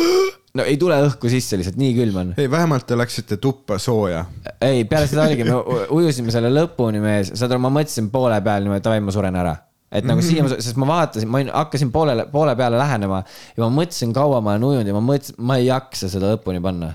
no 0.56 0.64
ei 0.64 0.76
tule 0.80 0.96
õhku 1.04 1.28
sisse 1.28 1.60
lihtsalt, 1.60 1.76
nii 1.76 1.92
külm 1.98 2.16
on. 2.22 2.32
ei, 2.38 2.50
vähemalt 2.50 2.86
te 2.86 2.96
läksite 2.96 3.36
tuppa 3.36 3.78
sooja. 3.78 4.24
ei, 4.60 4.84
peale 4.88 5.06
seda 5.10 5.28
oligi, 5.28 5.44
me 5.44 5.60
ujusime 5.90 6.32
selle 6.32 6.50
lõpuni 6.54 7.04
mees, 7.04 7.34
saad 7.34 7.52
aru, 7.52 7.66
ma 7.68 7.76
mõtlesin 7.76 8.08
poole 8.10 8.40
peal 8.40 8.64
niimoodi, 8.64 8.84
davai, 8.88 9.04
ma 9.04 9.12
suren 9.14 9.40
ära 9.44 9.54
et 9.94 10.06
nagu 10.08 10.24
siia, 10.24 10.44
sest 10.54 10.78
ma 10.80 10.88
vaatasin, 10.88 11.30
ma 11.30 11.42
hakkasin 11.46 11.92
poolele, 11.94 12.26
poole 12.32 12.56
peale 12.58 12.78
lähenema 12.80 13.20
ja 13.54 13.62
ma 13.62 13.70
mõtlesin, 13.76 14.14
kaua 14.16 14.40
ma 14.44 14.54
olen 14.54 14.66
ujunud 14.70 14.90
ja 14.90 14.96
ma 14.96 15.02
mõtlesin, 15.04 15.38
ma 15.46 15.58
ei 15.60 15.68
jaksa 15.68 16.10
seda 16.12 16.32
lõpuni 16.34 16.62
panna. 16.64 16.90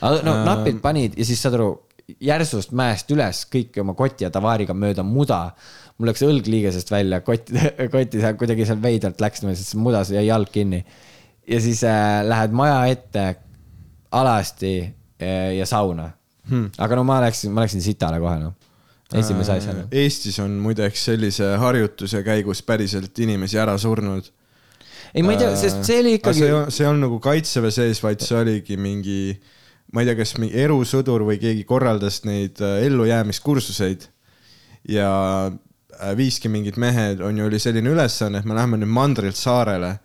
aga 0.00 0.22
no 0.26 0.36
napilt 0.46 0.82
panid 0.82 1.18
ja 1.18 1.26
siis 1.28 1.42
saad 1.42 1.58
aru, 1.58 1.70
järsust 2.22 2.74
mäest 2.76 3.10
üles 3.14 3.44
kõik 3.52 3.78
oma 3.82 3.94
koti 3.98 4.26
ja 4.26 4.32
tavaariga 4.34 4.74
mööda 4.74 5.04
muda. 5.06 5.44
mul 5.98 6.10
läks 6.10 6.24
õlg 6.26 6.48
liigesest 6.50 6.90
välja, 6.90 7.20
kott, 7.22 7.52
koti 7.94 8.22
seal 8.22 8.38
kuidagi 8.40 8.66
seal 8.66 8.82
veidralt 8.82 9.22
läks 9.22 9.44
sest 9.46 9.78
mudas 9.78 10.10
jäi 10.10 10.26
jalg 10.26 10.50
kinni. 10.52 10.82
ja 11.48 11.60
siis 11.60 11.84
äh, 11.84 12.24
lähed 12.26 12.52
maja 12.56 12.82
ette 12.90 13.28
alasti 14.10 14.74
äh, 14.82 15.54
ja 15.58 15.66
sauna 15.66 16.10
hmm.. 16.50 16.74
aga 16.78 16.98
no 16.98 17.06
ma 17.06 17.20
läksin, 17.22 17.54
ma 17.54 17.62
läksin 17.64 17.84
sitale 17.84 18.18
kohe 18.20 18.38
noh 18.42 18.61
esimese 19.20 19.56
asjana. 19.56 19.86
Eestis 20.02 20.38
on 20.42 20.54
muideks 20.62 21.06
sellise 21.10 21.54
harjutuse 21.60 22.22
käigus 22.26 22.62
päriselt 22.66 23.18
inimesi 23.22 23.60
ära 23.60 23.76
surnud. 23.78 24.30
ei, 25.14 25.22
ma 25.22 25.34
ei 25.34 25.42
tea, 25.42 25.50
sest 25.58 25.82
see 25.88 25.98
oli 26.00 26.14
ikkagi. 26.18 26.46
see, 26.72 26.86
on 26.88 27.02
nagu 27.04 27.18
kaitseväe 27.22 27.74
sees, 27.74 28.02
vaid 28.04 28.22
see 28.24 28.38
oligi 28.38 28.78
mingi, 28.80 29.34
ma 29.92 30.02
ei 30.02 30.10
tea, 30.10 30.16
kas 30.22 30.36
mingi 30.38 30.56
erusõdur 30.64 31.26
või 31.28 31.40
keegi 31.42 31.66
korraldas 31.68 32.22
neid 32.28 32.62
äh, 32.64 32.80
ellujäämiskursuseid. 32.86 34.08
ja 34.88 35.10
äh, 35.50 36.16
viiski 36.16 36.48
mingid 36.48 36.80
mehed, 36.80 37.20
on 37.20 37.38
ju, 37.38 37.50
oli 37.50 37.60
selline 37.62 37.92
ülesanne, 37.92 38.40
et 38.40 38.48
me 38.48 38.56
läheme 38.58 38.80
nüüd 38.80 38.92
mandrilt 38.92 39.36
saarele. 39.36 39.98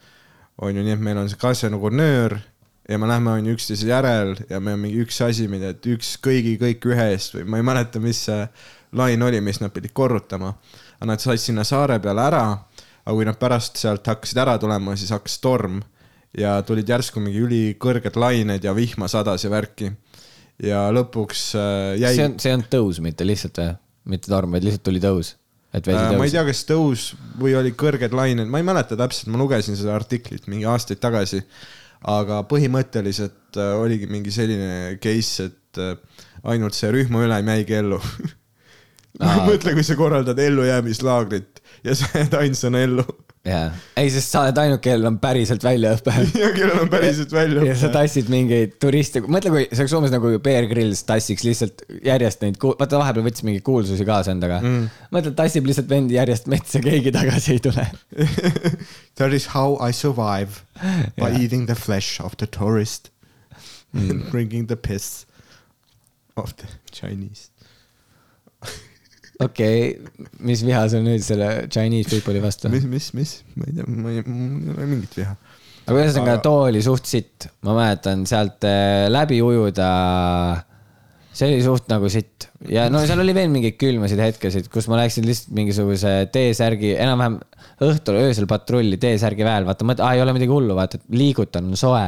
on 0.61 0.75
ju, 0.75 0.83
nii 0.83 0.95
et 0.97 1.01
meil 1.01 1.17
on 1.21 1.29
see 1.29 1.69
nagu 1.69 1.89
nöör 1.93 2.39
ja 2.89 2.97
me 2.97 3.07
lähme, 3.07 3.31
on 3.31 3.45
ju, 3.45 3.55
üksteise 3.57 3.87
järel 3.89 4.35
ja 4.49 4.59
meil 4.63 4.77
on 4.77 4.85
mingi 4.85 5.03
üks 5.03 5.19
asi, 5.25 5.47
mida, 5.51 5.73
et 5.75 5.85
üks 5.91 6.15
kõigi, 6.23 6.55
kõik 6.61 6.87
ühe 6.87 7.07
eest 7.13 7.35
või 7.35 7.47
ma 7.51 7.59
ei 7.59 7.67
mäleta, 7.67 7.99
mis 8.03 8.21
see 8.29 8.45
lain 8.95 9.23
oli, 9.23 9.41
mis 9.41 9.59
nad 9.59 9.73
pidid 9.73 9.91
korrutama. 9.93 10.53
aga 10.99 11.11
nad 11.11 11.21
said 11.21 11.41
sinna 11.41 11.63
saare 11.67 11.99
peale 11.99 12.23
ära, 12.23 12.43
aga 13.05 13.15
kui 13.15 13.25
nad 13.27 13.38
pärast 13.39 13.77
sealt 13.77 14.07
hakkasid 14.07 14.38
ära 14.41 14.57
tulema, 14.61 14.95
siis 14.95 15.11
hakkas 15.15 15.39
torm 15.43 15.81
ja 16.38 16.57
tulid 16.65 16.89
järsku 16.89 17.21
mingi 17.23 17.41
ülikõrged 17.43 18.17
lained 18.19 18.63
ja 18.65 18.75
vihma 18.75 19.09
sadas 19.11 19.45
ja 19.45 19.51
värki. 19.53 19.91
ja 20.63 20.88
lõpuks 20.91 21.51
äh, 21.55 21.97
jäi. 22.01 22.15
see 22.15 22.25
on, 22.25 22.39
see 22.41 22.55
on 22.57 22.63
tõus, 22.71 23.01
mitte 23.03 23.27
lihtsalt 23.27 23.61
või? 23.61 23.75
mitte 24.13 24.31
torm, 24.31 24.55
vaid 24.55 24.65
lihtsalt 24.65 24.85
tuli 24.88 25.01
tõus? 25.03 25.35
et 25.73 25.85
vesi 25.85 25.99
tõus 25.99 26.13
äh,? 26.13 26.17
ma 26.17 26.27
ei 26.27 26.33
tea, 26.33 26.45
kas 26.47 26.63
tõus 26.69 27.09
või 27.41 27.55
oli 27.59 27.73
kõrged 27.77 28.15
lained, 28.17 28.49
ma 28.49 28.61
ei 28.61 28.67
mäleta 28.67 28.97
täpselt, 28.99 29.31
ma 29.33 29.41
lugesin 29.41 29.77
seda 29.77 29.95
artiklit 29.95 30.47
mingi 30.47 30.65
aastaid 30.69 31.01
tagasi. 31.03 31.43
aga 32.07 32.41
põhimõtteliselt 32.49 33.59
äh, 33.59 33.75
oligi 33.77 34.09
mingi 34.09 34.33
selline 34.33 34.97
case, 35.03 35.51
et 35.51 35.81
ainult 36.47 36.73
see 36.73 36.89
rühmaülem 36.93 37.53
jäigi 37.53 37.77
ellu 37.77 38.01
mõtle, 39.47 39.73
kui 39.77 39.85
sa 39.85 39.95
korraldad 39.97 40.39
ellujäämislaagrit 40.39 41.63
ja 41.83 41.95
sa 41.97 42.09
jääd 42.13 42.35
ainsana 42.37 42.81
ellu. 42.85 43.05
jaa, 43.47 43.69
ei, 43.97 44.09
sest 44.11 44.33
sa 44.33 44.43
oled 44.43 44.59
ainuke, 44.61 44.81
kellel 44.89 45.07
on 45.09 45.17
päriselt 45.23 45.63
väljaõpe. 45.63 46.13
ja 46.43 46.49
kellel 46.55 46.81
on 46.83 46.91
päriselt 46.91 47.33
väljaõpe. 47.33 47.67
ja 47.71 47.77
sa 47.79 47.89
tassid 47.93 48.29
mingeid 48.31 48.75
turiste, 48.83 49.23
mõtle, 49.23 49.53
kui 49.53 49.63
see 49.71 49.83
oleks 49.85 49.95
umbes 49.97 50.13
nagu 50.13 50.33
Bear 50.43 50.67
Grylls 50.69 51.03
tassiks 51.07 51.45
lihtsalt 51.47 51.85
järjest 52.05 52.43
neid, 52.45 52.59
vaata 52.61 53.01
vahepeal 53.01 53.27
võttis 53.29 53.45
mingeid 53.47 53.65
kuulsusi 53.67 54.07
kaasa 54.07 54.35
endaga 54.35 54.59
mm.. 54.61 54.87
mõtle, 55.15 55.33
tassib 55.37 55.69
lihtsalt 55.69 55.89
vendi 55.91 56.19
järjest 56.19 56.49
metsa, 56.51 56.83
keegi 56.83 57.13
tagasi 57.15 57.55
ei 57.55 57.63
tule 57.63 57.87
That 59.17 59.33
is 59.33 59.49
how 59.55 59.79
I 59.81 59.93
survive 59.95 60.61
by 61.17 61.31
yeah. 61.31 61.39
eating 61.41 61.65
the 61.65 61.75
flesh 61.75 62.21
of 62.21 62.37
the 62.37 62.45
tourist 62.45 63.09
mm. 63.95 64.09
and 64.09 64.31
drinking 64.31 64.67
the 64.67 64.77
piss 64.77 65.25
of 66.37 66.53
the 66.57 66.67
Chinese 66.91 67.49
okei 69.43 69.81
okay,, 69.93 70.29
mis 70.49 70.63
viha 70.65 70.83
sul 70.91 71.03
nüüd 71.05 71.23
selle 71.25 71.49
Chinese 71.73 72.09
people'i 72.11 72.41
vastu? 72.43 72.71
mis, 72.73 72.88
mis, 72.89 73.11
mis, 73.17 73.33
ma 73.55 73.67
ei 73.69 73.77
tea, 73.77 73.88
ma 73.88 74.13
ei, 74.13 74.23
mul 74.25 74.71
ei 74.71 74.75
ole 74.75 74.88
mingit 74.93 75.19
viha. 75.19 75.35
aga 75.85 75.99
ühesõnaga 75.99 76.38
aga... 76.38 76.45
too 76.47 76.63
oli 76.69 76.81
suht 76.85 77.09
sitt, 77.09 77.49
ma 77.67 77.75
mäletan 77.77 78.25
sealt 78.29 78.65
äh, 78.67 79.05
läbi 79.13 79.39
ujuda. 79.45 79.89
see 81.38 81.51
oli 81.51 81.61
suht 81.65 81.91
nagu 81.93 82.09
sitt 82.09 82.49
ja 82.65 82.88
no 82.89 83.03
seal 83.05 83.21
oli 83.21 83.35
veel 83.38 83.51
mingeid 83.53 83.77
külmasid 83.77 84.21
hetkesid, 84.23 84.71
kus 84.73 84.89
ma 84.89 85.03
läksin 85.03 85.27
lihtsalt 85.27 85.53
mingisuguse 85.57 86.15
T-särgi, 86.33 86.95
enam-vähem 86.97 87.38
õhtul 87.85 88.17
öösel 88.23 88.49
patrulli 88.49 88.97
T-särgi 89.01 89.45
väel, 89.45 89.67
vaata, 89.67 89.85
mõtlen, 89.85 90.07
aa 90.07 90.17
ei 90.17 90.23
ole 90.23 90.33
midagi 90.33 90.53
hullu, 90.53 90.73
vaata, 90.77 90.99
liigutan, 91.13 91.69
on 91.69 91.77
soe 91.77 92.07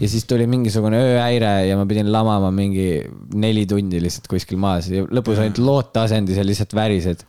ja 0.00 0.08
siis 0.08 0.24
tuli 0.28 0.46
mingisugune 0.50 0.98
ööhäire 1.00 1.52
ja 1.68 1.76
ma 1.78 1.86
pidin 1.88 2.10
lamama 2.12 2.50
mingi 2.54 3.00
neli 3.34 3.64
tundi 3.68 4.00
lihtsalt 4.02 4.28
kuskil 4.30 4.60
maas 4.60 4.90
ja 4.92 5.06
lõpus 5.08 5.40
olid 5.40 5.60
looteasendis 5.62 6.40
ja 6.40 6.44
lihtsalt 6.44 6.74
värised. 6.76 7.24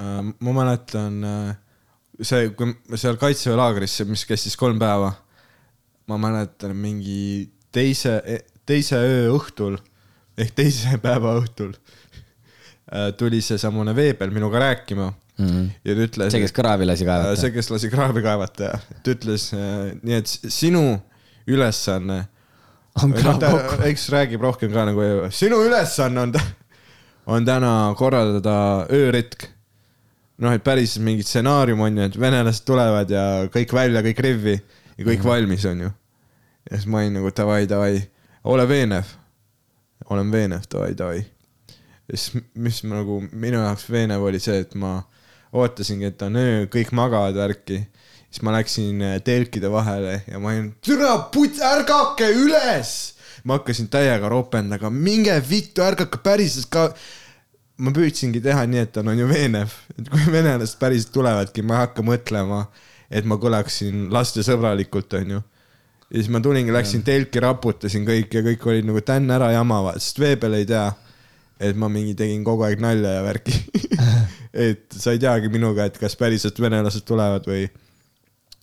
Äh, 0.00 0.18
ma 0.28 0.56
mäletan 0.56 1.22
äh, 1.24 1.54
see, 2.20 2.50
kui 2.56 2.74
seal 3.00 3.16
kaitseväelaagris, 3.20 4.02
mis 4.10 4.26
kestis 4.28 4.58
kolm 4.60 4.80
päeva, 4.82 5.12
ma 6.10 6.18
mäletan 6.20 6.76
mingi 6.76 7.48
teise, 7.72 8.18
teise 8.68 9.00
öö 9.00 9.32
õhtul 9.38 9.78
ehk 10.36 10.52
teise 10.58 10.98
päeva 11.06 11.38
õhtul 11.40 11.72
äh, 11.72 13.08
tuli 13.16 13.40
seesamune 13.44 13.96
Veebel 13.96 14.34
minuga 14.36 14.60
rääkima 14.66 15.06
mm. 15.08 15.46
-hmm. 15.46 15.70
ja 15.84 15.96
ta 15.96 16.10
ütles. 16.10 16.36
see, 16.36 16.44
kes 16.44 16.52
kraavi 16.52 16.90
lasi 16.92 17.08
kaevata. 17.08 17.40
see, 17.40 17.54
kes 17.56 17.72
lasi 17.72 17.90
kraavi 17.92 18.24
kaevata, 18.24 18.76
ta 19.00 19.16
ütles 19.16 19.48
nii, 20.02 20.20
et 20.20 20.28
sinu 20.28 21.00
ülesanne. 21.46 22.26
eks 23.88 24.08
räägib 24.12 24.42
rohkem 24.44 24.72
ka 24.72 24.84
nagu, 24.84 25.06
sinu 25.32 25.62
ülesanne 25.64 26.26
on, 26.26 26.34
on 27.26 27.46
täna 27.46 27.72
korraldada 27.98 28.56
ööretk. 28.92 29.48
noh, 30.42 30.52
et 30.52 30.64
päris 30.64 30.96
mingi 30.98 31.22
stsenaarium 31.22 31.80
on 31.80 31.98
ju, 31.98 32.06
et 32.10 32.18
venelased 32.18 32.66
tulevad 32.66 33.10
ja 33.10 33.24
kõik 33.52 33.72
välja, 33.72 34.02
kõik 34.02 34.22
rivvi 34.24 34.54
ja 34.56 35.04
kõik 35.04 35.18
mm 35.18 35.22
-hmm. 35.22 35.28
valmis 35.28 35.64
on 35.64 35.80
ju. 35.80 35.90
ja 36.70 36.76
siis 36.76 36.86
ma 36.86 36.98
olin 36.98 37.12
nagu 37.12 37.30
davai, 37.36 37.66
davai, 37.66 38.02
ole 38.44 38.68
veenev. 38.68 39.04
olen 40.10 40.32
veenev, 40.32 40.62
davai, 40.72 40.94
davai. 40.94 41.24
ja 42.08 42.16
siis, 42.16 42.42
mis 42.54 42.82
nagu 42.84 43.22
minu 43.32 43.62
jaoks 43.62 43.90
veenev 43.90 44.22
oli 44.22 44.40
see, 44.40 44.58
et 44.58 44.74
ma 44.74 45.02
ootasingi, 45.52 46.04
et 46.04 46.22
on 46.22 46.36
öö, 46.36 46.66
kõik 46.66 46.92
magavad 46.92 47.34
värki 47.34 47.86
siis 48.32 48.42
ma 48.46 48.54
läksin 48.56 49.02
äh, 49.04 49.18
telkide 49.24 49.70
vahele 49.72 50.22
ja 50.24 50.40
ma 50.40 50.52
olin, 50.54 50.70
türa 50.84 51.16
puts, 51.34 51.60
ärgake 51.60 52.30
üles. 52.32 53.12
ma 53.44 53.58
hakkasin 53.58 53.90
täiega 53.92 54.28
ropendama, 54.30 54.90
minge 54.90 55.34
vittu, 55.48 55.84
ärgake 55.84 56.22
päriselt 56.24 56.70
ka. 56.72 56.88
ma 57.82 57.92
püüdsingi 57.92 58.40
teha 58.40 58.64
nii, 58.70 58.86
et 58.86 58.96
on, 59.00 59.12
on 59.12 59.20
ju 59.20 59.28
veenev, 59.28 59.76
et 59.98 60.08
kui 60.08 60.26
venelased 60.32 60.78
päriselt 60.80 61.12
tulevadki, 61.12 61.64
ma 61.66 61.80
ei 61.80 61.86
hakka 61.86 62.04
mõtlema, 62.06 62.64
et 63.10 63.28
ma 63.28 63.36
kõlaksin 63.42 64.08
lastesõbralikult, 64.14 65.18
on 65.20 65.36
ju 65.36 65.40
ja 66.12 66.20
siis 66.20 66.28
ma 66.32 66.40
tulingi, 66.44 66.72
läksin 66.72 67.04
telki, 67.04 67.40
raputasin 67.40 68.04
kõik 68.08 68.34
ja 68.36 68.44
kõik 68.44 68.66
olid 68.68 68.88
nagu 68.88 69.00
tänn 69.04 69.32
ära 69.32 69.50
jamavad, 69.54 70.00
sest 70.00 70.20
vee 70.20 70.36
peal 70.40 70.56
ei 70.60 70.68
tea. 70.68 70.90
et 71.62 71.76
ma 71.78 71.86
mingi 71.88 72.14
tegin 72.18 72.42
kogu 72.44 72.64
aeg 72.66 72.80
nalja 72.82 73.10
ja 73.18 73.22
värki 73.22 73.52
et 74.66 74.86
sa 74.92 75.12
ei 75.12 75.20
teagi 75.22 75.48
minuga, 75.52 75.86
et 75.86 75.98
kas 76.00 76.16
päriselt 76.18 76.58
venelased 76.60 77.04
tulevad 77.08 77.46
või 77.48 77.66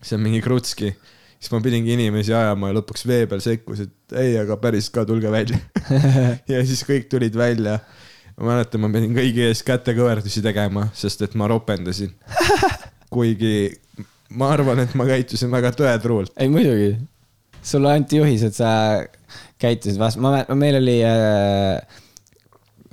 see 0.02 0.18
on 0.18 0.24
mingi 0.24 0.42
krutski. 0.44 0.94
siis 1.40 1.54
ma 1.54 1.62
pidingi 1.64 1.94
inimesi 1.96 2.34
ajama 2.36 2.72
ja 2.72 2.78
lõpuks 2.80 3.06
vee 3.08 3.28
peal 3.32 3.42
sekkus, 3.44 3.86
et 3.86 4.18
ei, 4.20 4.36
aga 4.42 4.58
päriselt 4.60 4.94
ka 4.98 5.06
tulge 5.08 5.32
välja. 5.32 5.60
ja 6.52 6.64
siis 6.68 6.84
kõik 6.88 7.08
tulid 7.12 7.36
välja. 7.36 7.80
ma 8.38 8.54
mäletan, 8.54 8.84
ma 8.84 8.92
pidin 8.94 9.16
kõigi 9.16 9.46
ees 9.48 9.64
kätekõverdusi 9.68 10.44
tegema, 10.44 10.90
sest 10.96 11.24
et 11.28 11.36
ma 11.40 11.48
ropendasin. 11.52 12.12
kuigi 13.14 13.72
ma 14.38 14.52
arvan, 14.54 14.84
et 14.84 14.94
ma 14.98 15.08
käitusin 15.10 15.52
väga 15.52 15.72
tõetruult. 15.78 16.36
ei 16.38 16.52
muidugi, 16.52 16.94
sulle 17.66 17.96
anti 17.96 18.20
juhised, 18.20 18.54
sa 18.56 18.72
käitusid 19.60 20.00
vastu, 20.00 20.22
ma, 20.24 20.44
meil 20.60 20.80
oli 20.80 21.00
äh, 21.06 21.80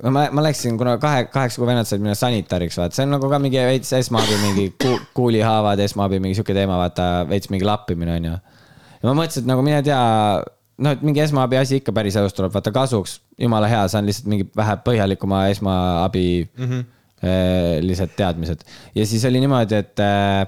ma, 0.03 0.27
ma 0.31 0.43
läksin, 0.45 0.77
kuna 0.77 0.97
kahe, 1.01 1.25
kaheksa 1.33 1.61
kuu 1.61 1.67
vennad 1.69 1.89
said 1.89 2.03
minna 2.03 2.15
sanitariks, 2.17 2.77
vaata, 2.79 2.97
see 2.97 3.05
on 3.07 3.15
nagu 3.15 3.29
ka 3.31 3.39
mingi 3.41 3.63
veits 3.69 3.93
esmaabi 3.97 4.37
mingi 4.43 4.67
ku, 4.81 4.93
kuulihaavad, 5.17 5.81
esmaabi 5.85 6.19
mingi 6.23 6.37
sihuke 6.37 6.55
teema, 6.57 6.77
vaata 6.81 7.25
veits 7.29 7.51
mingi 7.53 7.65
lappimine 7.67 8.13
onju. 8.17 8.35
ja 9.01 9.09
ma 9.09 9.15
mõtlesin, 9.17 9.45
et 9.45 9.49
nagu 9.49 9.65
mine 9.65 9.81
tea, 9.85 10.03
noh, 10.85 10.97
et 10.97 11.05
mingi 11.05 11.23
esmaabi 11.25 11.59
asi 11.61 11.81
ikka 11.81 11.95
päris 11.95 12.17
elus 12.19 12.37
tuleb 12.37 12.53
vaata 12.53 12.73
kasuks, 12.75 13.19
jumala 13.41 13.69
hea, 13.71 13.81
saan 13.91 14.05
lihtsalt 14.09 14.29
mingi 14.33 14.47
vähe 14.57 14.77
põhjalikuma 14.85 15.47
esmaabi 15.53 16.27
mm 16.45 16.69
-hmm. 16.69 16.85
äh, 17.23 17.73
lihtsalt 17.85 18.15
teadmised 18.19 18.65
ja 18.95 19.05
siis 19.05 19.25
oli 19.25 19.41
niimoodi, 19.41 19.81
et 19.81 19.99
äh, 19.99 20.45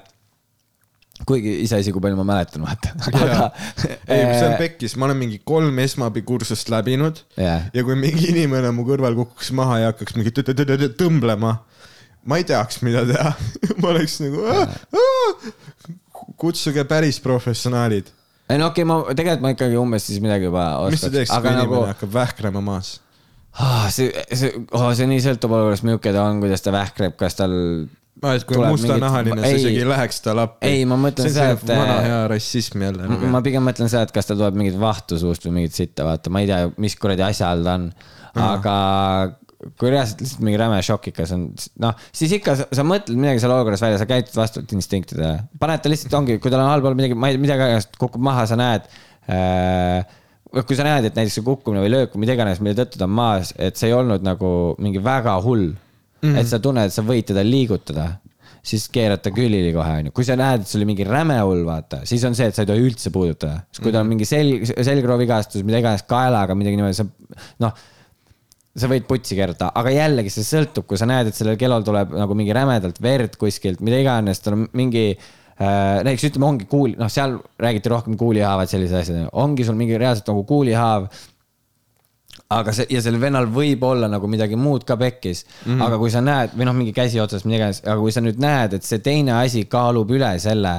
kuigi 1.28 1.56
iseasi, 1.64 1.92
kui 1.94 2.02
palju 2.04 2.18
ma 2.20 2.26
mäletan, 2.32 2.64
vaata. 2.64 2.92
ei, 4.10 4.22
see 4.36 4.46
on 4.46 4.56
pekkis, 4.60 4.96
ma 5.00 5.08
olen 5.08 5.18
mingi 5.20 5.40
kolm 5.44 5.78
esmaabikursust 5.82 6.70
läbinud 6.72 7.22
Jah. 7.40 7.68
ja 7.74 7.84
kui 7.86 7.98
mingi 7.98 8.30
inimene 8.32 8.72
mu 8.74 8.86
kõrval 8.88 9.18
kukuks 9.18 9.52
maha 9.56 9.80
ja 9.84 9.90
hakkaks 9.92 10.16
mingi 10.18 10.32
tõ- 10.34 10.46
tõ- 10.46 10.56
tõ- 10.56 10.68
tõ- 10.70 10.94
tõmblema, 11.00 11.56
ma 12.24 12.40
ei 12.40 12.46
teaks, 12.48 12.80
mida 12.86 13.04
teha. 13.08 13.34
ma 13.82 13.92
oleks 13.92 14.18
nagu, 14.24 14.46
kutsuge 16.40 16.84
päris 16.88 17.20
professionaalid. 17.22 18.10
ei 18.50 18.58
no 18.58 18.70
okei 18.72 18.82
okay,, 18.82 18.88
ma 18.88 19.14
tegelikult 19.14 19.44
ma 19.44 19.54
ikkagi 19.54 19.78
umbes 19.78 20.08
siis 20.08 20.18
midagi 20.24 20.48
juba 20.48 20.64
mis 20.90 21.00
sa 21.00 21.06
oskaks, 21.06 21.14
teeksid, 21.18 21.36
kui 21.36 21.38
aga 21.38 21.54
inimene 21.54 21.64
nagu 21.64 21.86
hakkab 21.92 22.12
vähkrama 22.16 22.64
maas? 22.64 22.96
ah, 23.58 23.86
see, 23.92 24.10
see 24.32 24.52
oh,, 24.72 24.90
see 24.96 25.08
nii 25.10 25.22
sõltub 25.24 25.54
olukorrast, 25.54 25.86
milline 25.86 26.14
ta 26.14 26.24
on, 26.26 26.42
kuidas 26.42 26.64
ta 26.64 26.74
vähkreb, 26.74 27.16
kas 27.20 27.38
tal. 27.38 27.54
aa, 28.22 28.36
et 28.36 28.46
kui 28.48 28.60
mustanahaline, 28.60 29.36
mingit- 29.36 29.48
sa 29.48 29.60
isegi 29.60 29.82
ei 29.82 29.88
läheks 29.88 30.22
talle 30.24 30.46
appi. 30.46 30.70
ei, 30.70 30.86
ma 30.88 30.98
mõtlen 31.00 31.28
seda, 31.32 31.50
et- 31.56 31.66
vana 31.68 31.98
hea 32.04 32.22
rassism 32.32 32.86
jälle. 32.86 33.08
nagu. 33.08 33.30
ma 33.32 33.42
pigem 33.44 33.64
mõtlen 33.66 33.90
seda, 33.92 34.06
et 34.08 34.14
kas 34.16 34.28
tal 34.30 34.40
tuleb 34.40 34.58
mingit 34.60 34.78
vahtu 34.80 35.18
suust 35.20 35.46
või 35.46 35.60
mingit 35.60 35.76
sitta, 35.76 36.06
vaata, 36.08 36.32
ma 36.32 36.42
ei 36.44 36.50
tea, 36.50 36.70
mis 36.80 36.96
kuradi 37.00 37.26
asja 37.26 37.52
all 37.54 37.64
ta 37.64 37.76
on. 37.80 37.92
aga 38.40 38.76
kui 39.76 39.90
reaalselt 39.92 40.22
lihtsalt 40.24 40.44
mingi 40.46 40.58
räme 40.60 40.78
šokikas 40.84 41.34
on, 41.36 41.42
noh, 41.84 42.06
siis 42.16 42.32
ikka 42.38 42.54
sa, 42.56 42.66
sa 42.72 42.84
mõtled 42.86 43.18
midagi 43.20 43.42
seal 43.42 43.52
olukorras 43.52 43.82
välja, 43.84 43.98
sa 44.00 44.06
käitud 44.08 44.38
vastavalt 44.38 44.72
instinktidele. 44.76 45.34
paned 45.60 45.82
ta 45.84 45.92
lihtsalt 45.92 46.16
ongi, 46.16 46.38
kui 46.40 46.52
tal 46.52 46.62
on 46.64 46.70
allpool 46.72 46.96
midagi, 46.96 47.18
ma 47.18 47.28
ei 47.28 47.36
tea, 47.36 47.44
midagi 47.44 47.66
aeg-ajalt 47.66 48.00
kukub 48.00 48.24
maha, 48.24 48.46
sa 48.48 48.56
näed 48.60 48.88
äh,. 49.28 50.00
kui 50.64 50.78
sa 50.78 50.86
näed, 50.86 51.10
et 51.10 51.18
näiteks 51.18 51.36
see 51.38 51.46
kukkumine 51.46 51.84
või 51.84 51.92
löök 51.92 52.16
või 52.16 52.24
mida 52.24 52.38
iganes, 52.38 52.62
mille 52.64 52.78
tõttu 52.78 52.98
ta 52.98 53.06
on 53.06 53.14
maas, 53.20 53.52
et 53.60 53.76
see 53.76 53.90
ei 53.90 53.96
olnud 53.96 54.24
nagu 54.24 54.54
mingi 54.80 55.02
väga 55.04 55.36
hull 55.44 55.74
mm. 56.22 56.28
-hmm. 56.28 56.40
et 56.40 56.48
sa 56.48 56.58
tunned, 56.58 56.90
et 56.90 56.94
sa 56.94 57.02
võid 57.06 57.28
teda 57.32 57.44
liigutada 57.46 58.10
siis 58.66 58.86
keerad 58.92 59.22
ta 59.24 59.32
külili 59.34 59.72
kohe, 59.72 59.92
onju. 60.02 60.12
kui 60.16 60.26
sa 60.26 60.36
näed, 60.38 60.64
et 60.64 60.70
see 60.70 60.78
oli 60.80 60.90
mingi 60.90 61.06
räme 61.08 61.38
hull, 61.40 61.62
vaata, 61.64 62.02
siis 62.08 62.24
on 62.28 62.36
see, 62.36 62.50
et 62.50 62.56
sa 62.56 62.64
ei 62.64 62.68
tohi 62.68 62.84
üldse 62.84 63.12
puudutada. 63.14 63.62
sest 63.70 63.82
kui 63.84 63.94
tal 63.94 64.04
on 64.04 64.10
mingi 64.12 64.28
selg, 64.28 64.66
selgroovigastus, 64.68 65.64
mida 65.66 65.80
iganes, 65.80 66.04
kaelaga 66.08 66.56
midagi 66.58 66.76
niimoodi, 66.76 66.98
sa 66.98 67.06
noh, 67.64 67.80
sa 68.80 68.90
võid 68.90 69.08
putsi 69.08 69.38
keerata, 69.38 69.72
aga 69.80 69.92
jällegi 69.94 70.32
see 70.32 70.46
sõltub, 70.46 70.86
kui 70.90 71.00
sa 71.00 71.08
näed, 71.08 71.30
et 71.30 71.36
sellel 71.36 71.58
kelol 71.60 71.84
tuleb 71.86 72.12
nagu 72.20 72.36
mingi 72.38 72.54
rämedalt 72.56 73.00
verd 73.02 73.36
kuskilt, 73.40 73.80
mida 73.84 73.98
iganes, 74.02 74.42
tal 74.44 74.58
on 74.58 74.68
mingi 74.78 75.06
äh, 75.16 76.02
näiteks 76.04 76.28
ütleme, 76.30 76.50
ongi 76.52 76.68
kuul, 76.70 76.94
noh, 77.00 77.10
seal 77.12 77.38
räägiti 77.60 77.92
rohkem 77.92 78.20
kuulihaavad, 78.20 78.70
sellised 78.70 79.00
asjad, 79.00 79.26
ongi 79.40 79.66
sul 79.66 79.78
mingi 79.80 79.98
reaalselt 79.98 80.28
nagu 80.30 80.44
kuulihaav 80.48 81.08
aga 82.50 82.72
see 82.74 82.88
ja 82.90 83.02
sellel 83.04 83.22
vennal 83.22 83.46
võib 83.54 83.84
olla 83.86 84.08
nagu 84.10 84.28
midagi 84.30 84.58
muud 84.58 84.84
ka 84.86 84.96
pekkis 84.98 85.44
mm, 85.44 85.72
-hmm. 85.72 85.82
aga 85.86 85.98
kui 86.02 86.10
sa 86.10 86.22
näed 86.24 86.56
või 86.58 86.66
noh, 86.66 86.74
mingi 86.74 86.94
käsi 86.96 87.20
otsas, 87.22 87.44
mida 87.46 87.60
iganes, 87.60 87.82
aga 87.86 87.98
kui 88.00 88.14
sa 88.14 88.22
nüüd 88.24 88.40
näed, 88.42 88.74
et 88.78 88.86
see 88.86 88.98
teine 89.04 89.36
asi 89.38 89.64
kaalub 89.70 90.10
üle 90.10 90.32
selle, 90.42 90.76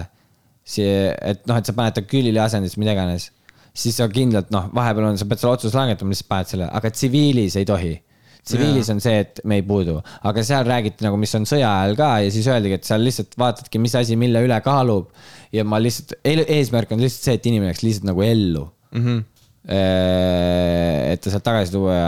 see, 0.63 1.09
et 1.31 1.45
noh, 1.47 1.57
et 1.57 1.65
sa 1.65 1.75
paned 1.77 1.95
ta 1.95 2.03
külili 2.03 2.39
asendisse, 2.43 2.79
mida 2.81 2.95
iganes, 2.97 3.31
siis 3.73 3.97
sa 3.97 4.09
kindlalt 4.11 4.51
noh, 4.51 4.67
vahepeal 4.75 5.11
on, 5.13 5.17
sa 5.17 5.27
pead 5.29 5.43
selle 5.43 5.55
otsuse 5.55 5.77
langetama, 5.77 6.11
lihtsalt 6.11 6.31
paned 6.33 6.51
selle, 6.53 6.71
aga 6.79 6.91
tsiviilis 6.91 7.59
ei 7.61 7.67
tohi 7.67 7.95
tsiviilis 8.41 8.89
on 8.89 9.01
see, 9.03 9.19
et 9.21 9.41
me 9.45 9.59
ei 9.59 9.65
puudu, 9.65 9.99
aga 10.27 10.43
seal 10.45 10.65
räägiti 10.65 11.05
nagu, 11.05 11.17
mis 11.21 11.33
on 11.37 11.45
sõja 11.49 11.69
ajal 11.81 11.97
ka 11.99 12.09
ja 12.25 12.31
siis 12.33 12.47
öeldigi, 12.49 12.79
et 12.79 12.87
seal 12.87 13.03
lihtsalt 13.05 13.37
vaatadki, 13.37 13.81
mis 13.81 13.95
asi 13.99 14.17
mille 14.19 14.41
üle 14.41 14.57
kaalub. 14.65 15.11
ja 15.53 15.65
ma 15.67 15.77
lihtsalt, 15.81 16.15
eesmärk 16.25 16.93
on 16.95 17.03
lihtsalt 17.03 17.27
see, 17.27 17.37
et 17.37 17.49
inimene 17.51 17.69
jääks 17.69 17.83
lihtsalt 17.85 18.07
nagu 18.09 18.23
ellu 18.25 18.65
mm. 18.65 19.03
-hmm. 19.05 19.23
Et 19.61 21.21
ta 21.21 21.29
sealt 21.33 21.45
tagasi 21.45 21.73
tuua 21.75 21.93
ja, 21.95 22.07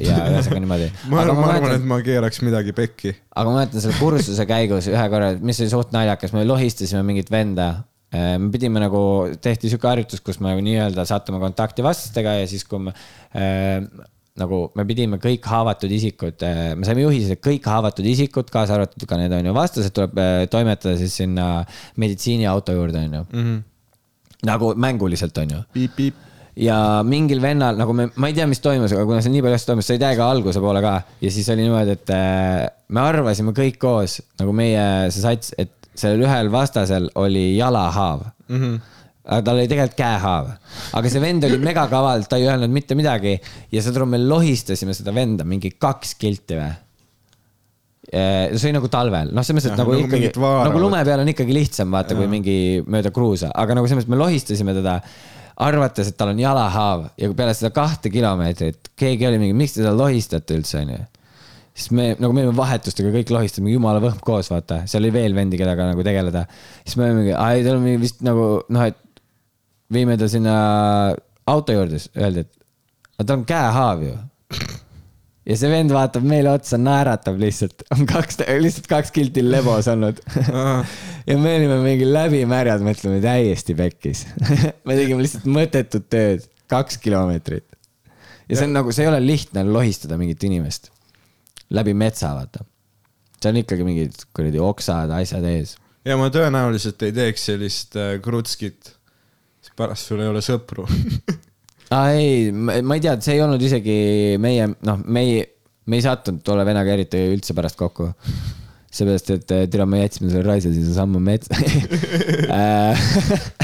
ja 0.00 0.18
ühesõnaga 0.32 0.62
niimoodi. 0.64 0.88
ma 1.12 1.20
arvan, 1.22 1.40
ma 1.40 1.50
arvan, 1.52 1.74
et 1.76 1.86
ma 1.90 2.00
keeraks 2.04 2.40
midagi 2.46 2.72
pekki. 2.76 3.12
aga 3.34 3.46
ma 3.50 3.60
mäletan 3.60 3.84
selle 3.84 3.98
kursuse 4.00 4.48
käigus 4.48 4.88
ühe 4.88 5.06
korra, 5.12 5.34
mis 5.36 5.60
oli 5.60 5.72
suht 5.72 5.92
naljakas, 5.96 6.32
me 6.36 6.46
lohistasime 6.48 7.04
mingit 7.06 7.32
venda. 7.34 7.70
me 8.12 8.48
pidime 8.52 8.80
nagu, 8.80 9.00
tehti 9.44 9.68
sihuke 9.68 9.90
harjutus, 9.90 10.22
kus 10.24 10.40
me 10.40 10.54
nagu 10.54 10.64
nii-öelda 10.64 11.04
satume 11.04 11.42
kontakti 11.42 11.84
vastastega 11.84 12.38
ja 12.38 12.46
siis, 12.48 12.64
kui 12.64 12.80
me 12.86 12.94
äh, 13.36 13.84
nagu 14.38 14.60
me 14.78 14.84
pidime 14.88 15.18
kõik 15.22 15.46
haavatud 15.50 15.92
isikud, 15.92 16.44
me 16.78 16.86
saime 16.86 17.04
juhised, 17.04 17.34
et 17.34 17.42
kõik 17.44 17.66
haavatud 17.68 18.06
isikud, 18.08 18.50
kaasa 18.52 18.76
arvatud 18.76 19.06
ka 19.08 19.18
need 19.20 19.34
on 19.34 19.50
ju 19.50 19.54
vastased, 19.56 19.94
tuleb 19.96 20.20
äh, 20.22 20.44
toimetada 20.52 20.94
siis 21.00 21.16
sinna 21.20 21.48
meditsiiniauto 22.00 22.76
juurde 22.76 23.02
on 23.02 23.18
ju 23.18 23.22
mm. 23.24 23.44
-hmm. 23.44 23.60
nagu 24.50 24.72
mänguliselt 24.74 25.38
on 25.38 25.56
ju 25.56 25.62
piip-piip. 25.74 26.27
Ja 26.58 26.76
mingil 27.06 27.40
vennal 27.42 27.78
nagu 27.78 27.94
me, 27.94 28.08
ma 28.18 28.30
ei 28.30 28.36
tea, 28.36 28.48
mis 28.50 28.62
toimus, 28.62 28.92
aga 28.94 29.06
kuna 29.06 29.22
see 29.22 29.32
nii 29.34 29.44
palju 29.44 29.58
asju 29.58 29.70
toimus, 29.72 29.88
sa 29.88 29.96
ei 29.96 30.02
tea 30.02 30.12
ka 30.18 30.28
alguse 30.34 30.62
poole 30.62 30.82
ka. 30.84 30.94
Ja 31.22 31.32
siis 31.34 31.48
oli 31.54 31.66
niimoodi, 31.66 31.96
et 31.98 32.14
äh, 32.14 32.66
me 32.94 33.04
arvasime 33.04 33.54
kõik 33.56 33.78
koos 33.82 34.18
nagu 34.40 34.54
meie 34.56 34.84
see 35.14 35.24
sats, 35.24 35.54
et 35.58 35.74
sellel 35.98 36.26
ühel 36.26 36.50
vastasel 36.52 37.10
oli 37.18 37.50
jalahaav 37.56 38.30
mm. 38.48 38.62
-hmm 38.62 38.94
aga 39.28 39.44
tal 39.44 39.58
oli 39.60 39.68
tegelikult 39.68 39.98
käehaav, 39.98 40.46
aga 40.96 41.10
see 41.12 41.20
vend 41.20 41.44
oli 41.44 41.58
megakaval, 41.60 42.22
ta 42.24 42.38
ei 42.40 42.46
öelnud 42.48 42.72
mitte 42.72 42.96
midagi. 42.96 43.34
Ja 43.68 43.82
saad 43.84 43.98
aru, 44.00 44.06
me 44.08 44.20
lohistasime 44.22 44.94
seda 44.96 45.12
venda 45.12 45.44
mingi 45.44 45.74
kaks 45.76 46.14
kilti 46.16 46.56
või. 46.56 46.70
see 48.08 48.70
oli 48.70 48.72
nagu 48.78 48.88
talvel, 48.88 49.34
noh, 49.36 49.44
selles 49.44 49.58
mõttes, 49.58 49.74
et 49.74 49.82
nagu, 49.82 49.92
nagu 49.92 50.06
nagu 50.06 50.16
ikkagi 50.16 50.30
nagu 50.40 50.80
lume 50.80 51.02
peal 51.04 51.20
on 51.20 51.28
ikkagi 51.28 51.52
lihtsam 51.52 51.92
vaata, 51.92 52.16
kui 52.16 52.30
mingi 52.32 52.56
mööda 52.88 53.12
kruusa, 53.12 53.50
aga 53.52 53.76
nagu 53.76 53.90
selles 53.90 54.06
mõttes 54.06 54.14
me 54.14 54.22
lohistasime 54.22 54.76
teda 54.78 54.96
arvates, 55.58 56.10
et 56.10 56.16
tal 56.18 56.32
on 56.32 56.40
jalahaav 56.40 57.08
ja 57.18 57.30
peale 57.34 57.54
seda 57.56 57.70
kahte 57.74 58.12
kilomeetrit 58.14 58.92
keegi 58.98 59.26
oli 59.26 59.40
mingi, 59.42 59.56
miks 59.58 59.74
te 59.74 59.82
teda 59.82 59.94
lohistate 59.96 60.58
üldse, 60.58 60.82
onju 60.84 60.98
siis 61.78 61.90
me 61.94 62.08
nagu 62.18 62.34
me 62.34 62.42
olime 62.42 62.58
vahetustega 62.58 63.12
kõik 63.14 63.32
lohistame 63.34 63.72
jumala 63.72 64.02
võhm 64.02 64.18
koos, 64.24 64.50
vaata, 64.50 64.82
seal 64.90 65.04
oli 65.04 65.12
veel 65.14 65.36
vendi, 65.36 65.58
kellega 65.60 65.86
nagu 65.92 66.04
tegeleda. 66.06 66.44
siis 66.82 66.98
me 66.98 67.06
olime 67.06 67.22
mingi, 67.22 67.34
ai, 67.38 67.62
tal 67.66 67.78
on 67.78 67.86
vist 68.02 68.24
nagu 68.26 68.48
noh, 68.74 68.88
et 68.88 69.22
viime 69.94 70.18
ta 70.18 70.28
sinna 70.30 70.56
auto 71.48 71.76
juurde, 71.76 72.00
siis 72.02 72.10
öeldi, 72.18 72.44
et 72.44 73.18
aga 73.18 73.28
tal 73.28 73.40
on 73.40 73.46
käehaav 73.48 74.04
ju. 74.08 74.16
Ja 75.48 75.56
see 75.56 75.70
vend 75.72 75.94
vaatab 75.94 76.26
meile 76.28 76.52
otsa, 76.52 76.76
naeratab 76.80 77.38
lihtsalt, 77.40 77.86
on 77.94 78.04
kaks, 78.08 78.42
lihtsalt 78.60 78.90
kaks 78.90 79.14
kilti 79.14 79.44
lebos 79.46 79.88
olnud. 79.88 80.20
ja 81.28 81.38
me 81.38 81.54
olime 81.56 81.80
mingi 81.84 82.08
läbimärjad, 82.08 82.84
mõtleme 82.84 83.22
täiesti 83.24 83.76
pekkis. 83.78 84.26
me 84.86 84.98
tegime 84.98 85.24
lihtsalt 85.24 85.48
mõttetut 85.48 86.06
tööd, 86.12 86.44
kaks 86.70 87.00
kilomeetrit. 87.02 87.66
ja 88.48 88.60
see 88.60 88.68
on 88.68 88.76
nagu, 88.76 88.92
see 88.92 89.06
ei 89.06 89.10
ole 89.10 89.24
lihtne 89.24 89.64
lohistada 89.68 90.20
mingit 90.20 90.44
inimest 90.44 90.92
läbi 91.70 91.94
metsa, 91.94 92.32
vaata. 92.34 92.64
see 93.40 93.52
on 93.52 93.60
ikkagi 93.62 93.84
mingid 93.86 94.24
kuradi 94.36 94.60
oksad, 94.62 95.12
asjad 95.14 95.44
ees. 95.48 95.76
ja 96.04 96.16
ma 96.20 96.30
tõenäoliselt 96.34 97.02
ei 97.06 97.14
teeks 97.16 97.48
sellist 97.50 97.96
äh, 98.00 98.16
krutskit, 98.24 98.94
siis 99.62 99.76
pärast 99.76 100.08
sul 100.10 100.24
ei 100.24 100.30
ole 100.32 100.44
sõpru 100.44 100.88
aa 101.94 102.12
ei, 102.16 102.52
ma 102.52 102.96
ei 102.96 103.02
tea, 103.04 103.16
see 103.24 103.38
ei 103.38 103.42
olnud 103.44 103.62
isegi 103.64 103.98
meie, 104.42 104.68
noh, 104.86 105.02
me 105.06 105.24
ei, 105.24 105.42
me 105.88 105.98
ei 105.98 106.04
sattunud 106.04 106.44
tolle 106.46 106.66
vennaga 106.68 106.94
eriti 106.94 107.20
üldse 107.32 107.56
pärast 107.56 107.78
kokku. 107.80 108.10
seepärast, 108.92 109.30
et 109.34 109.52
eh, 109.52 109.66
tere, 109.70 109.84
me 109.88 110.02
jätsime 110.02 110.30
selle 110.32 110.46
raisa 110.46 110.72
sinna 110.72 110.94
sammu 110.96 111.20
metsa 111.20 111.58
Äh, 112.58 113.02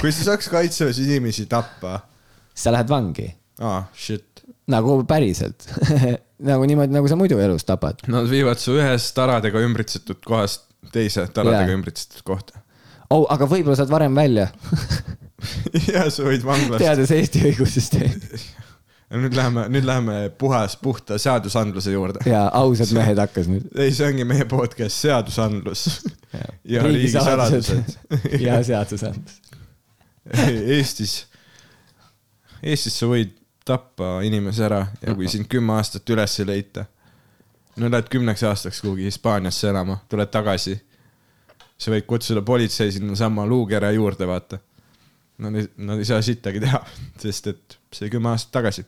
kui 0.01 0.13
sa 0.13 0.31
saaks 0.31 0.51
kaitseväes 0.53 1.01
inimesi 1.05 1.47
tappa, 1.51 1.99
sa 2.55 2.73
lähed 2.75 2.91
vangi, 2.93 3.31
aa, 3.65 3.87
shit. 3.97 4.45
nagu 4.71 4.99
päriselt 5.09 5.65
nagu 6.51 6.67
niimoodi, 6.69 6.93
nagu 6.95 7.09
sa 7.09 7.17
muidu 7.19 7.39
elus 7.41 7.65
tapad. 7.65 8.03
Nad 8.11 8.29
viivad 8.31 8.61
su 8.61 8.77
ühest 8.77 9.15
taradega 9.17 9.63
ümbritsetud 9.65 10.21
kohast 10.27 10.69
teise 10.93 11.27
taradega 11.33 11.71
Jaa. 11.71 11.79
ümbritsetud 11.79 12.25
kohta. 12.27 12.61
oh, 13.11 13.25
aga 13.33 13.49
võib-olla 13.49 13.77
saad 13.79 13.93
varem 13.93 14.17
välja 14.17 14.49
ja 15.93 16.07
sa 16.11 16.27
võid 16.27 16.45
vanglas. 16.47 16.83
teades 16.83 17.13
Eesti 17.15 17.45
õigussüsteemi. 17.51 18.41
nüüd 19.25 19.37
läheme, 19.37 19.67
nüüd 19.71 19.87
läheme 19.87 20.17
puhas, 20.39 20.77
puhta 20.81 21.19
seadusandluse 21.19 21.93
juurde. 21.93 22.25
ja 22.31 22.47
ausad 22.53 22.93
mehed 22.97 23.21
hakkas 23.21 23.49
nüüd. 23.51 23.69
ei, 23.79 23.93
see 23.95 24.09
ongi 24.09 24.27
meie 24.29 24.47
podcast, 24.51 24.97
seadusandlus 25.05 25.87
ja 26.65 26.83
riigisaladused. 26.83 27.95
ja 28.41 28.59
seadusandlus. 28.65 29.41
Eestis, 30.35 31.27
Eestis 32.65 32.97
sa 32.97 33.09
võid 33.11 33.35
tappa 33.65 34.19
inimese 34.25 34.65
ära 34.65 34.87
ja 35.03 35.15
kui 35.17 35.29
sind 35.29 35.49
kümme 35.53 35.77
aastat 35.77 36.09
üles 36.13 36.39
ei 36.41 36.49
leita, 36.49 36.87
no 37.77 37.91
lähed 37.91 38.09
kümneks 38.13 38.45
aastaks 38.49 38.81
kuhugi 38.85 39.09
Hispaaniasse 39.09 39.69
elama, 39.71 39.99
tuled 40.09 40.33
tagasi, 40.33 40.79
sa 41.77 41.93
võid 41.93 42.07
kutsuda 42.09 42.43
politsei 42.43 42.93
sinnasamma 42.93 43.47
luukere 43.49 43.93
juurde, 43.97 44.29
vaata. 44.29 44.61
Nad 45.39 45.57
ei, 45.59 45.67
nad 45.83 45.99
ei 45.99 46.07
saa 46.07 46.21
sittagi 46.23 46.61
teha, 46.63 46.79
sest 47.19 47.49
et 47.51 47.79
see 47.95 48.11
kümme 48.13 48.31
aastat 48.31 48.53
tagasi. 48.55 48.85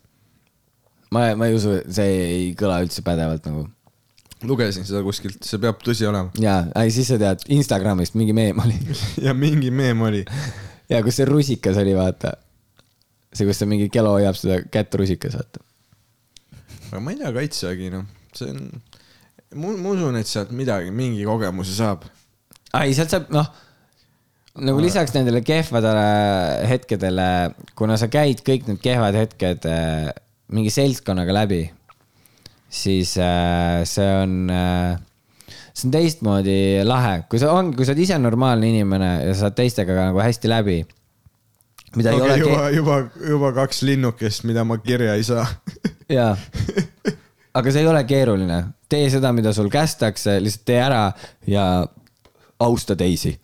ma, 1.10 1.32
ma 1.38 1.48
ei 1.48 1.56
usu, 1.56 1.80
see 1.90 2.12
ei 2.22 2.44
kõla 2.58 2.78
üldse 2.84 3.02
pädevalt 3.06 3.48
nagu. 3.50 3.64
lugesin 4.46 4.86
seda 4.86 5.02
kuskilt, 5.02 5.40
see 5.46 5.58
peab 5.62 5.82
tõsi 5.82 6.06
olema. 6.06 6.30
ja, 6.38 6.60
ei 6.78 6.94
siis 6.94 7.10
sa 7.10 7.18
tead, 7.18 7.42
Instagramist 7.56 8.14
mingi 8.14 8.36
meem 8.36 8.62
oli 8.62 8.78
ja 9.26 9.34
mingi 9.34 9.72
meem 9.74 10.06
oli, 10.06 10.22
ja 10.92 11.02
kus 11.02 11.18
see 11.18 11.26
rusikas 11.26 11.80
oli, 11.82 11.96
vaata. 11.98 12.36
see, 13.32 13.48
kus 13.48 13.58
ta 13.58 13.66
mingi 13.66 13.90
Kelo 13.90 14.14
hoiab 14.14 14.38
seda 14.38 14.60
kätt 14.70 14.94
rusikas, 14.94 15.34
vaata. 15.40 15.66
aga 16.92 17.02
ma 17.02 17.14
ei 17.14 17.22
tea, 17.24 17.34
kaitsevägi, 17.40 17.90
noh, 17.96 18.06
see 18.38 18.54
on, 18.54 18.68
ma 19.58 19.74
usun, 19.96 20.22
et 20.22 20.30
sealt 20.30 20.54
midagi, 20.54 20.94
mingi 20.94 21.26
kogemuse 21.26 21.74
saab. 21.74 22.06
ei, 22.70 22.94
sealt 22.94 23.18
saab, 23.18 23.34
noh, 23.34 23.50
nagu 24.64 24.80
lisaks 24.80 25.12
nendele 25.16 25.42
kehvadele 25.44 26.06
hetkedele, 26.70 27.28
kuna 27.78 27.98
sa 28.00 28.08
käid 28.12 28.42
kõik 28.46 28.68
need 28.70 28.80
kehvad 28.84 29.16
hetked 29.18 29.66
äh, 29.70 30.12
mingi 30.52 30.72
seltskonnaga 30.72 31.34
läbi, 31.34 31.64
siis 32.72 33.16
äh, 33.20 33.82
see 33.88 34.08
on 34.22 34.38
äh, 34.52 34.96
see 35.76 35.88
on 35.88 35.94
teistmoodi 35.94 36.58
lahe, 36.86 37.18
kui 37.30 37.40
sa 37.42 37.52
on, 37.56 37.72
kui 37.76 37.86
sa 37.86 37.92
oled 37.92 38.04
ise 38.06 38.18
normaalne 38.20 38.70
inimene 38.70 39.10
ja 39.26 39.34
sa 39.34 39.46
saad 39.46 39.58
teistega 39.58 39.92
ka 39.92 40.08
nagu 40.10 40.22
hästi 40.24 40.50
läbi. 40.50 40.78
mida 41.96 42.12
ei 42.12 42.20
okei 42.20 42.26
ole 42.26 42.32
okay,, 42.32 42.46
juba, 42.46 42.70
juba, 42.76 43.28
juba 43.28 43.52
kaks 43.56 43.82
linnukest, 43.82 44.44
mida 44.48 44.64
ma 44.64 44.78
kirja 44.78 45.14
ei 45.14 45.24
saa. 45.24 45.46
jaa. 46.12 46.36
aga 47.56 47.72
see 47.72 47.84
ei 47.84 47.88
ole 47.88 48.04
keeruline, 48.08 48.62
tee 48.88 49.10
seda, 49.12 49.32
mida 49.36 49.52
sul 49.56 49.68
kästakse, 49.72 50.38
lihtsalt 50.40 50.64
tee 50.68 50.80
ära 50.80 51.02
ja 51.48 51.66
austa 52.60 52.96
teisi, 52.96 53.36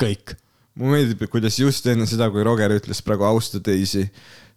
kõik. 0.00 0.36
Mulle 0.78 0.98
meeldib, 0.98 1.26
kuidas 1.30 1.58
just 1.58 1.86
enne 1.90 2.06
seda, 2.10 2.30
kui 2.34 2.44
Roger 2.46 2.72
ütles 2.74 3.02
praegu 3.06 3.26
austa 3.28 3.60
teisi, 3.64 4.06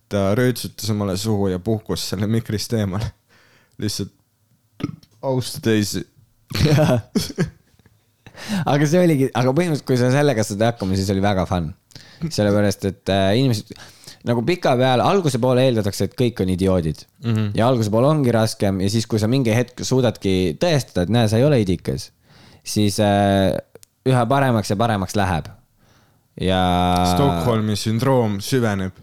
ta 0.09 0.32
röötsutas 0.38 0.89
omale 0.93 1.18
suhu 1.20 1.49
ja 1.51 1.59
puhkus 1.59 2.09
selle 2.11 2.30
mikrist 2.32 2.74
eemale. 2.74 3.11
lihtsalt 3.78 4.13
austa 5.22 5.61
teisi. 5.61 6.05
aga 8.72 8.88
see 8.88 9.01
oligi, 9.03 9.28
aga 9.34 9.51
põhimõtteliselt, 9.51 9.88
kui 9.89 9.99
sa 9.99 10.09
sellega 10.13 10.45
saad 10.45 10.65
hakkama, 10.70 10.97
siis 10.97 11.11
oli 11.13 11.24
väga 11.24 11.45
fun. 11.49 11.70
sellepärast, 12.34 12.89
et 12.89 13.13
äh, 13.13 13.30
inimesed 13.38 13.76
nagu 14.28 14.41
pikapeale, 14.45 15.05
alguse 15.05 15.39
poole 15.41 15.68
eeldatakse, 15.68 16.07
et 16.07 16.15
kõik 16.18 16.41
on 16.43 16.49
idioodid 16.51 17.03
mm. 17.24 17.34
-hmm. 17.34 17.51
ja 17.55 17.68
alguse 17.68 17.91
poole 17.93 18.09
ongi 18.09 18.34
raskem 18.34 18.82
ja 18.82 18.89
siis, 18.89 19.05
kui 19.07 19.20
sa 19.22 19.30
mingi 19.32 19.53
hetk 19.55 19.84
suudadki 19.86 20.57
tõestada, 20.59 21.05
et 21.05 21.13
näe, 21.13 21.28
sa 21.30 21.38
ei 21.38 21.45
ole 21.47 21.61
idikas, 21.61 22.11
siis 22.63 22.99
äh, 22.99 23.53
üha 24.07 24.26
paremaks 24.26 24.74
ja 24.74 24.76
paremaks 24.80 25.15
läheb. 25.15 25.51
ja. 26.41 26.61
Stockholmi 27.15 27.77
sündroom 27.79 28.39
süveneb. 28.43 28.97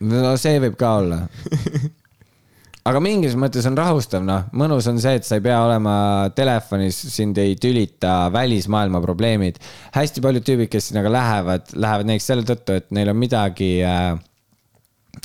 no 0.00 0.36
see 0.40 0.60
võib 0.62 0.76
ka 0.80 0.94
olla. 1.00 1.22
aga 2.88 3.02
mingis 3.04 3.36
mõttes 3.38 3.66
on 3.68 3.76
rahustav, 3.78 4.24
noh, 4.24 4.46
mõnus 4.56 4.88
on 4.90 5.00
see, 5.02 5.18
et 5.20 5.26
sa 5.26 5.38
ei 5.38 5.44
pea 5.44 5.58
olema 5.62 5.94
telefonis, 6.36 6.98
sind 7.12 7.38
ei 7.40 7.56
tülita 7.60 8.30
välismaailma 8.32 9.02
probleemid. 9.04 9.60
hästi 9.94 10.24
paljud 10.24 10.46
tüübid, 10.46 10.70
kes 10.72 10.90
sinna 10.90 11.04
ka 11.04 11.12
lähevad, 11.12 11.70
lähevad 11.76 12.10
näiteks 12.10 12.32
selle 12.32 12.46
tõttu, 12.48 12.80
et 12.80 12.88
neil 12.96 13.12
on 13.12 13.20
midagi 13.20 13.72
äh, 13.84 14.14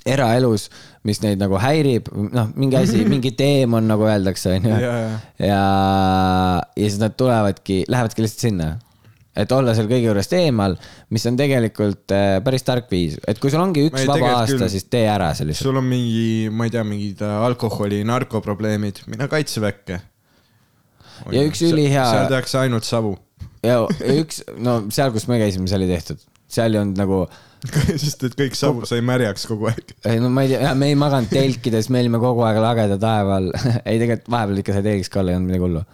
eraelus, 0.05 0.67
mis 1.07 1.21
neid 1.23 1.39
nagu 1.41 1.59
häirib, 1.61 2.09
noh, 2.33 2.51
mingi 2.59 2.79
asi, 2.81 3.05
mingi 3.13 3.31
teemon, 3.37 3.87
nagu 3.87 4.07
öeldakse, 4.09 4.57
onju. 4.57 4.73
Jaa, 4.75 4.97
jaa. 5.05 5.21
ja, 5.39 5.61
ja 6.75 6.89
siis 6.89 6.99
nad 7.01 7.15
tulevadki, 7.17 7.85
lähevadki 7.87 8.25
lihtsalt 8.25 8.49
sinna 8.49 8.73
et 9.35 9.51
olla 9.51 9.73
seal 9.75 9.87
kõige 9.89 10.07
juurest 10.07 10.33
eemal, 10.37 10.77
mis 11.13 11.25
on 11.29 11.37
tegelikult 11.39 12.13
äh, 12.15 12.37
päris 12.45 12.63
tark 12.67 12.89
viis, 12.91 13.17
et 13.27 13.39
kui 13.41 13.51
sul 13.53 13.63
ongi 13.63 13.85
üks 13.89 14.05
vaba 14.07 14.31
aasta 14.41 14.55
küll., 14.55 14.67
siis 14.71 14.87
tee 14.91 15.05
ära 15.11 15.31
see 15.35 15.49
lihtsalt. 15.49 15.69
sul 15.69 15.79
on 15.81 15.87
mingi, 15.89 16.51
ma 16.51 16.67
ei 16.67 16.73
tea, 16.75 16.83
mingid 16.87 17.23
alkoholi, 17.25 18.03
narkoprobleemid, 18.07 19.03
mine 19.11 19.27
kaitseväkke. 19.31 19.99
Ja 21.31 21.43
üks 21.47 21.61
ülihea- 21.63 22.05
seal 22.11 22.31
tehakse 22.31 22.61
ainult 22.63 22.87
savu. 22.87 23.15
ja 23.65 23.81
üks, 24.15 24.43
no 24.61 24.83
seal, 24.93 25.11
kus 25.15 25.27
me 25.31 25.39
käisime, 25.41 25.67
see 25.71 25.79
oli 25.79 25.89
tehtud, 25.89 26.23
seal 26.51 26.75
ei 26.75 26.81
olnud 26.83 26.99
nagu, 26.99 27.19
sest 28.03 28.23
et 28.27 28.35
kõik 28.37 28.55
savu 28.57 28.85
sai 28.87 29.01
märjaks 29.05 29.47
kogu 29.49 29.71
aeg. 29.71 29.95
ei 30.05 30.19
no 30.21 30.29
ma 30.31 30.45
ei 30.45 30.53
tea, 30.53 30.73
me 30.77 30.91
ei 30.91 30.97
maganud 30.99 31.31
telkides, 31.31 31.89
me 31.91 32.03
olime 32.03 32.21
kogu 32.23 32.43
aeg 32.47 32.59
lageda 32.61 32.99
taeva 33.01 33.39
all. 33.41 33.51
ei, 33.89 33.99
tegelikult 33.99 34.31
vahepeal 34.35 34.63
ikka 34.63 34.75
sai 34.77 34.85
telgis 34.89 35.11
ka 35.11 35.23
olla, 35.23 35.33
ei 35.33 35.39
olnud 35.39 35.51
midagi 35.51 35.65
hullu. 35.67 35.85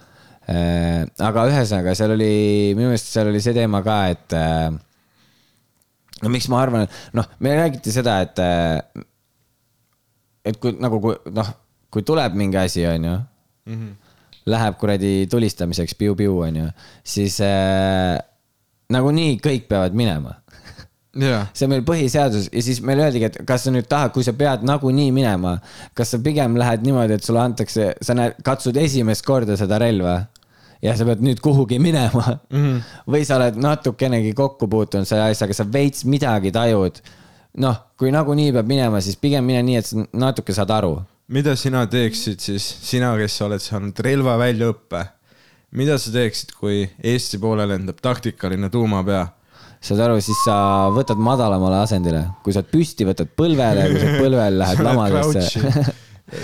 Aga 0.50 1.46
ühesõnaga, 1.52 1.94
seal 1.98 2.16
oli, 2.16 2.32
minu 2.78 2.89
meelest 2.89 3.12
seal 3.12 3.30
oli 3.30 3.42
see 3.44 3.54
teema 3.56 3.84
ka, 3.86 3.98
et 4.14 4.36
äh, 4.38 4.72
no 6.24 6.32
miks 6.34 6.50
ma 6.52 6.62
arvan, 6.64 6.88
et 6.88 7.18
noh, 7.18 7.30
meile 7.39 7.62
räägiti 7.66 7.94
seda, 7.94 8.20
et 8.26 8.42
äh, 8.42 9.06
et 10.46 10.58
kui 10.62 10.74
nagu, 10.82 11.00
kui 11.04 11.18
noh, 11.36 11.54
kui 11.94 12.06
tuleb 12.08 12.36
mingi 12.39 12.58
asi, 12.58 12.86
onju, 12.89 13.16
läheb 14.50 14.78
kuradi 14.82 15.28
tulistamiseks 15.30 15.94
piu-piu, 16.00 16.39
onju, 16.48 16.68
siis 17.06 17.38
äh, 17.46 18.18
nagunii 18.92 19.38
kõik 19.44 19.70
peavad 19.70 19.94
minema 19.96 20.39
jaa, 21.20 21.45
see 21.53 21.68
on 21.68 21.74
meil 21.74 21.86
põhiseadus 21.88 22.49
ja 22.51 22.64
siis 22.64 22.82
meile 22.86 23.05
öeldigi, 23.07 23.28
et 23.28 23.39
kas 23.47 23.66
sa 23.66 23.74
nüüd 23.74 23.88
tahad, 23.91 24.14
kui 24.16 24.24
sa 24.24 24.34
pead 24.38 24.64
nagunii 24.68 25.12
minema, 25.16 25.57
kas 25.97 26.14
sa 26.16 26.20
pigem 26.24 26.55
lähed 26.59 26.86
niimoodi, 26.86 27.18
et 27.18 27.26
sulle 27.26 27.41
antakse, 27.43 27.91
sa 28.01 28.16
näed, 28.18 28.38
katsud 28.45 28.78
esimest 28.80 29.26
korda 29.28 29.57
seda 29.59 29.80
relva 29.82 30.22
ja 30.82 30.95
sa 30.97 31.05
pead 31.07 31.24
nüüd 31.26 31.41
kuhugi 31.43 31.80
minema 31.80 32.38
mm. 32.49 32.62
-hmm. 32.62 32.82
või 33.14 33.26
sa 33.28 33.38
oled 33.38 33.59
natukenegi 33.62 34.34
kokku 34.34 34.68
puutunud 34.68 35.07
selle 35.07 35.30
asjaga, 35.30 35.53
sa 35.53 35.66
veits 35.74 36.05
midagi 36.05 36.51
tajud. 36.51 37.01
noh, 37.57 37.76
kui 37.99 38.12
nagunii 38.12 38.51
peab 38.55 38.68
minema, 38.68 39.01
siis 39.01 39.18
pigem 39.20 39.43
mine 39.43 39.62
nii, 39.64 39.76
et 39.76 39.86
sa 39.86 40.05
natuke 40.14 40.53
saad 40.53 40.70
aru. 40.70 41.01
mida 41.28 41.55
sina 41.55 41.86
teeksid 41.88 42.39
siis, 42.39 42.64
sina, 42.82 43.18
kes 43.18 43.38
sa 43.38 43.45
oled 43.45 43.59
saanud 43.59 43.99
relva 43.99 44.38
väljaõppe, 44.38 45.05
mida 45.72 45.97
sa 45.97 46.12
teeksid, 46.12 46.55
kui 46.59 46.89
Eesti 47.03 47.38
poole 47.38 47.68
lendab 47.68 47.99
taktikaline 48.01 48.70
tuumapea? 48.70 49.28
Saad 49.82 50.02
aru, 50.06 50.20
siis 50.22 50.38
sa 50.46 50.56
võtad 50.94 51.20
madalamale 51.22 51.80
asendile, 51.82 52.26
kui 52.46 52.54
sa 52.54 52.62
oled 52.62 52.70
püsti, 52.74 53.06
võtad 53.08 53.32
põlvele, 53.38 53.88
kui 53.90 54.02
sa 54.04 54.12
põlvel 54.20 54.60
lähed 54.62 54.84
lamadesse. 54.86 55.86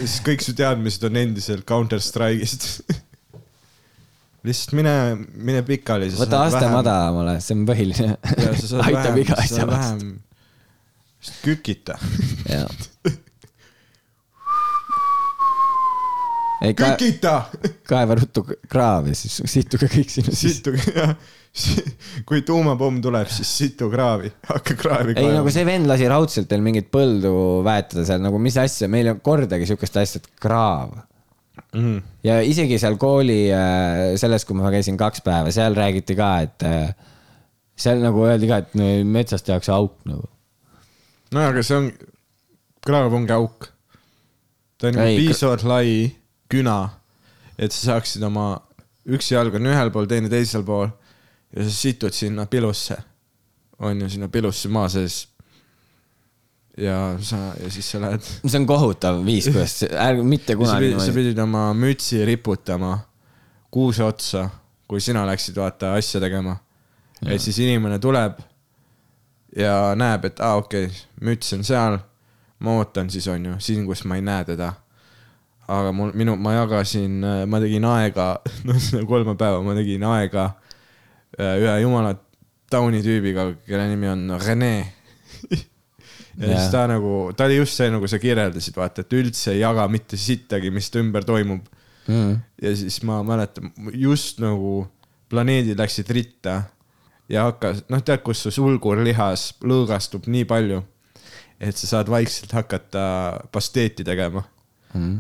siis 0.02 0.16
kõik 0.26 0.46
su 0.46 0.56
teadmised 0.58 1.06
on 1.10 1.20
endiselt 1.22 1.68
Counter 1.70 2.02
Strike'ist. 2.02 2.66
lihtsalt 4.48 4.74
mine, 4.80 4.96
mine 5.38 5.62
pikali. 5.68 6.10
võta 6.18 6.48
aste. 6.48 6.66
madalamale, 6.74 7.38
see 7.46 7.60
on 7.60 7.68
põhiline. 7.70 8.18
aitab 8.88 9.22
iga 9.22 9.38
asja 9.46 9.70
vastu. 9.70 10.16
kükita. 11.46 12.02
jaa. 12.50 12.68
ei, 16.62 16.74
ka 16.78 16.94
kükita, 16.96 17.34
kaeva 17.88 18.18
ruttu 18.18 18.44
kraavi, 18.46 19.16
siis 19.18 19.42
situge 19.50 19.90
kõik 19.92 20.14
sinna 20.14 20.34
sisse. 20.34 20.60
situge 20.60 20.94
ja 20.96 21.12
kui 22.28 22.44
tuumapomm 22.46 23.00
tuleb, 23.02 23.30
siis 23.34 23.50
situ 23.62 23.90
kraavi, 23.92 24.30
hakka 24.50 24.78
kraavi 24.78 25.16
ei, 25.18 25.30
nagu 25.34 25.52
see 25.54 25.66
vend 25.68 25.90
lasi 25.90 26.08
raudselt 26.10 26.50
teil 26.52 26.64
mingit 26.66 26.90
põldu 26.94 27.32
väetada 27.66 28.06
seal 28.08 28.22
nagu 28.24 28.40
mis 28.42 28.58
asja, 28.62 28.90
meil 28.92 29.08
ei 29.08 29.14
olnud 29.14 29.26
kordagi 29.26 29.70
siukest 29.70 29.98
asja, 30.02 30.22
et 30.22 30.30
kraav. 30.44 30.94
mm.. 31.74 31.98
ja 32.28 32.40
isegi 32.46 32.80
seal 32.82 33.00
kooli 33.02 33.40
äh, 33.54 34.04
selles, 34.22 34.46
kui 34.46 34.58
ma 34.58 34.74
käisin 34.74 35.00
kaks 35.00 35.26
päeva, 35.26 35.54
seal 35.56 35.78
räägiti 35.78 36.18
ka, 36.18 36.32
et 36.46 36.68
äh, 36.68 36.92
seal 37.78 38.04
nagu 38.06 38.26
öeldi 38.28 38.50
ka, 38.50 38.62
et 38.66 38.78
no, 38.78 38.92
metsas 39.18 39.46
tehakse 39.46 39.74
auk 39.74 39.98
nagu. 40.10 40.30
no 41.34 41.50
aga 41.50 41.66
see 41.66 41.82
on, 41.82 41.92
kraav 42.86 43.18
ongi 43.18 43.34
auk. 43.34 43.72
ta 44.78 44.92
on 44.92 45.02
nagu 45.02 45.20
piisavalt 45.26 45.66
lai 45.68 45.90
küna, 46.52 46.78
et 47.58 47.74
sa 47.76 47.94
saaksid 47.94 48.24
oma, 48.28 48.50
üks 49.08 49.32
jalg 49.32 49.56
on 49.58 49.70
ühel 49.70 49.92
pool, 49.94 50.10
teine 50.10 50.32
teisel 50.32 50.66
pool 50.68 50.90
ja 51.56 51.64
sa 51.64 51.74
situd 51.74 52.16
sinna 52.16 52.46
pilusse, 52.50 52.98
on 53.80 54.02
ju, 54.02 54.10
sinna 54.10 54.30
pilusse 54.32 54.70
maa 54.70 54.90
sees. 54.92 55.26
ja 56.78 57.18
sa, 57.26 57.38
ja 57.58 57.72
siis 57.74 57.88
sa 57.92 58.02
lähed, 58.02 58.22
see 58.22 58.60
on 58.60 58.68
kohutav 58.70 59.24
viis, 59.26 59.48
kuidas, 59.54 59.80
ärge 59.90 60.24
mitte 60.24 60.56
kunagi 60.60 60.94
sa 61.02 61.14
pidid 61.16 61.40
oma 61.42 61.72
mütsi 61.74 62.22
riputama 62.26 62.98
kuuse 63.74 64.04
otsa, 64.04 64.48
kui 64.88 65.02
sina 65.02 65.26
läksid 65.28 65.58
vaata 65.58 65.96
asja 65.98 66.22
tegema. 66.22 66.56
et 67.26 67.42
siis 67.42 67.58
inimene 67.60 68.00
tuleb 68.00 68.38
ja 69.58 69.96
näeb, 69.98 70.26
et 70.30 70.40
aa 70.40 70.54
ah, 70.54 70.62
okei 70.62 70.86
okay,, 70.86 71.00
müts 71.22 71.54
on 71.56 71.64
seal, 71.66 71.98
ma 72.60 72.78
ootan 72.78 73.10
siis 73.10 73.28
onju, 73.32 73.58
siin, 73.64 73.86
kus 73.88 74.04
ma 74.06 74.20
ei 74.20 74.26
näe 74.26 74.46
teda. 74.46 74.74
Aga 75.68 75.92
mul, 75.96 76.14
minu, 76.18 76.38
ma 76.40 76.56
jagasin, 76.56 77.20
ma 77.50 77.60
tegin 77.64 77.88
aega, 77.90 78.30
noh, 78.68 78.80
seda 78.82 79.04
kolme 79.10 79.36
päeva 79.40 79.64
ma 79.66 79.76
tegin 79.78 80.06
aega 80.08 80.50
äh, 81.38 81.58
ühe 81.64 81.80
jumala 81.84 82.16
tauni 82.72 83.02
tüübiga, 83.04 83.50
kelle 83.68 83.88
nimi 83.92 84.10
on 84.12 84.30
Rene 84.44 84.74
ja 86.38 86.52
Jah. 86.52 86.60
siis 86.60 86.72
ta 86.72 86.86
nagu, 86.90 87.32
ta 87.36 87.48
oli 87.48 87.58
just 87.60 87.80
see, 87.80 87.90
nagu 87.92 88.08
sa 88.10 88.20
kirjeldasid, 88.22 88.76
vaata, 88.78 89.04
et 89.04 89.18
üldse 89.18 89.56
ei 89.56 89.62
jaga 89.64 89.88
mitte 89.92 90.20
sittagi, 90.20 90.72
mis 90.74 90.92
ta 90.94 91.02
ümber 91.02 91.26
toimub 91.28 91.66
mm.. 92.08 92.36
ja 92.62 92.74
siis 92.78 93.00
ma 93.08 93.22
mäletan, 93.26 93.72
just 93.96 94.42
nagu 94.44 94.82
planeedid 95.32 95.80
läksid 95.80 96.12
ritta 96.16 96.62
ja 97.32 97.48
hakkas, 97.50 97.84
noh, 97.92 98.04
tead, 98.06 98.22
kus 98.26 98.46
su 98.46 98.54
sulgurlihas 98.56 99.50
lõõgastub 99.68 100.30
nii 100.32 100.46
palju, 100.48 100.82
et 101.60 101.80
sa 101.80 101.90
saad 101.96 102.12
vaikselt 102.12 102.54
hakata 102.56 103.04
pasteeti 103.52 104.06
tegema. 104.08 104.46
Mm. 104.94 105.20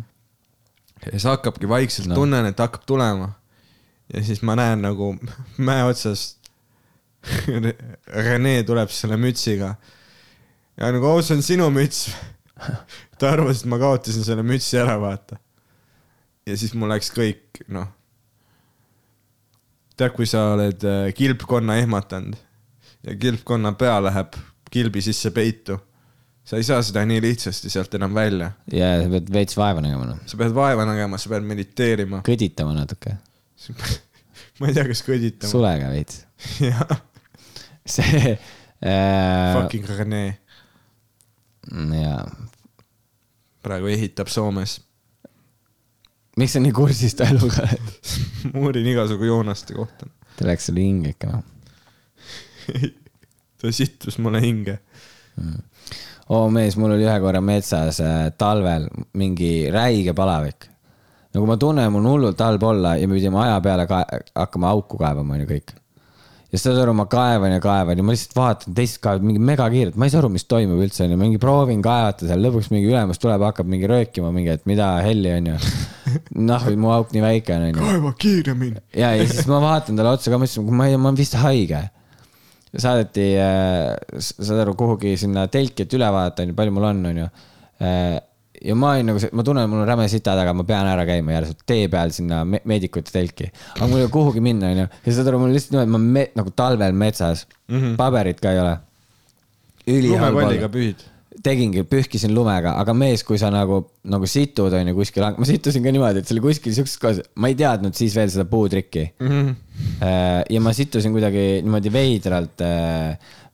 Ja 1.05 1.11
siis 1.11 1.23
hakkabki 1.29 1.69
vaikselt 1.69 2.07
No. 2.07 2.15
tunnen, 2.15 2.45
et 2.45 2.59
hakkab 2.59 2.85
tulema. 2.85 3.31
ja 4.13 4.23
siis 4.23 4.41
ma 4.41 4.55
näen 4.55 4.81
nagu 4.81 5.13
mäe 5.57 5.83
otsast 5.83 6.37
Rene 8.07 8.63
tuleb 8.63 8.89
selle 8.93 9.17
mütsiga. 9.19 9.75
ja 10.77 10.91
nagu, 10.93 11.05
oo, 11.09 11.21
see 11.21 11.35
on 11.35 11.43
sinu 11.43 11.69
müts. 11.73 12.07
ta 13.19 13.31
arvas, 13.33 13.61
et 13.61 13.69
ma 13.69 13.79
kaotasin 13.81 14.23
selle 14.23 14.43
mütsi 14.45 14.77
ära, 14.79 14.95
vaata. 15.01 15.37
ja 16.47 16.57
siis 16.57 16.73
mul 16.77 16.89
läks 16.93 17.09
kõik, 17.13 17.61
noh. 17.73 17.89
tead, 19.97 20.13
kui 20.15 20.25
sa 20.29 20.53
oled 20.53 20.83
äh, 20.87 21.09
kilpkonna 21.17 21.75
ehmatanud 21.81 22.37
ja 23.07 23.15
kilpkonna 23.17 23.71
pea 23.77 23.97
läheb 24.03 24.35
kilbi 24.71 25.01
sisse 25.01 25.31
peitu, 25.31 25.77
sa 26.47 26.59
ei 26.59 26.63
saa 26.63 26.79
seda 26.85 27.03
nii 27.07 27.19
lihtsasti 27.25 27.69
sealt 27.71 27.95
enam 27.99 28.15
välja. 28.15 28.51
ja 28.71 28.93
sa 29.03 29.11
pead 29.11 29.31
veits 29.33 29.57
vaeva 29.59 29.83
nägema, 29.83 30.07
noh. 30.13 30.19
sa 30.29 30.39
pead 30.39 30.55
vaeva 30.55 30.85
nägema, 30.87 31.19
sa 31.19 31.31
pead 31.33 31.47
mediteerima. 31.47 32.21
kõditama 32.27 32.75
natuke, 32.77 33.17
ma 34.59 34.69
ei 34.69 34.77
tea, 34.77 34.87
kas 34.87 35.03
kõditama. 35.07 35.51
sulega 35.51 35.91
veits. 35.91 36.23
jah, 36.69 36.83
see 37.87 38.37
äh,. 38.37 39.57
fucking 39.57 39.89
Rene 39.91 40.23
jaa, 42.01 42.21
praegu 43.65 43.91
ehitab 43.91 44.31
Soomes. 44.31 44.79
miks 46.39 46.55
sa 46.55 46.63
nii 46.63 46.75
kursis 46.75 47.17
ta 47.17 47.27
eluga 47.33 47.65
oled? 47.65 47.91
ma 48.53 48.63
uurin 48.63 48.87
igasugu 48.93 49.27
Joonaste 49.27 49.75
kohta. 49.75 50.07
ta 50.37 50.47
läks 50.47 50.71
sulle 50.71 50.85
hinge 50.85 51.11
ikka, 51.11 51.33
noh. 51.33 51.43
ta 53.59 53.75
sittus 53.75 54.15
mulle 54.23 54.39
hinge. 54.47 54.79
Oo 56.33 56.47
mees, 56.51 56.75
mul 56.79 56.95
oli 56.95 57.07
ühe 57.07 57.17
korra 57.23 57.41
metsas 57.43 58.01
äh, 58.03 58.29
talvel 58.37 58.87
mingi 59.19 59.69
räige 59.73 60.15
palavik. 60.17 60.69
nagu 61.33 61.47
ma 61.47 61.57
tunnen, 61.59 61.91
mul 61.93 62.05
on 62.05 62.13
hullult 62.15 62.39
halb 62.41 62.63
olla 62.63 62.95
ja 62.97 63.07
me 63.07 63.19
pidime 63.19 63.43
aja 63.43 63.59
peale 63.61 63.85
ka 63.87 64.05
hakkama 64.35 64.71
auku 64.73 64.97
kaevama, 64.99 65.37
onju 65.37 65.47
kõik. 65.47 65.73
ja 66.51 66.59
saad 66.59 66.79
aru, 66.81 66.95
ma 66.97 67.05
kaevan 67.11 67.53
ja 67.55 67.61
kaevan 67.63 67.99
ja 67.99 68.03
ma 68.03 68.15
lihtsalt 68.15 68.35
vaatan, 68.35 68.75
teised 68.75 68.99
kaevavad 69.03 69.27
mingi 69.29 69.43
megakiirelt, 69.51 69.95
ma 69.95 70.07
ei 70.07 70.13
saa 70.13 70.23
aru, 70.23 70.33
mis 70.35 70.47
toimub 70.51 70.83
üldse, 70.83 71.05
onju, 71.05 71.19
mingi 71.21 71.39
proovin 71.43 71.83
kaevata 71.85 72.27
seal, 72.27 72.43
lõpuks 72.43 72.71
mingi 72.73 72.91
ülemus 72.91 73.23
tuleb, 73.23 73.43
hakkab 73.47 73.69
mingi 73.71 73.91
röökima 73.91 74.31
mingi, 74.35 74.55
et 74.55 74.65
mida 74.67 74.95
helli, 75.05 75.31
onju. 75.39 75.59
noh, 76.49 76.71
mu 76.79 76.95
auk 76.95 77.13
nii 77.15 77.23
väike 77.23 77.55
on, 77.55 77.69
onju. 77.69 77.83
kaeva 77.83 78.15
kiiremini. 78.19 78.83
ja, 78.95 79.13
ja 79.15 79.27
siis 79.29 79.47
ma 79.51 79.61
vaatan 79.63 79.99
talle 79.99 80.17
otsa 80.17 80.33
ka, 80.33 80.41
mõtlesin, 80.41 80.67
ma 80.71 80.89
ei, 80.89 80.99
ma 80.99 81.11
olen 81.11 81.21
vist 81.23 81.39
haige. 81.39 81.87
Saadeti 82.81 83.27
äh,, 83.41 84.21
saad 84.21 84.63
aru, 84.63 84.75
kuhugi 84.77 85.15
sinna 85.19 85.47
telki, 85.51 85.85
et 85.87 85.97
üle 85.97 86.09
vaadata, 86.13 86.45
onju, 86.45 86.55
palju 86.57 86.75
mul 86.75 86.87
on, 86.89 87.03
onju. 87.11 87.27
ja 88.67 88.75
ma 88.77 88.93
olin 88.95 89.11
nagu 89.11 89.31
ma 89.37 89.45
tunnen, 89.45 89.69
mul 89.69 89.83
on 89.83 89.89
räme 89.89 90.07
sita 90.11 90.33
taga, 90.37 90.53
ma 90.57 90.65
pean 90.67 90.89
ära 90.89 91.05
käima 91.09 91.35
järsult 91.35 91.61
tee 91.69 91.89
peal 91.93 92.13
sinna 92.15 92.43
me 92.45 92.61
meedikute 92.69 93.13
telki. 93.13 93.51
aga 93.75 93.89
mul 93.89 94.01
ei 94.01 94.07
ole 94.07 94.13
kuhugi 94.13 94.43
minna, 94.43 94.71
onju. 94.73 94.87
ja 95.05 95.17
saad 95.19 95.31
aru, 95.31 95.43
mul 95.43 95.53
lihtsalt 95.57 95.75
niimoodi, 95.75 95.93
ma 95.97 96.03
me, 96.17 96.25
nagu 96.37 96.53
talvel 96.63 96.97
metsas 96.97 97.45
mm, 97.45 97.77
-hmm. 97.77 97.99
paberit 97.99 98.41
ka 98.41 98.55
ei 98.55 98.63
ole. 98.63 98.75
lumepalliga 99.87 100.71
pühid. 100.73 101.05
tegingi, 101.43 101.83
pühkisin 101.87 102.33
lumega, 102.35 102.73
aga 102.81 102.93
mees, 102.97 103.23
kui 103.27 103.39
sa 103.41 103.49
nagu, 103.53 103.81
nagu 104.09 104.29
situd 104.29 104.73
onju 104.73 104.95
kuskil, 104.97 105.25
ma 105.37 105.47
situsin 105.47 105.85
ka 105.85 105.93
niimoodi, 105.93 106.21
et 106.21 106.29
see 106.29 106.37
oli 106.37 106.45
kuskil 106.47 106.75
siukses 106.75 107.01
kohas, 107.01 107.23
ma 107.39 107.51
ei 107.51 107.57
teadnud 107.59 107.97
siis 107.97 108.15
veel 108.17 108.31
seda 108.33 108.47
puutrikki 108.49 109.09
mm. 109.19 109.33
-hmm. 109.33 110.05
ja 110.53 110.61
ma 110.63 110.73
situsin 110.73 111.13
kuidagi 111.15 111.47
niimoodi 111.65 111.93
veidralt, 111.93 112.63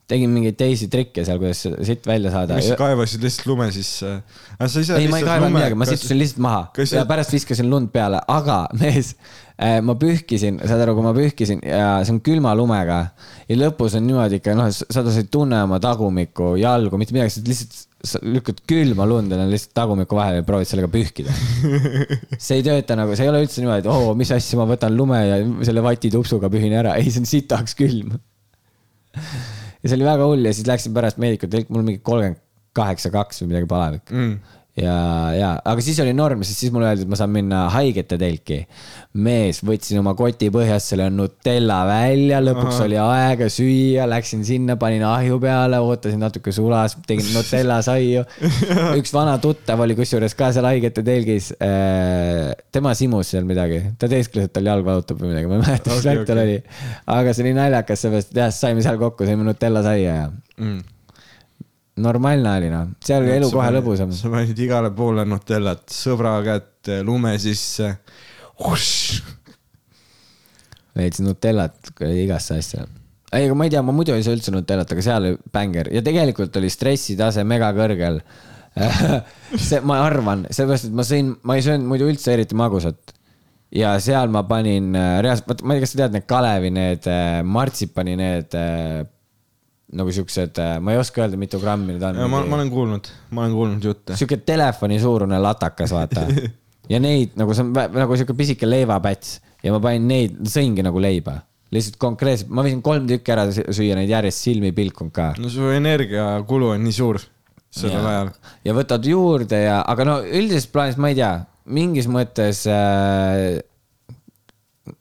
tegin 0.08 0.32
mingeid 0.34 0.58
teisi 0.60 0.90
trikke 0.92 1.24
seal, 1.26 1.40
kuidas 1.42 1.64
sitt 1.88 2.08
välja 2.08 2.32
saada. 2.32 2.58
mis 2.60 2.68
sa 2.72 2.80
kaevasid 2.80 3.24
lihtsalt 3.24 3.48
lume 3.52 3.70
sisse? 3.72 4.18
ise 4.68 4.98
ei, 5.00 5.08
ma 5.08 5.20
ei 5.20 5.28
kaevanud 5.28 5.56
midagi, 5.56 5.80
ma 5.80 5.88
situsin 5.88 6.20
lihtsalt 6.20 6.44
maha 6.44 6.66
kas 6.76 6.96
ja 6.96 7.06
pärast 7.10 7.34
viskasin 7.36 7.70
lund 7.72 7.92
peale, 7.94 8.20
aga 8.28 8.66
mees, 8.80 9.16
ma 9.86 9.94
pühkisin, 10.00 10.58
saad 10.66 10.82
aru, 10.82 10.96
kui 10.98 11.06
ma 11.06 11.14
pühkisin 11.16 11.60
ja 11.68 11.88
see 12.02 12.16
on 12.16 12.22
külma 12.26 12.56
lumega 12.58 13.00
ja 13.48 13.58
lõpus 13.60 13.98
on 14.00 14.08
niimoodi 14.08 14.40
ikka 14.42 14.56
noh, 14.58 14.70
sa 14.74 15.04
ei 15.14 15.28
tunne 15.32 15.62
oma 15.68 15.78
tagumikku, 15.84 16.56
jalgu, 16.62 16.98
mitte 17.00 17.16
midagi, 17.16 17.36
sa 17.36 17.44
lihtsalt 17.46 17.82
sa 18.04 18.20
lükkad 18.20 18.60
külma 18.68 19.06
lund 19.08 19.32
ja 19.32 19.46
lihtsalt 19.48 19.72
tagumiku 19.78 20.18
vahele 20.18 20.42
ja 20.42 20.46
proovid 20.48 20.68
sellega 20.68 20.90
pühkida. 20.92 21.32
see 22.46 22.58
ei 22.60 22.66
tööta 22.66 22.98
nagu, 23.00 23.16
see 23.16 23.24
ei 23.24 23.32
ole 23.32 23.44
üldse 23.46 23.64
niimoodi, 23.64 23.86
et 23.86 23.92
oo, 23.94 24.12
mis 24.20 24.32
asja, 24.36 24.60
ma 24.60 24.68
võtan 24.68 24.98
lume 24.98 25.22
ja 25.24 25.38
selle 25.64 25.84
vatitupsuga 25.86 26.50
pühin 26.52 26.76
ära, 26.82 26.98
ei, 27.00 27.14
see 27.14 27.24
on 27.24 27.30
sitaks 27.30 27.78
külm. 27.80 28.18
ja 29.14 29.86
see 29.86 29.96
oli 29.96 30.10
väga 30.10 30.28
hull 30.28 30.50
ja 30.50 30.52
siis 30.56 30.68
läksin 30.68 30.96
pärast 30.96 31.22
meedikute, 31.24 31.64
mul 31.70 31.88
mingi 31.88 32.04
kolmkümmend 32.04 32.42
kaheksa, 32.76 33.14
kaks 33.14 33.44
või 33.44 33.54
midagi 33.54 33.70
palavik 33.70 34.12
mm.. 34.12 34.60
ja, 34.80 34.96
ja, 35.38 35.50
aga 35.70 35.84
siis 35.86 36.00
oli 36.02 36.14
norm, 36.18 36.42
sest 36.46 36.64
siis 36.64 36.72
mulle 36.74 36.88
öeldi, 36.90 37.06
et 37.06 37.12
ma 37.12 37.18
saan 37.20 37.30
minna 37.34 37.64
haigete 37.74 38.18
telki. 38.22 38.64
mees, 39.14 39.60
võtsin 39.62 40.00
oma 40.02 40.16
koti 40.18 40.50
põhjast 40.54 40.94
selle 40.94 41.06
Nutella 41.14 41.84
välja, 41.86 42.40
lõpuks 42.42 42.80
Ahah. 42.80 42.86
oli 42.88 42.98
aega 42.98 43.50
süüa, 43.54 44.08
läksin 44.10 44.42
sinna, 44.48 44.76
panin 44.82 45.06
ahju 45.06 45.38
peale, 45.44 45.78
ootasin 45.86 46.24
natuke 46.24 46.52
sulas, 46.56 46.98
tegin 47.08 47.30
Nutella 47.36 47.82
saiu. 47.86 48.26
üks 49.00 49.14
vana 49.14 49.38
tuttav 49.44 49.84
oli 49.86 49.98
kusjuures 50.00 50.34
ka 50.40 50.50
seal 50.56 50.66
haigete 50.72 51.06
telgis. 51.06 51.52
tema 52.74 52.96
simus 52.98 53.34
seal 53.36 53.46
midagi, 53.50 53.84
ta 54.02 54.10
teeskles, 54.10 54.50
et 54.50 54.56
tal 54.56 54.72
jalg 54.72 54.88
valutab 54.88 55.22
või 55.22 55.36
midagi, 55.36 55.52
ma 55.52 55.60
ei 55.60 55.68
mäleta, 55.68 55.94
mis 55.94 56.08
värk 56.10 56.26
tal 56.30 56.42
oli. 56.48 56.58
aga 57.14 57.34
see 57.36 57.46
oli 57.46 57.54
naljakas, 57.60 58.08
seepärast, 58.08 58.34
et 58.34 58.42
jah, 58.42 58.56
saime 58.56 58.82
seal 58.86 58.98
kokku, 59.02 59.30
sõime 59.30 59.46
Nutella 59.46 59.86
saia 59.86 60.18
ja 60.24 60.32
Mm. 60.58 60.84
Normaalne 62.02 62.56
oli 62.58 62.70
noh, 62.72 62.94
seal 63.04 63.22
oli 63.26 63.36
elu 63.38 63.50
kohe 63.54 63.70
lõbusam. 63.76 64.14
sa 64.16 64.32
panid 64.34 64.60
igale 64.66 64.90
poole 64.96 65.26
Nutellat, 65.30 65.86
sõbra 65.94 66.36
kätte, 66.46 67.02
lume 67.06 67.36
sisse. 67.42 67.92
veits 70.98 71.22
Nutellat 71.22 71.94
igasse 72.10 72.58
asja. 72.62 72.88
ei, 73.34 73.46
aga 73.46 73.58
ma 73.58 73.68
ei 73.68 73.74
tea, 73.74 73.84
ma 73.86 73.96
muidu 73.96 74.16
ei 74.16 74.26
saa 74.26 74.38
üldse 74.38 74.54
Nutellat, 74.54 74.92
aga 74.94 75.06
seal 75.06 75.30
oli 75.30 75.38
bänger 75.54 75.92
ja 75.94 76.04
tegelikult 76.06 76.58
oli 76.62 76.72
stressitase 76.74 77.46
mega 77.46 77.72
kõrgel. 77.78 78.22
see, 79.68 79.84
ma 79.86 80.00
arvan, 80.02 80.48
sellepärast, 80.50 80.88
et 80.90 80.94
ma 80.98 81.04
sõin, 81.06 81.36
ma 81.46 81.60
ei 81.60 81.66
söönud 81.66 81.86
muidu 81.92 82.08
üldse 82.10 82.34
eriti 82.34 82.58
magusat. 82.58 83.14
ja 83.74 83.94
seal 84.02 84.34
ma 84.34 84.44
panin 84.50 84.96
äh, 84.98 85.20
reaalselt, 85.22 85.62
ma 85.62 85.76
ei 85.76 85.82
tea, 85.82 85.86
kas 85.86 85.94
sa 85.94 86.00
tead 86.02 86.16
need 86.18 86.26
Kalevi 86.30 86.70
need 86.74 87.06
äh, 87.10 87.42
martsipani 87.46 88.16
need 88.18 88.58
äh, 88.58 89.04
nagu 89.98 90.14
siuksed, 90.14 90.60
ma 90.84 90.96
ei 90.96 91.00
oska 91.02 91.24
öelda, 91.24 91.40
mitu 91.40 91.60
grammi 91.62 91.96
need 91.96 92.04
on. 92.08 92.20
ma, 92.32 92.44
ma 92.48 92.60
olen 92.60 92.74
kuulnud, 92.74 93.10
ma 93.32 93.46
olen 93.46 93.56
kuulnud 93.58 93.88
jutte. 93.90 94.18
sihuke 94.20 94.40
telefoni 94.46 95.00
suurune 95.02 95.40
latakas, 95.42 95.94
vaata. 95.96 96.28
ja 96.94 97.00
neid 97.04 97.38
nagu 97.40 97.56
see 97.56 97.66
on 97.66 97.74
nagu 97.74 98.20
sihuke 98.20 98.36
pisike 98.38 98.70
leivapäts 98.70 99.38
ja 99.64 99.74
ma 99.74 99.82
panin 99.84 100.08
neid, 100.10 100.40
sõingi 100.50 100.86
nagu 100.86 101.02
leiba. 101.02 101.40
lihtsalt 101.74 101.98
konkreetselt, 102.02 102.52
ma 102.54 102.66
võisin 102.66 102.84
kolm 102.86 103.08
tükki 103.10 103.34
ära 103.34 103.48
sü- 103.50 103.66
süüa 103.74 103.96
neid 103.98 104.12
järjest 104.12 104.46
silmi 104.46 104.74
pilkunud 104.76 105.14
ka. 105.16 105.32
no 105.42 105.50
su 105.50 105.72
energiakulu 105.74 106.74
on 106.76 106.84
nii 106.86 106.96
suur 106.96 107.22
sellel 107.74 108.06
ajal. 108.06 108.32
ja 108.66 108.76
võtad 108.78 109.10
juurde 109.10 109.64
ja, 109.64 109.80
aga 109.82 110.06
no 110.08 110.20
üldises 110.22 110.68
plaanis 110.70 111.00
ma 111.02 111.10
ei 111.14 111.18
tea, 111.18 111.34
mingis 111.66 112.10
mõttes 112.12 112.66
äh, 112.70 113.62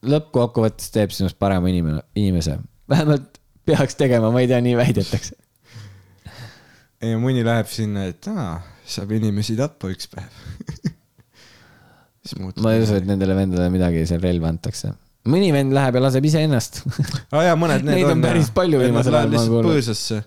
lõppkokkuvõttes 0.06 0.92
teeb 0.94 1.12
sinust 1.14 1.38
parema 1.42 1.70
inimene, 1.70 2.04
inimese. 2.18 2.58
vähemalt 2.88 3.31
peaks 3.68 3.96
tegema, 3.98 4.30
ma 4.34 4.42
ei 4.42 4.50
tea, 4.50 4.60
nii 4.64 4.74
väidetakse. 4.78 5.36
ja 7.02 7.20
mõni 7.20 7.44
läheb 7.46 7.70
sinna, 7.70 8.06
et 8.10 8.26
aa, 8.32 8.56
saab 8.88 9.14
inimesi 9.18 9.56
tappa 9.58 9.90
üks 9.92 10.10
päev. 10.12 10.42
ma 12.62 12.74
ei 12.74 12.82
usu, 12.84 12.96
et 12.98 13.08
nendele 13.08 13.36
vendadele 13.38 13.70
midagi 13.74 14.04
seal 14.08 14.22
relva 14.22 14.50
antakse. 14.52 14.92
mõni 15.28 15.52
vend 15.54 15.74
läheb 15.74 15.98
ja 15.98 16.02
laseb 16.02 16.24
iseennast 16.26 16.80
aa 17.34 17.44
jaa, 17.48 17.58
mõned 17.58 17.84
need 17.86 18.00
Neid 18.00 18.14
on 18.16 18.24
päris 18.24 18.50
palju 18.54 18.80
viimasel 18.82 19.18
ajal, 19.18 19.30
ma 19.30 19.40
olen 19.42 19.52
kuulnud. 19.54 19.70
põõsasse. 19.70 20.22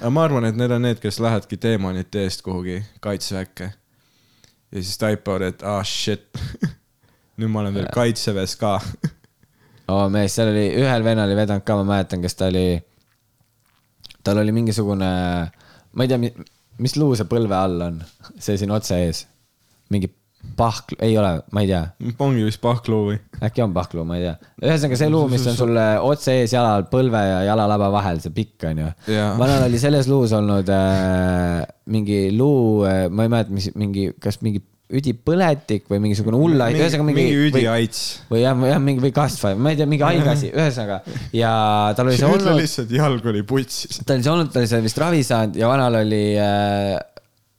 aga 0.00 0.12
ma 0.12 0.28
arvan, 0.28 0.48
et 0.50 0.60
need 0.60 0.76
on 0.76 0.84
need, 0.88 1.00
kes 1.02 1.20
lähevadki 1.24 1.60
teemonite 1.60 2.24
eest 2.28 2.44
kuhugi 2.44 2.80
kaitseväkke. 3.04 3.72
ja 3.72 4.82
siis 4.82 4.96
taipavad, 5.00 5.48
et 5.52 5.64
aa 5.64 5.78
ah, 5.80 5.88
shit. 5.88 6.28
nüüd 7.40 7.50
ma 7.50 7.64
olen 7.64 7.74
veel 7.80 7.90
kaitseväes 7.94 8.56
ka. 8.60 8.78
oo 9.92 10.08
mees, 10.12 10.34
seal 10.36 10.50
oli, 10.52 10.66
ühel 10.80 11.06
vennal 11.06 11.28
oli 11.28 11.38
vedanud 11.38 11.64
ka, 11.66 11.78
ma 11.80 11.86
mäletan, 11.94 12.24
kes 12.24 12.38
ta 12.38 12.48
oli, 12.52 12.66
tal 14.24 14.40
oli 14.40 14.54
mingisugune, 14.56 15.12
ma 15.92 16.06
ei 16.06 16.12
tea, 16.12 16.44
mis 16.82 16.98
luu 16.98 17.14
see 17.18 17.28
põlve 17.30 17.56
all 17.58 17.88
on? 17.90 18.02
see 18.40 18.58
siin 18.60 18.72
otse 18.74 18.98
ees. 19.04 19.26
mingi 19.92 20.08
pahk, 20.56 20.92
ei 21.02 21.14
ole, 21.18 21.38
ma 21.56 21.62
ei 21.64 21.68
tea, 21.70 21.82
ongi 22.24 22.44
vist 22.46 22.60
pahkluu 22.62 23.00
või? 23.10 23.16
äkki 23.44 23.64
on 23.64 23.72
pahkluu, 23.76 24.04
ma 24.08 24.18
ei 24.18 24.26
tea. 24.26 24.34
ühesõnaga 24.64 24.98
see 25.00 25.12
luu, 25.12 25.24
mis 25.32 25.46
on 25.50 25.56
sul 25.58 25.80
äh, 25.80 25.94
otse 26.04 26.36
ees 26.40 26.52
jala 26.56 26.74
all 26.78 26.88
põlve 26.90 27.20
ja 27.20 27.40
jalalaba 27.50 27.90
vahel, 27.94 28.20
see 28.24 28.34
pikk 28.34 28.68
on 28.70 28.84
ju. 28.84 28.90
Vanal 29.40 29.66
oli 29.68 29.80
selles 29.80 30.08
luus 30.10 30.34
olnud 30.36 30.68
äh, 30.72 31.64
mingi 31.92 32.26
luu 32.36 32.84
äh,, 32.88 33.06
ma 33.10 33.26
ei 33.26 33.32
mäleta, 33.36 33.56
mis 33.56 33.70
mingi, 33.76 34.10
kas 34.20 34.40
mingi 34.44 34.62
üdipõletik 34.92 35.86
või 35.88 36.00
mingisugune 36.04 36.36
hull 36.36 36.60
asi, 36.60 36.76
ühesõnaga 36.76 37.06
mingi. 37.06 37.22
mingi 37.24 37.46
üdiaits. 37.48 38.02
või 38.28 38.42
jah, 38.42 38.58
jah, 38.68 38.82
mingi 38.84 39.00
või 39.06 39.14
kasvaja, 39.16 39.56
ma 39.56 39.72
ei 39.72 39.78
tea, 39.78 39.86
mingi 39.88 40.04
haige 40.04 40.28
asi, 40.28 40.50
ühesõnaga 40.52 40.98
ja 41.32 41.52
tal 41.96 42.10
oli 42.10 42.18
see 42.18 42.28
ütle 42.28 42.50
olnud, 42.50 42.60
lihtsalt, 42.60 42.92
jalg 42.98 43.28
oli 43.32 43.42
putsis. 43.48 44.02
ta 44.04 44.16
oli 44.16 44.26
see 44.26 44.34
olnud, 44.34 44.52
ta 44.52 44.60
oli 44.60 44.68
seal 44.70 44.84
vist 44.84 45.00
ravi 45.00 45.22
saanud 45.24 45.56
ja 45.56 45.70
vanal 45.72 45.96
oli 46.02 46.22
äh,, 46.36 46.98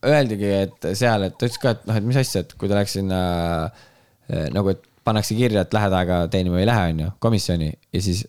öeldigi, 0.06 0.52
et 0.68 0.88
seal, 0.94 1.26
et 1.26 1.34
ta 1.34 1.50
ütles 1.50 1.62
ka, 1.62 1.74
et 1.74 1.90
noh, 1.90 1.98
et 1.98 2.06
mis 2.06 2.20
asja, 2.22 2.44
et 2.46 2.54
kui 2.54 2.70
ta 2.70 2.78
läks 2.78 2.94
sinna 3.00 3.20
äh, 3.66 4.46
nagu, 4.54 4.70
et 4.76 4.86
pannakse 5.06 5.34
kirja, 5.38 5.66
et 5.66 5.74
lähed 5.74 5.98
aega 5.98 6.22
teenima 6.30 6.62
ei 6.62 6.70
lähe, 6.70 6.92
onju, 6.94 7.10
komisjoni 7.26 7.72
ja 7.74 8.06
siis 8.06 8.22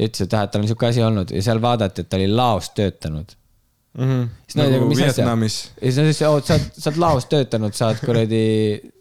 ütles, 0.00 0.22
et 0.22 0.32
jah, 0.32 0.46
et 0.46 0.54
tal 0.54 0.62
on 0.62 0.70
sihuke 0.70 0.88
asi 0.88 1.02
olnud 1.04 1.34
ja 1.34 1.42
seal 1.44 1.62
vaadati, 1.62 2.04
et 2.04 2.10
ta 2.10 2.18
oli 2.20 2.30
laos 2.30 2.70
töötanud. 2.78 3.34
Siis 3.98 4.56
nad 4.58 4.70
nagu 4.70 4.86
mis 4.86 5.00
asja? 5.02 5.24
Vietnamis. 5.24 5.58
ja 5.80 5.90
siis 5.90 5.96
nad 5.98 6.06
ütlesid, 6.06 6.22
et 6.22 6.44
sa 6.46 6.54
oled, 6.54 6.68
sa 6.78 6.90
oled 6.92 7.00
laos 7.02 7.26
töötanud, 7.30 7.74
saad 7.74 7.98
kuradi, 8.04 8.44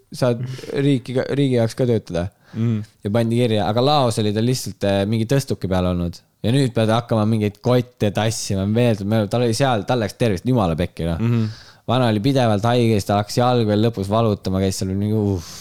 saad 0.10 0.42
riiki, 0.74 1.14
riigi 1.38 1.60
jaoks 1.60 1.78
ka 1.78 1.86
töötada 1.86 2.26
mm.. 2.56 2.80
ja 3.06 3.12
pandi 3.14 3.38
kirja, 3.38 3.68
aga 3.70 3.84
laos 3.86 4.18
oli 4.24 4.34
ta 4.34 4.42
lihtsalt 4.42 4.88
äh, 4.90 5.04
mingi 5.10 5.30
tõstuki 5.30 5.70
peal 5.70 5.92
olnud 5.92 6.18
ja 6.42 6.54
nüüd 6.56 6.74
pead 6.74 6.90
hakkama 6.94 7.28
mingeid 7.30 7.60
kotte 7.62 8.10
tassima, 8.16 8.66
meeldib, 8.66 9.14
tal 9.30 9.46
oli 9.46 9.58
seal, 9.58 9.86
tal 9.86 10.02
läks 10.02 10.18
tervist 10.18 10.50
jumala 10.50 10.78
pekki 10.80 11.06
noh 11.06 11.22
mm 11.22 11.34
-hmm. 11.36 11.66
vana 11.94 12.10
oli 12.10 12.26
pidevalt 12.26 12.66
haige, 12.72 12.98
siis 12.98 13.06
ta 13.06 13.22
hakkas 13.22 13.38
jalgu 13.38 13.70
veel 13.70 13.86
lõpus 13.86 14.10
valutama, 14.10 14.64
käis 14.64 14.82
seal 14.82 14.96
mingi 14.96 15.14
uh. 15.14 15.56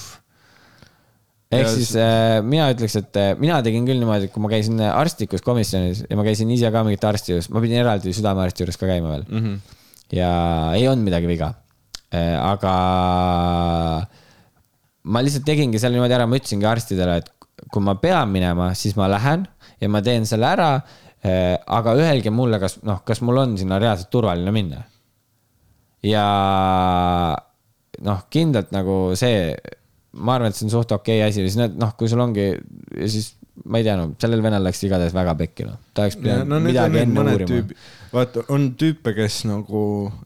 Ehk 1.54 1.70
siis 1.72 1.94
äh, 1.96 2.38
mina 2.44 2.68
ütleks, 2.74 2.98
et 3.00 3.16
äh, 3.16 3.30
mina 3.40 3.58
tegin 3.64 3.86
küll 3.88 4.00
niimoodi, 4.00 4.28
et 4.28 4.34
kui 4.34 4.42
ma 4.44 4.50
käisin 4.52 4.80
äh, 4.82 4.92
arstlikus 4.92 5.44
komisjonis 5.44 6.04
ja 6.04 6.18
ma 6.18 6.26
käisin 6.26 6.50
ise 6.52 6.68
ka 6.74 6.82
mingit 6.84 7.06
arsti 7.08 7.32
juures, 7.32 7.48
ma 7.54 7.62
pidin 7.64 7.80
eraldi 7.80 8.12
südamearsti 8.16 8.64
juures 8.64 8.80
ka 8.80 8.90
käima 8.90 9.14
veel 9.14 9.24
mm. 9.24 9.40
-hmm. 9.46 9.80
ja 10.18 10.30
ei 10.76 10.84
olnud 10.90 11.08
midagi 11.08 11.30
viga. 11.30 11.54
aga 12.12 12.74
ma 15.04 15.20
lihtsalt 15.24 15.44
tegingi 15.44 15.80
selle 15.80 15.96
niimoodi 15.96 16.16
ära, 16.16 16.28
ma 16.28 16.36
ütlesingi 16.36 16.68
arstidele, 16.68 17.16
et 17.20 17.32
kui 17.72 17.82
ma 17.84 17.96
pean 18.00 18.28
minema, 18.32 18.70
siis 18.74 18.96
ma 18.96 19.08
lähen 19.08 19.44
ja 19.80 19.88
ma 19.88 20.02
teen 20.02 20.26
selle 20.26 20.46
ära. 20.46 20.70
aga 21.66 21.92
öelge 21.98 22.30
mulle, 22.30 22.60
kas 22.60 22.78
noh, 22.82 23.02
kas 23.04 23.20
mul 23.20 23.36
on 23.36 23.58
sinna 23.58 23.78
reaalselt 23.78 24.10
turvaline 24.10 24.52
minna. 24.52 24.84
ja 26.02 26.24
noh, 28.04 28.20
kindlalt 28.30 28.72
nagu 28.72 29.16
see, 29.18 29.54
ma 30.18 30.38
arvan, 30.38 30.52
et 30.52 30.58
see 30.58 30.68
on 30.68 30.74
suht 30.76 30.94
okei 30.94 31.20
okay 31.20 31.30
asi, 31.30 31.44
siis 31.46 31.58
need 31.60 31.78
noh, 31.80 31.94
kui 31.98 32.10
sul 32.10 32.22
ongi 32.24 32.50
ja 32.52 33.10
siis 33.10 33.34
ma 33.64 33.78
ei 33.78 33.84
tea, 33.84 33.94
no 33.98 34.12
sellel 34.20 34.42
venel 34.44 34.62
läks 34.64 34.80
igatahes 34.86 35.14
väga 35.16 35.34
pekki 35.38 35.66
noh, 35.66 35.78
ta 35.94 36.04
oleks 36.04 36.18
pidanud 36.20 36.50
no 36.50 36.58
midagi 36.62 37.00
enne 37.00 37.22
uurima 37.22 37.48
tüübid, 37.48 37.72
vaata, 38.12 38.44
on 38.54 38.66
tüüpe, 38.78 39.12
kes 39.16 39.40
nagu 39.48 39.82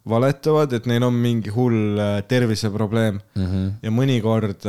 valetavad, 0.09 0.75
et 0.77 0.87
neil 0.91 1.07
on 1.07 1.17
mingi 1.17 1.53
hull 1.55 2.01
äh, 2.03 2.13
terviseprobleem 2.29 3.19
mm. 3.19 3.47
-hmm. 3.47 3.71
ja 3.87 3.95
mõnikord, 3.95 4.69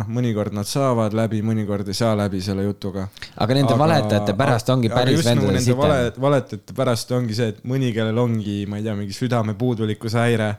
noh, 0.00 0.10
mõnikord 0.18 0.56
nad 0.56 0.68
saavad 0.68 1.14
läbi, 1.16 1.42
mõnikord 1.46 1.88
ei 1.88 1.98
saa 1.98 2.14
läbi 2.18 2.42
selle 2.44 2.66
jutuga. 2.66 3.08
aga 3.36 3.58
nende 3.60 3.78
valetajate 3.78 4.36
pärast 4.38 4.74
ongi 4.74 4.92
päris 4.92 5.24
vendadel 5.24 5.40
nagu 5.40 5.56
nende 5.58 5.78
vale, 5.80 6.04
sitem. 6.04 6.22
valetajate 6.26 6.78
pärast 6.82 7.16
ongi 7.20 7.40
see, 7.40 7.54
et 7.54 7.64
mõni, 7.64 7.94
kellel 7.94 8.18
ongi, 8.18 8.64
ma 8.66 8.80
ei 8.80 8.86
tea, 8.88 8.96
mingi 8.98 9.16
südamepuudulikkuse 9.16 10.18
häire 10.18 10.54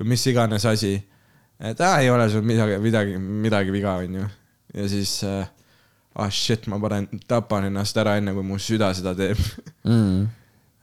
või 0.00 0.14
mis 0.14 0.26
iganes 0.26 0.66
asi. 0.66 0.96
Et 1.60 1.80
aa, 1.84 2.00
ei 2.00 2.10
ole 2.10 2.28
sul 2.32 2.44
midagi, 2.46 2.78
midagi, 2.82 3.16
midagi 3.18 3.74
viga, 3.74 3.96
onju. 4.00 4.26
ja 4.74 4.88
siis 4.88 5.22
äh,, 5.28 5.48
ah 6.16 6.30
shit, 6.32 6.66
ma 6.70 6.80
panen, 6.82 7.08
tapan 7.28 7.68
ennast 7.68 7.96
ära, 8.00 8.16
enne 8.20 8.34
kui 8.36 8.46
mu 8.46 8.58
süda 8.58 8.92
seda 8.96 9.14
teeb 9.18 9.40
Mm. 9.84 10.28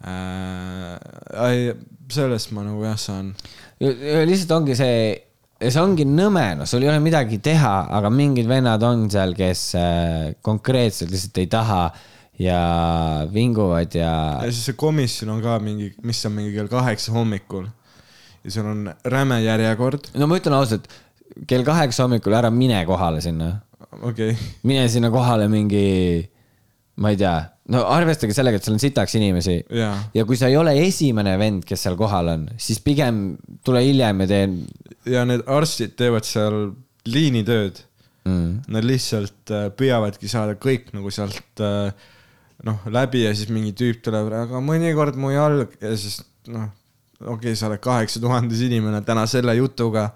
äh,. 0.08 1.72
sellest 2.14 2.52
ma 2.56 2.64
nagu 2.66 2.84
jah 2.86 2.98
saan. 2.98 3.34
lihtsalt 3.80 4.52
ongi 4.56 4.76
see, 4.78 5.16
see 5.60 5.82
ongi 5.82 6.06
nõme, 6.08 6.46
no 6.60 6.66
sul 6.70 6.86
ei 6.86 6.92
ole 6.92 7.02
midagi 7.04 7.42
teha, 7.44 7.76
aga 7.98 8.12
mingid 8.14 8.48
vennad 8.50 8.84
on 8.86 9.10
seal, 9.12 9.34
kes 9.38 9.64
äh, 9.78 10.36
konkreetselt 10.46 11.12
lihtsalt 11.14 11.42
ei 11.44 11.50
taha 11.52 11.82
ja 12.38 12.62
vinguvad 13.34 13.96
ja 13.98 14.14
ja 14.46 14.52
siis 14.52 14.70
see 14.70 14.78
komisjon 14.78 15.34
on 15.34 15.42
ka 15.42 15.58
mingi, 15.64 15.90
mis 16.06 16.22
on 16.30 16.36
mingi 16.38 16.54
kell 16.54 16.70
kaheksa 16.70 17.16
hommikul 17.16 17.66
ja 18.48 18.56
seal 18.56 18.72
on 18.72 18.88
räme 19.12 19.42
järjekord, 19.44 20.12
no 20.18 20.30
ma 20.30 20.40
ütlen 20.40 20.56
ausalt, 20.58 20.88
kell 21.50 21.68
kaheksa 21.68 22.08
hommikul 22.08 22.36
ära 22.38 22.52
mine 22.54 22.80
kohale 22.90 23.22
sinna, 23.24 23.52
okei 24.00 24.32
okay., 24.34 24.50
mine 24.68 24.88
sinna 24.92 25.12
kohale 25.14 25.50
mingi, 25.52 25.86
ma 27.04 27.12
ei 27.14 27.20
tea, 27.20 27.36
no 27.74 27.84
arvestage 27.92 28.36
sellega, 28.36 28.60
et 28.60 28.68
seal 28.68 28.78
on 28.78 28.84
sitaks 28.84 29.18
inimesi 29.20 29.60
jaa. 29.82 29.94
ja 30.16 30.26
kui 30.28 30.40
sa 30.40 30.50
ei 30.52 30.58
ole 30.60 30.78
esimene 30.86 31.36
vend, 31.40 31.68
kes 31.68 31.84
seal 31.88 32.00
kohal 32.00 32.32
on, 32.34 32.48
siis 32.62 32.80
pigem 32.86 33.36
tule 33.68 33.84
hiljem 33.86 34.24
ja 34.24 34.32
tee 34.32 34.48
ja 35.12 35.28
need 35.28 35.44
arstid 35.52 35.96
teevad 36.00 36.28
seal 36.28 36.72
liinitööd 37.08 37.84
mm.. 38.28 38.72
Nad 38.74 38.88
lihtsalt 38.88 39.54
äh, 39.54 39.68
püüavadki 39.78 40.30
saada 40.32 40.58
kõik 40.60 40.92
nagu 40.96 41.12
sealt 41.14 41.64
äh, 41.64 41.92
noh, 42.68 42.82
läbi 42.92 43.24
ja 43.26 43.34
siis 43.38 43.52
mingi 43.54 43.74
tüüp 43.78 44.02
tuleb, 44.06 44.32
aga 44.34 44.62
mõnikord 44.64 45.20
mu 45.20 45.32
jalg 45.34 45.76
ja 45.84 45.94
siis 46.00 46.20
noh, 46.52 46.70
okei 47.22 47.34
okay,, 47.34 47.56
sa 47.58 47.70
oled 47.70 47.82
kaheksa 47.82 48.22
tuhandes 48.22 48.62
inimene 48.66 49.02
täna 49.06 49.26
selle 49.30 49.56
jutuga 49.58 50.12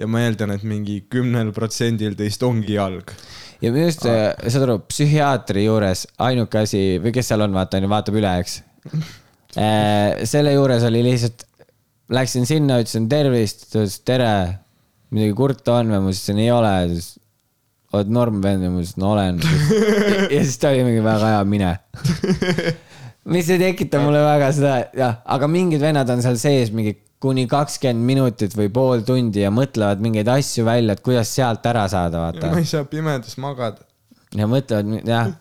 ja 0.00 0.08
ma 0.08 0.22
eeldan, 0.24 0.54
et 0.54 0.64
mingi 0.64 1.02
kümnel 1.12 1.52
protsendil 1.56 2.16
teist 2.16 2.42
ongi 2.46 2.76
jalg. 2.78 3.12
ja 3.60 3.72
minu 3.72 3.88
arust, 3.90 4.06
saad 4.06 4.64
aru, 4.64 4.78
psühhiaatri 4.88 5.66
juures 5.66 6.06
ainuke 6.28 6.62
asi 6.64 6.82
või 7.02 7.12
kes 7.16 7.32
seal 7.32 7.44
on, 7.44 7.54
vaata, 7.56 7.80
onju, 7.80 7.92
vaatab 7.92 8.16
üle, 8.20 8.32
eks. 8.40 8.60
selle 10.32 10.56
juures 10.56 10.86
oli 10.88 11.04
lihtsalt, 11.04 11.44
läksin 12.10 12.48
sinna, 12.48 12.80
ütlesin 12.80 13.08
tervist, 13.10 13.68
ta 13.70 13.84
ütles 13.84 14.00
tere, 14.06 14.34
midagi 15.14 15.36
kurta 15.36 15.80
on 15.80 15.92
või, 15.92 16.06
ma 16.06 16.14
ütlesin 16.14 16.40
ei 16.40 16.52
ole, 16.54 16.74
oled 17.90 18.12
normvend 18.14 18.64
ja 18.64 18.70
ma 18.72 18.80
ütlesin 18.80 19.04
no 19.04 19.12
olen. 19.16 19.42
ja 20.34 20.40
siis 20.40 20.56
ta 20.62 20.72
oli 20.72 20.86
mingi 20.86 21.04
väga 21.04 21.34
hea, 21.34 21.42
mine. 21.50 21.74
mis 23.28 23.50
ei 23.52 23.60
tekita 23.60 24.00
mulle 24.02 24.22
väga 24.24 24.50
seda, 24.56 24.74
jah, 24.96 25.20
aga 25.36 25.48
mingid 25.50 25.82
vennad 25.82 26.08
on 26.12 26.22
seal 26.24 26.38
sees 26.40 26.72
mingi 26.74 26.96
kuni 27.20 27.44
kakskümmend 27.50 28.06
minutit 28.08 28.54
või 28.56 28.70
pool 28.72 29.04
tundi 29.04 29.42
ja 29.42 29.50
mõtlevad 29.52 30.00
mingeid 30.00 30.28
asju 30.32 30.64
välja, 30.64 30.96
et 30.96 31.04
kuidas 31.04 31.32
sealt 31.36 31.66
ära 31.68 31.84
saada, 31.92 32.24
vaata 32.24 32.52
ma 32.52 32.62
ei 32.62 32.68
saa 32.68 32.86
pimedas 32.88 33.36
magada. 33.42 33.84
ja 34.36 34.48
mõtlevad, 34.48 35.04
jah. 35.04 35.34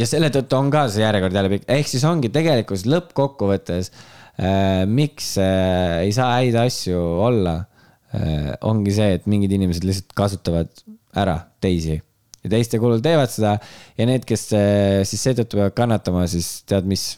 ja 0.00 0.08
selle 0.08 0.32
tõttu 0.32 0.56
on 0.56 0.72
ka 0.72 0.86
see 0.92 1.04
järjekord 1.04 1.36
jälle 1.36 1.52
pikk, 1.52 1.68
ehk 1.76 1.92
siis 1.92 2.06
ongi 2.08 2.32
tegelikult 2.32 2.88
lõppkokkuvõttes 2.88 3.92
äh,, 3.92 4.86
miks 4.88 5.34
äh, 5.42 6.06
ei 6.06 6.16
saa 6.16 6.38
häid 6.38 6.56
asju 6.64 7.04
olla 7.28 7.58
äh,, 8.16 8.54
ongi 8.64 8.96
see, 8.96 9.12
et 9.20 9.28
mingid 9.28 9.52
inimesed 9.60 9.84
lihtsalt 9.84 10.16
kasutavad 10.16 10.72
ära 11.18 11.42
teisi 11.60 12.00
ja 12.48 12.54
teiste 12.56 12.80
kulul 12.82 13.02
teevad 13.04 13.32
seda 13.32 13.56
ja 13.98 14.08
need, 14.08 14.24
kes 14.28 14.46
äh, 14.56 15.00
siis 15.08 15.26
seetõttu 15.28 15.60
peavad 15.60 15.76
kannatama, 15.76 16.24
siis 16.30 16.62
tead 16.68 16.88
mis, 16.88 17.10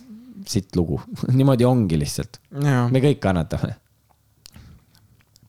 sitt 0.50 0.74
lugu, 0.78 0.98
niimoodi 1.38 1.68
ongi 1.68 2.00
lihtsalt, 2.00 2.42
me 2.58 3.04
kõik 3.04 3.22
kannatame. 3.22 3.76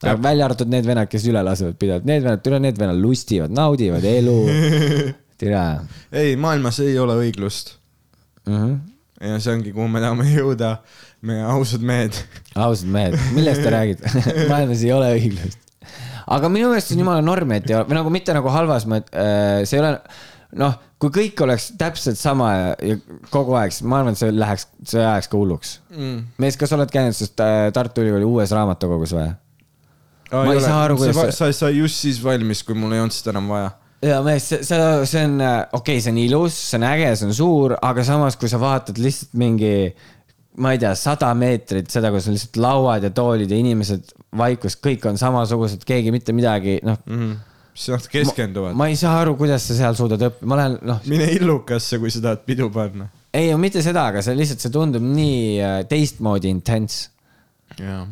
välja 0.02 0.46
arvatud 0.46 0.70
need 0.70 0.86
vennad, 0.86 1.10
kes 1.10 1.26
üle 1.30 1.44
lasevad 1.46 1.76
pidevalt, 1.82 2.08
need 2.10 2.24
vennad, 2.24 2.46
tule 2.46 2.62
need 2.62 2.80
vennad 2.80 3.02
lustivad, 3.02 3.54
naudivad 3.54 4.06
elu. 4.06 4.38
tere 5.42 5.62
ei, 6.12 6.36
maailmas 6.38 6.80
ei 6.84 6.98
ole 7.02 7.16
õiglust 7.24 7.76
mm. 8.46 8.58
-hmm. 8.58 8.76
ja 9.28 9.40
see 9.42 9.56
ongi, 9.56 9.74
kuhu 9.74 9.88
me 9.90 10.02
tahame 10.04 10.28
jõuda, 10.30 10.76
meie 11.26 11.44
ausad 11.56 11.82
mehed. 11.86 12.18
ausad 12.56 12.92
mehed, 12.94 13.18
millest 13.36 13.66
te 13.66 13.74
räägite? 13.74 14.12
maailmas 14.52 14.84
ei 14.86 14.94
ole 14.94 15.12
õiglust. 15.18 15.71
Aga 16.28 16.52
minu 16.52 16.70
meelest 16.72 16.94
on 16.96 17.04
jumala 17.04 17.26
norm, 17.26 17.56
et 17.58 17.70
ei 17.70 17.78
ole, 17.78 17.88
või 17.90 18.00
nagu 18.00 18.14
mitte 18.14 18.36
nagu 18.38 18.54
halvas 18.54 18.88
mõttes, 18.90 19.68
see 19.70 19.80
ei 19.80 19.84
ole, 19.84 19.96
noh, 20.62 20.78
kui 21.02 21.14
kõik 21.16 21.44
oleks 21.46 21.72
täpselt 21.80 22.20
sama 22.20 22.52
ja, 22.54 22.72
ja 22.92 22.98
kogu 23.34 23.56
aeg, 23.58 23.74
siis 23.74 23.86
ma 23.88 24.02
arvan, 24.02 24.16
et 24.16 24.22
see 24.22 24.34
läheks, 24.36 24.68
see 24.94 25.02
ajaks 25.02 25.32
ka 25.32 25.40
hulluks 25.40 25.76
mm.. 25.96 26.18
mees, 26.42 26.58
kas 26.60 26.74
oled 26.78 26.92
käinud 26.94 27.18
sellest 27.18 27.42
äh, 27.44 27.70
Tartu 27.76 28.04
Ülikooli 28.04 28.28
uues 28.28 28.54
raamatukogus 28.56 29.16
või? 29.18 29.30
Ma 30.32 30.56
ei 30.56 30.64
saa 30.64 30.86
aru, 30.86 30.98
kuidas 31.00 31.18
see-, 31.18 31.36
sa 31.36 31.52
sai 31.52 31.76
just 31.76 32.04
siis 32.06 32.22
valmis, 32.24 32.62
kui 32.64 32.78
mul 32.78 32.94
ei 32.96 33.04
olnud 33.04 33.16
seda 33.16 33.34
enam 33.34 33.50
vaja. 33.52 33.74
ja 34.06 34.22
mees, 34.26 34.48
see, 34.52 34.62
see, 34.68 34.80
see 35.10 35.26
on, 35.28 35.38
okei 35.42 35.80
okay,, 35.82 36.04
see 36.04 36.14
on 36.14 36.22
ilus, 36.22 36.60
see 36.70 36.80
on 36.80 36.88
äge, 36.92 37.12
see 37.20 37.30
on 37.30 37.38
suur, 37.42 37.76
aga 37.90 38.06
samas, 38.08 38.38
kui 38.40 38.52
sa 38.52 38.62
vaatad 38.62 39.02
lihtsalt 39.02 39.36
mingi, 39.42 39.74
ma 40.58 40.74
ei 40.74 40.82
tea, 40.82 40.92
sada 41.00 41.32
meetrit 41.38 41.92
seda, 41.94 42.12
kus 42.12 42.28
on 42.28 42.36
lihtsalt 42.36 42.60
lauad 42.62 43.06
ja 43.08 43.12
toolid 43.16 43.52
ja 43.52 43.60
inimesed, 43.60 44.12
vaikus, 44.38 44.76
kõik 44.84 45.06
on 45.10 45.20
samasugused, 45.20 45.86
keegi 45.88 46.14
mitte 46.14 46.36
midagi, 46.36 46.78
noh. 46.88 47.00
siis 47.74 47.94
nad 47.96 48.08
keskenduvad. 48.12 48.76
ma 48.78 48.90
ei 48.92 48.98
saa 49.00 49.18
aru, 49.22 49.38
kuidas 49.40 49.68
sa 49.70 49.78
seal 49.78 49.98
suudad 50.00 50.24
õppida, 50.28 50.50
ma 50.50 50.58
olen, 50.60 50.78
noh, 50.92 51.04
mine 51.12 51.30
illukasse, 51.38 52.00
kui 52.02 52.12
sa 52.14 52.24
tahad 52.28 52.44
pidu 52.48 52.68
panna. 52.74 53.08
ei, 53.36 53.54
mitte 53.60 53.84
seda, 53.86 54.10
aga 54.12 54.24
see 54.26 54.36
lihtsalt, 54.40 54.64
see 54.64 54.74
tundub 54.76 55.06
nii 55.06 55.46
äh, 55.64 55.78
teistmoodi 55.92 56.52
intens. 56.52 57.06
ja, 57.80 58.04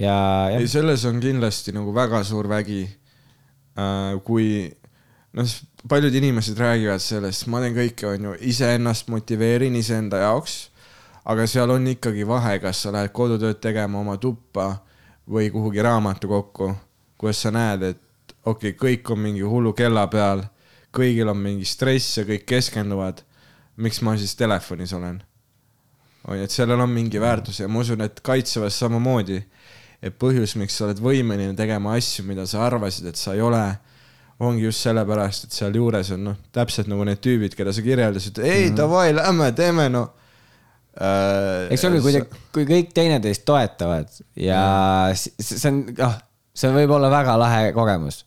ja 0.00 0.18
ei, 0.56 0.70
selles 0.70 1.04
on 1.10 1.20
kindlasti 1.24 1.76
nagu 1.76 1.92
väga 1.96 2.24
suur 2.24 2.48
vägi. 2.48 2.86
kui 4.24 4.46
noh, 5.34 5.54
paljud 5.88 6.14
inimesed 6.14 6.58
räägivad 6.58 7.02
sellest, 7.02 7.48
ma 7.50 7.60
teen 7.62 7.74
kõike, 7.76 8.06
onju, 8.12 8.36
iseennast 8.52 9.10
motiveerin 9.12 9.74
iseenda 9.76 10.22
jaoks. 10.22 10.68
Aga 11.24 11.46
seal 11.46 11.70
on 11.70 11.86
ikkagi 11.88 12.26
vahe, 12.28 12.58
kas 12.60 12.82
sa 12.84 12.92
lähed 12.92 13.12
kodutööd 13.16 13.60
tegema 13.62 14.00
oma 14.00 14.16
tuppa 14.20 14.70
või 15.30 15.50
kuhugi 15.52 15.82
raamatukokku, 15.82 16.74
kus 17.18 17.44
sa 17.46 17.52
näed, 17.54 17.82
et 17.82 18.34
okei 18.44 18.74
okay,, 18.74 18.80
kõik 18.80 19.12
on 19.12 19.22
mingi 19.24 19.44
hullu 19.46 19.72
kella 19.72 20.06
peal, 20.12 20.44
kõigil 20.94 21.30
on 21.32 21.40
mingi 21.40 21.64
stress 21.64 22.18
ja 22.18 22.24
kõik 22.28 22.44
keskenduvad. 22.46 23.22
miks 23.76 24.02
ma 24.02 24.16
siis 24.16 24.36
telefonis 24.36 24.92
olen? 24.92 25.22
on 26.28 26.38
ju, 26.38 26.44
et 26.44 26.50
sellel 26.50 26.80
on 26.80 26.90
mingi 26.90 27.20
väärtus 27.20 27.60
ja 27.60 27.68
ma 27.68 27.80
usun, 27.80 28.00
et 28.00 28.20
kaitseväes 28.20 28.78
samamoodi. 28.78 29.42
et 30.02 30.18
põhjus, 30.18 30.56
miks 30.56 30.76
sa 30.76 30.84
oled 30.84 31.00
võimeline 31.00 31.56
tegema 31.56 31.94
asju, 31.96 32.24
mida 32.24 32.46
sa 32.46 32.66
arvasid, 32.66 33.06
et 33.06 33.16
sa 33.16 33.32
ei 33.32 33.40
ole, 33.40 33.78
ongi 34.40 34.64
just 34.64 34.80
sellepärast, 34.84 35.44
et 35.44 35.52
sealjuures 35.52 36.10
on 36.10 36.24
noh, 36.24 36.36
täpselt 36.52 36.86
nagu 36.86 37.04
need 37.04 37.22
tüübid, 37.24 37.54
keda 37.56 37.72
sa 37.72 37.82
kirjeldasid, 37.82 38.38
ei 38.38 38.68
Mhm. 38.68 38.76
davai, 38.76 39.14
lähme 39.14 39.52
teeme 39.52 39.88
äh,. 39.88 40.23
Eks 41.74 41.84
ongi, 41.88 42.00
kui 42.04 42.12
te, 42.14 42.20
kui 42.54 42.64
kõik 42.68 42.92
teineteist 42.94 43.42
toetavad 43.48 44.08
ja 44.38 44.60
s- 45.14 45.30
see 45.42 45.68
on, 45.72 45.80
noh, 45.98 46.14
see 46.54 46.70
võib 46.76 46.92
olla 46.94 47.10
väga 47.10 47.34
lahe 47.40 47.72
kogemus. 47.74 48.20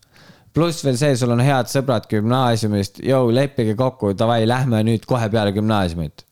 pluss 0.52 0.82
veel 0.84 0.96
see, 1.00 1.14
sul 1.16 1.30
on 1.32 1.40
head 1.44 1.68
sõbrad 1.70 2.08
gümnaasiumist, 2.10 2.98
jõu, 3.04 3.30
leppige 3.32 3.76
kokku, 3.78 4.12
davai, 4.18 4.42
lähme 4.48 4.80
nüüd 4.84 5.04
kohe 5.06 5.28
peale 5.30 5.52
gümnaasiumit. 5.56 6.24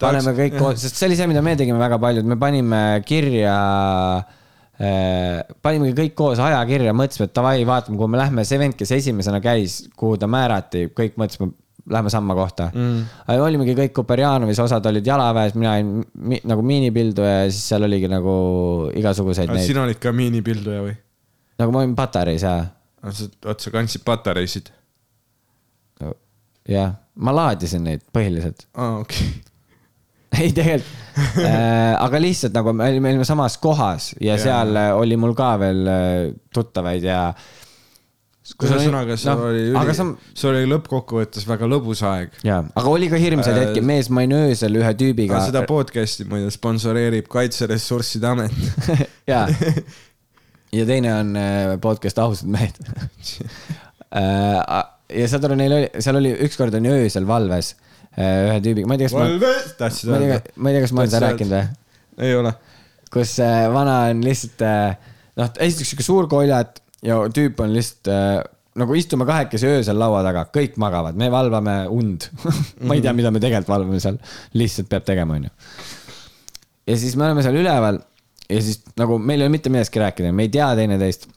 paneme 0.00 0.32
kõik 0.36 0.58
koos, 0.58 0.80
sest 0.82 0.96
see 0.96 1.06
oli 1.08 1.16
see, 1.16 1.26
mida 1.30 1.42
me 1.44 1.56
tegime 1.56 1.78
väga 1.78 1.98
paljud, 2.00 2.24
me 2.24 2.36
panime 2.40 2.80
kirja 3.06 3.56
äh, 4.80 5.42
panimegi 5.62 5.94
kõik 6.00 6.14
koos 6.18 6.40
ajakirja, 6.42 6.92
mõtlesime, 6.96 7.28
et 7.30 7.34
davai, 7.36 7.60
vaatame, 7.68 7.96
kuhu 8.00 8.08
me 8.12 8.18
lähme, 8.20 8.44
see 8.48 8.58
vend, 8.60 8.76
kes 8.76 8.92
esimesena 8.98 9.40
käis, 9.44 9.82
kuhu 9.96 10.16
ta 10.20 10.28
määrati, 10.30 10.88
kõik 10.96 11.16
mõtlesime, 11.20 11.52
lähme 11.90 12.10
samma 12.10 12.34
kohta 12.34 12.68
mm.. 12.74 13.02
olimegi 13.42 13.76
kõik 13.78 13.94
Kuperjanovis, 13.96 14.60
osad 14.62 14.86
olid 14.90 15.06
jalaväes, 15.06 15.54
mina 15.58 15.74
olin 15.76 15.92
mi, 16.14 16.40
nagu 16.48 16.64
miinipilduja 16.66 17.34
ja 17.44 17.50
siis 17.50 17.68
seal 17.72 17.86
oligi 17.86 18.10
nagu 18.10 18.36
igasuguseid 18.96 19.52
neid, 19.52 19.66
sina 19.68 19.84
olid 19.86 20.00
ka 20.02 20.12
miinipilduja 20.16 20.82
või? 20.86 20.96
nagu 21.62 21.74
ma 21.74 21.84
olin 21.84 21.96
patareis 21.98 22.46
ja, 22.46 22.56
oot, 23.06 23.62
sa 23.62 23.74
kandsid 23.74 24.04
patareisid? 24.06 24.72
jah, 26.66 26.96
ma 27.22 27.34
laadisin 27.36 27.86
neid 27.86 28.06
põhiliselt. 28.14 28.66
aa, 28.74 29.02
okei. 29.04 29.28
ei 30.42 30.50
tegelikult 30.52 31.04
äh,, 31.40 31.94
aga 31.96 32.18
lihtsalt 32.20 32.56
nagu 32.56 32.74
me 32.76 32.90
olime, 32.90 33.06
me 33.06 33.14
olime 33.14 33.28
samas 33.28 33.56
kohas 33.62 34.10
ja 34.18 34.34
Jaa. 34.34 34.42
seal 34.42 34.80
oli 34.98 35.16
mul 35.20 35.36
ka 35.38 35.54
veel 35.62 35.86
äh, 35.88 36.34
tuttavaid 36.52 37.06
ja. 37.06 37.30
ühesõnaga, 38.54 39.16
sul 39.18 39.42
oli 39.48 39.62
aga 39.72 39.90
üli 39.90 39.96
sa, 39.98 40.06
sul 40.38 40.52
oli 40.52 40.68
lõppkokkuvõttes 40.70 41.46
väga 41.48 41.68
lõbus 41.70 42.02
aeg. 42.06 42.34
jaa, 42.46 42.62
aga 42.78 42.92
oli 42.92 43.10
ka 43.10 43.18
hirmsaid 43.20 43.56
Äh, 43.56 43.64
hetki, 43.66 43.82
mees, 43.84 44.10
ma 44.12 44.22
olin 44.22 44.36
öösel 44.40 44.78
ühe 44.80 44.92
tüübiga. 44.98 45.40
seda 45.46 45.64
podcast'i 45.68 46.26
muide 46.28 46.50
sponsoreerib 46.54 47.28
Kaitseressursside 47.32 48.28
Amet. 48.30 48.52
jaa. 49.32 49.46
ja 50.76 50.86
teine 50.88 51.14
on 51.14 51.32
äh, 51.40 51.72
podcast 51.82 52.20
Ausad 52.22 52.52
mehed. 52.52 52.78
ja 54.16 55.26
saad 55.30 55.48
aru, 55.48 55.58
neil 55.58 55.74
oli, 55.80 55.90
seal 56.02 56.20
oli, 56.20 56.32
ükskord 56.46 56.76
oli 56.78 56.92
öösel 56.92 57.26
valves 57.28 57.74
äh, 58.16 58.46
ühe 58.46 58.60
tüübiga, 58.64 58.88
ma 58.88 58.96
ei 58.96 59.02
tea, 59.02 59.10
kas 59.10 59.18
ma, 59.18 59.26
Valves, 59.26 59.74
tahtsid 59.80 60.10
ma 60.12 60.22
tea 60.22 60.30
öelda?, 60.30 60.54
ma 60.56 60.70
ei 60.70 60.78
tea, 60.78 60.86
kas 60.86 60.94
ma 60.94 61.02
olen 61.02 61.12
seda 61.12 61.20
Tahtsid 61.20 61.28
rääkinud 61.28 61.54
või? 61.56 62.26
ei 62.26 62.38
ole. 62.40 62.54
kus 63.12 63.36
äh, 63.44 63.60
vana 63.74 63.98
on 64.10 64.24
lihtsalt 64.26 64.66
äh, 64.66 65.14
noh, 65.40 65.52
esiteks 65.68 65.92
sihuke 65.92 66.06
suur 66.06 66.30
koljat 66.30 66.80
ja 67.06 67.18
tüüp 67.32 67.60
on 67.62 67.72
lihtsalt 67.74 68.10
äh, 68.12 68.40
nagu 68.76 68.96
istume 68.98 69.26
kahekesi 69.28 69.68
öösel 69.70 69.98
laua 70.00 70.22
taga, 70.26 70.46
kõik 70.52 70.76
magavad, 70.80 71.16
me 71.18 71.30
valvame 71.32 71.76
und. 71.92 72.28
ma 72.86 72.96
ei 72.96 73.04
tea, 73.04 73.14
mida 73.16 73.32
me 73.32 73.42
tegelikult 73.42 73.72
valvame 73.72 74.02
seal, 74.02 74.18
lihtsalt 74.58 74.90
peab 74.92 75.06
tegema, 75.08 75.38
onju. 75.38 75.52
ja 76.86 76.98
siis 77.00 77.16
me 77.18 77.28
oleme 77.28 77.44
seal 77.46 77.58
üleval 77.62 78.00
ja 78.46 78.60
siis 78.62 78.82
nagu 78.98 79.18
meil 79.18 79.42
ei 79.42 79.48
ole 79.48 79.54
mitte 79.56 79.72
millestki 79.72 80.02
rääkida, 80.02 80.34
me 80.34 80.46
ei 80.46 80.52
tea 80.52 80.68
teineteist. 80.78 81.28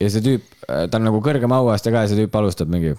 ja 0.00 0.10
see 0.10 0.24
tüüp, 0.24 0.46
ta 0.66 1.00
on 1.00 1.08
nagu 1.10 1.20
kõrgema 1.24 1.60
auaste 1.62 1.92
ka 1.94 2.04
ja 2.04 2.12
see 2.12 2.22
tüüp 2.22 2.38
alustab 2.40 2.70
mingi. 2.72 2.94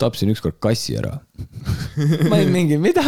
tapsin 0.00 0.32
ükskord 0.32 0.56
kassi 0.62 0.96
ära. 0.98 1.18
ma 2.30 2.38
olin 2.38 2.54
mingi, 2.54 2.78
mida? 2.80 3.04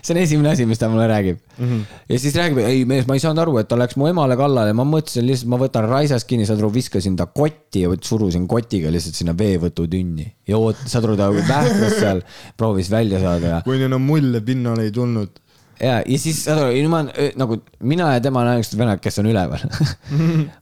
See 0.00 0.14
on 0.14 0.20
esimene 0.20 0.52
asi, 0.52 0.66
mis 0.68 0.80
ta 0.80 0.88
mulle 0.90 1.06
räägib 1.10 1.38
mm. 1.58 1.68
-hmm. 1.68 2.02
ja 2.08 2.18
siis 2.18 2.34
räägib, 2.36 2.60
ei 2.64 2.84
mees, 2.88 3.06
ma 3.08 3.16
ei 3.16 3.22
saanud 3.22 3.42
aru, 3.42 3.56
et 3.60 3.68
ta 3.68 3.78
läks 3.78 3.96
mu 4.00 4.08
emale 4.10 4.36
kallale, 4.38 4.74
ma 4.76 4.84
mõtlesin 4.88 5.26
lihtsalt, 5.26 5.50
ma 5.52 5.60
võtan 5.60 5.88
raisast 5.88 6.28
kinni, 6.28 6.46
saad 6.48 6.62
aru, 6.62 6.72
viskasin 6.74 7.16
ta 7.16 7.26
kotti 7.26 7.86
ja 7.86 7.94
surusin 8.00 8.46
kotiga 8.50 8.92
lihtsalt 8.92 9.18
sinna 9.18 9.34
veevõtutünni. 9.38 10.28
ja 10.48 10.58
oot, 10.58 10.84
saad 10.86 11.08
aru, 11.08 11.16
ta 11.16 11.32
vähklas 11.32 11.98
seal, 12.02 12.22
proovis 12.56 12.90
välja 12.90 13.20
saada 13.22 13.56
ja, 13.56 13.64
kuni 13.64 13.88
enam 13.88 14.06
mulle 14.06 14.40
pinnale 14.40 14.88
ei 14.88 14.92
tulnud. 14.94 15.40
ja, 15.80 16.02
ja 16.06 16.18
siis 16.18 16.44
saad 16.44 16.64
aru, 16.66 16.88
ma 16.92 17.04
öö, 17.08 17.32
nagu 17.36 17.60
mina 17.80 18.12
ja 18.14 18.20
tema 18.20 18.44
on 18.44 18.54
ainukesed 18.54 18.78
vennad, 18.78 19.02
kes 19.02 19.18
on 19.22 19.32
üleval. 19.32 19.66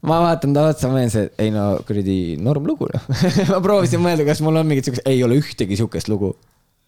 ma 0.09 0.23
vaatan 0.29 0.57
ta 0.57 0.69
otsa, 0.73 0.89
ma 0.89 1.01
olen 1.01 1.13
see, 1.13 1.29
ei 1.39 1.53
no 1.55 1.69
kuradi 1.87 2.37
norm 2.41 2.67
lugu 2.67 2.91
noh. 2.93 3.13
ma 3.53 3.63
proovisin 3.65 4.03
mõelda, 4.05 4.27
kas 4.29 4.43
mul 4.45 4.63
on 4.63 4.69
mingit 4.69 4.91
siukest, 4.91 5.07
ei 5.09 5.23
ole 5.27 5.39
ühtegi 5.43 5.79
siukest 5.81 6.13
lugu. 6.13 6.35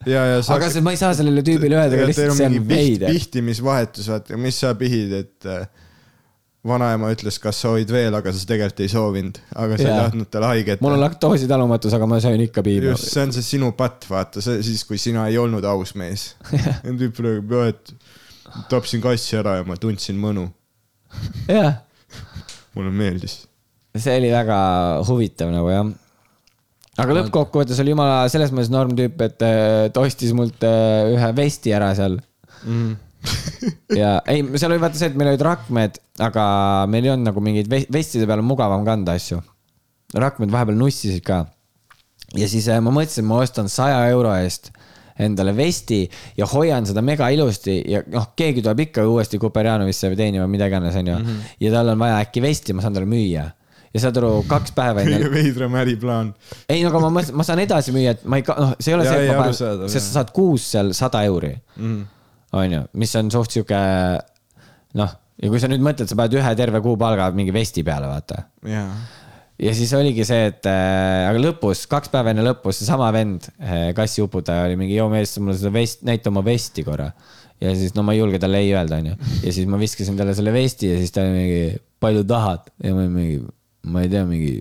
ja, 0.07 0.27
ja 0.33 0.45
sa 0.45 0.57
aga 0.57 0.69
see, 0.73 0.85
ma 0.85 0.95
ei 0.95 1.01
saa 1.01 1.15
sellele 1.19 1.43
tüübile 1.47 1.79
öelda, 1.79 1.99
aga 1.99 2.07
lihtsalt 2.11 2.39
see 2.39 2.49
on 2.51 2.69
veider. 2.69 3.11
pihtimisvahetus, 3.13 4.09
vaata, 4.13 4.39
mis 4.41 4.61
sa 4.63 4.73
pihid, 4.79 5.15
et 5.21 5.49
äh, 5.51 5.67
vanaema 6.67 7.11
ütles, 7.15 7.39
kas 7.43 7.61
soovid 7.63 7.91
veel, 7.95 8.15
aga 8.17 8.33
sa 8.35 8.49
tegelikult 8.49 8.83
ei 8.85 8.93
soovinud, 8.93 9.41
aga 9.55 9.79
sa 9.79 9.85
ei 9.85 9.91
Jaa. 9.91 10.05
tahtnud 10.05 10.31
talle 10.33 10.51
haiget 10.53 10.85
mul 10.85 10.97
on 10.97 11.03
laktoositalumatus, 11.05 11.97
aga 11.99 12.09
ma 12.11 12.21
söön 12.23 12.43
ikka 12.47 12.65
piima. 12.67 12.93
just, 12.93 13.11
see 13.13 13.23
on 13.23 13.35
see 13.37 13.47
sinu 13.47 13.73
patt, 13.79 14.07
vaata, 14.11 14.43
see 14.45 14.63
siis, 14.67 14.85
kui 14.89 15.01
sina 15.01 15.27
ei 15.31 15.39
olnud 15.41 15.67
aus 15.69 15.95
mees. 15.99 16.33
tüüp 17.03 17.21
räägib, 17.27 17.55
et 17.71 17.95
tapsin 18.71 19.03
kassi 19.05 19.39
ära 19.39 19.61
ja 19.61 19.69
ma 19.69 19.79
tundsin 19.81 20.19
mõnu. 20.21 20.49
jah, 21.51 21.83
mulle 22.77 22.95
meeldis. 22.95 23.45
see 23.97 24.19
oli 24.21 24.33
väga 24.35 24.59
huvitav 25.09 25.55
nagu 25.55 25.71
jah. 25.73 25.95
Aga 27.03 27.17
lõppkokkuvõttes 27.21 27.81
oli 27.83 27.93
jumala 27.93 28.21
selles 28.33 28.53
mõttes 28.55 28.71
normtüüp, 28.73 29.21
et 29.27 29.45
äh, 29.45 29.89
ta 29.93 30.05
ostis 30.05 30.33
mult 30.37 30.65
äh, 30.67 31.13
ühe 31.17 31.33
vesti 31.37 31.75
ära 31.77 31.91
seal. 31.99 32.19
Mm. 32.65 32.95
ja 34.01 34.17
ei, 34.31 34.45
seal 34.55 34.73
oli 34.73 34.83
vaata 34.83 35.01
see, 35.01 35.11
et 35.11 35.19
meil 35.19 35.33
olid 35.33 35.45
rakmed, 35.45 36.01
aga 36.23 36.47
meil 36.91 37.09
ei 37.09 37.13
olnud 37.15 37.31
nagu 37.33 37.43
mingeid 37.43 37.69
ve- 37.71 37.87
vestide 37.93 38.29
peal 38.29 38.43
on 38.43 38.49
mugavam 38.49 38.87
kanda 38.87 39.17
asju. 39.19 39.43
rakmed 40.15 40.53
vahepeal 40.53 40.79
nussisid 40.79 41.25
ka. 41.27 41.45
ja 42.39 42.49
siis 42.49 42.69
äh, 42.71 42.81
ma 42.81 42.95
mõtlesin, 42.95 43.27
ma 43.27 43.43
ostan 43.43 43.69
saja 43.73 44.05
euro 44.13 44.35
eest 44.37 44.73
endale 45.19 45.55
vesti 45.57 46.03
ja 46.37 46.47
hoian 46.51 46.87
seda 46.87 47.03
mega 47.05 47.29
ilusti 47.33 47.79
ja 47.89 48.03
noh, 48.13 48.31
keegi 48.37 48.63
tuleb 48.65 48.83
ikka 48.87 49.07
uuesti 49.09 49.41
Kuperjanovisse 49.41 50.11
või 50.13 50.19
teenima, 50.19 50.49
mida 50.51 50.69
iganes, 50.69 50.97
onju. 51.01 51.17
ja 51.61 51.73
tal 51.73 51.93
on 51.95 52.03
vaja 52.03 52.19
äkki 52.25 52.43
vesti, 52.45 52.77
ma 52.77 52.85
saan 52.85 52.97
talle 52.97 53.09
müüa. 53.09 53.47
Ja 53.97 54.03
saad 54.05 54.21
aru, 54.21 54.33
kaks 54.51 54.75
päeva 54.77 55.03
enne 55.03 55.19
kõige 55.23 55.33
veidram 55.33 55.77
äriplaan. 55.81 56.33
ei, 56.69 56.83
no 56.85 56.93
aga 56.93 57.01
ma 57.09 57.25
ma 57.41 57.47
saan 57.49 57.65
edasi 57.65 57.95
müüa, 57.97 58.17
et 58.17 58.25
ma 58.29 58.41
ei, 58.43 58.45
noh, 58.53 58.75
see 58.79 58.93
ei 58.93 58.99
ole 58.99 59.09
Jaa, 59.09 59.17
see, 59.17 59.27
et 59.27 59.33
ma 59.33 59.43
panen, 59.47 59.89
sest 59.93 60.11
sa 60.11 60.21
saad 60.21 60.33
kuus 60.37 60.71
seal 60.77 60.93
sada 60.97 61.25
euri 61.29 61.55
Mm.. 61.77 62.03
onju, 62.57 62.87
mis 63.01 63.13
on 63.19 63.31
suht 63.33 63.53
sihuke 63.57 63.79
noh, 65.01 65.13
ja 65.43 65.53
kui 65.53 65.61
sa 65.61 65.69
nüüd 65.71 65.85
mõtled, 65.85 66.09
sa 66.09 66.17
paned 66.19 66.37
ühe 66.39 66.53
terve 66.59 66.81
kuupalga 66.85 67.29
mingi 67.37 67.55
vesti 67.55 67.85
peale, 67.87 68.09
vaata. 68.11 68.43
jaa. 68.69 68.87
ja 69.63 69.73
siis 69.77 69.93
oligi 69.97 70.25
see, 70.29 70.51
et 70.53 70.69
äh, 70.71 71.27
aga 71.31 71.41
lõpus, 71.43 71.87
kaks 71.91 72.13
päeva 72.13 72.33
enne 72.33 72.45
lõppu, 72.47 72.73
seesama 72.77 73.11
vend 73.17 73.49
äh,, 73.57 73.91
kassiuputaja 73.97 74.69
oli 74.69 74.79
mingi, 74.81 74.97
joo 74.99 75.09
mees, 75.13 75.37
mulle 75.41 75.59
seda 75.61 75.73
vest, 75.75 76.05
näita 76.09 76.33
oma 76.33 76.45
vesti 76.47 76.85
korra. 76.87 77.11
ja 77.61 77.73
siis 77.77 77.95
no 77.97 78.05
ma 78.05 78.17
ei 78.17 78.21
julge 78.23 78.41
talle 78.43 78.61
ei 78.65 78.73
öelda, 78.75 79.01
onju. 79.03 79.17
ja 79.43 79.53
siis 79.53 79.69
ma 79.69 79.81
viskasin 79.81 80.17
talle 80.19 80.35
selle 80.37 80.53
vesti 80.57 80.93
ja 80.93 80.99
siis 81.01 81.13
ta 81.15 81.25
oli 81.25 81.37
mingi, 81.37 81.63
palju 82.01 82.25
tahad 82.29 82.69
ja 82.85 82.97
ma 82.97 83.07
mingi, 83.09 83.41
ma 83.91 84.03
ei 84.05 84.11
tea, 84.13 84.25
mingi 84.29 84.57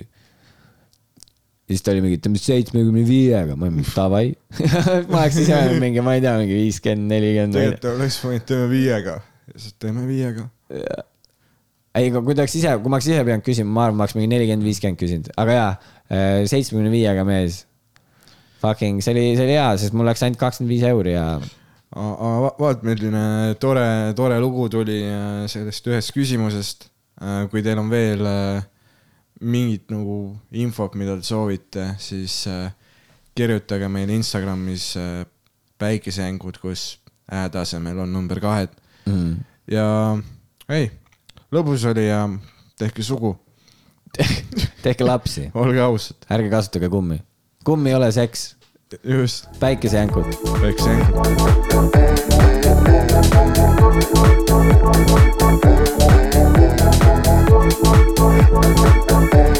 ja 1.65 1.73
siis 1.73 1.81
ta 1.81 1.95
oli 1.95 2.03
mingi, 2.05 2.19
teeme 2.21 2.41
seitsmekümne 2.41 3.03
viiega, 3.07 3.55
ma 3.57 3.65
olin 3.67 3.79
mingi 3.79 3.93
davai. 3.95 4.29
ma 5.11 5.23
oleks 5.23 5.39
ise 5.41 5.55
öelnud 5.57 5.81
mingi, 5.81 6.03
ma 6.05 6.13
ei 6.17 6.21
tea, 6.21 6.35
mingi 6.41 6.59
viiskümmend, 6.59 7.09
nelikümmend. 7.09 7.57
tegelikult 7.57 7.89
oleks 7.95 8.19
võinud 8.21 8.47
teeme 8.51 8.69
viiega. 8.69 9.17
siis 9.55 9.77
teeme 9.81 10.05
viiega. 10.05 10.47
ei, 10.69 12.09
aga 12.11 12.21
kui 12.21 12.37
ta 12.37 12.45
oleks 12.45 12.57
ise, 12.61 12.77
kui 12.81 12.93
ma 12.93 12.99
oleks 12.99 13.09
ise 13.09 13.25
pidanud 13.25 13.47
küsima, 13.47 13.73
ma 13.77 13.87
arvan, 13.87 13.97
ma 13.97 14.05
oleks 14.05 14.17
mingi 14.19 14.31
nelikümmend, 14.35 14.69
viiskümmend 14.69 15.01
küsinud, 15.01 15.33
aga 15.41 15.59
jaa, 15.59 15.71
seitsmekümne 16.53 16.93
viiega 16.93 17.25
mees. 17.27 17.63
Fucking, 18.61 19.01
see 19.03 19.13
oli, 19.13 19.27
see 19.35 19.45
oli 19.45 19.57
hea, 19.57 19.69
sest 19.81 19.93
mul 19.97 20.07
läks 20.07 20.23
ainult 20.25 20.41
kakskümmend 20.41 20.73
viis 20.73 20.85
euri 20.87 21.13
ja 21.17 21.25
vaat, 21.95 22.83
milline 22.83 23.55
tore, 23.59 24.13
tore 24.15 24.39
lugu 24.43 24.67
tuli 24.69 24.99
äh, 25.07 25.45
sellest 25.51 25.87
ühest 25.87 26.13
küsimusest. 26.15 26.89
kui 27.49 27.61
teil 27.63 27.79
on 27.79 27.87
veel 27.89 28.25
äh, 28.27 28.63
mingit 29.45 29.91
nagu 29.93 30.35
infot, 30.57 30.95
mida 30.97 31.15
te 31.19 31.27
soovite, 31.27 31.87
siis 32.01 32.41
äh, 32.49 32.73
kirjutage 33.37 33.87
meile 33.91 34.15
Instagramis 34.17 34.93
äh, 34.99 35.25
päikesejängud, 35.81 36.57
kus 36.61 36.99
ä 37.31 37.49
tasemel 37.49 37.99
on 37.99 38.13
number 38.13 38.39
kahed 38.39 38.69
mm.. 39.05 39.35
ja 39.71 39.85
ei, 40.69 40.91
lõbus 41.53 41.85
oli 41.89 42.07
ja 42.07 42.29
tehke 42.79 43.03
sugu, 43.03 43.35
tehke 44.85 45.07
lapsi, 45.07 45.49
olge 45.53 45.81
ausad, 45.81 46.29
ärge 46.31 46.49
kasutage 46.53 46.89
kummi. 46.89 47.19
kumm 47.65 47.87
ei 47.87 47.95
ole 47.97 48.11
seks, 48.11 48.55
just, 49.03 49.49
päikesejänkud. 49.59 50.25
väikse 50.61 50.93
back. 58.51 59.54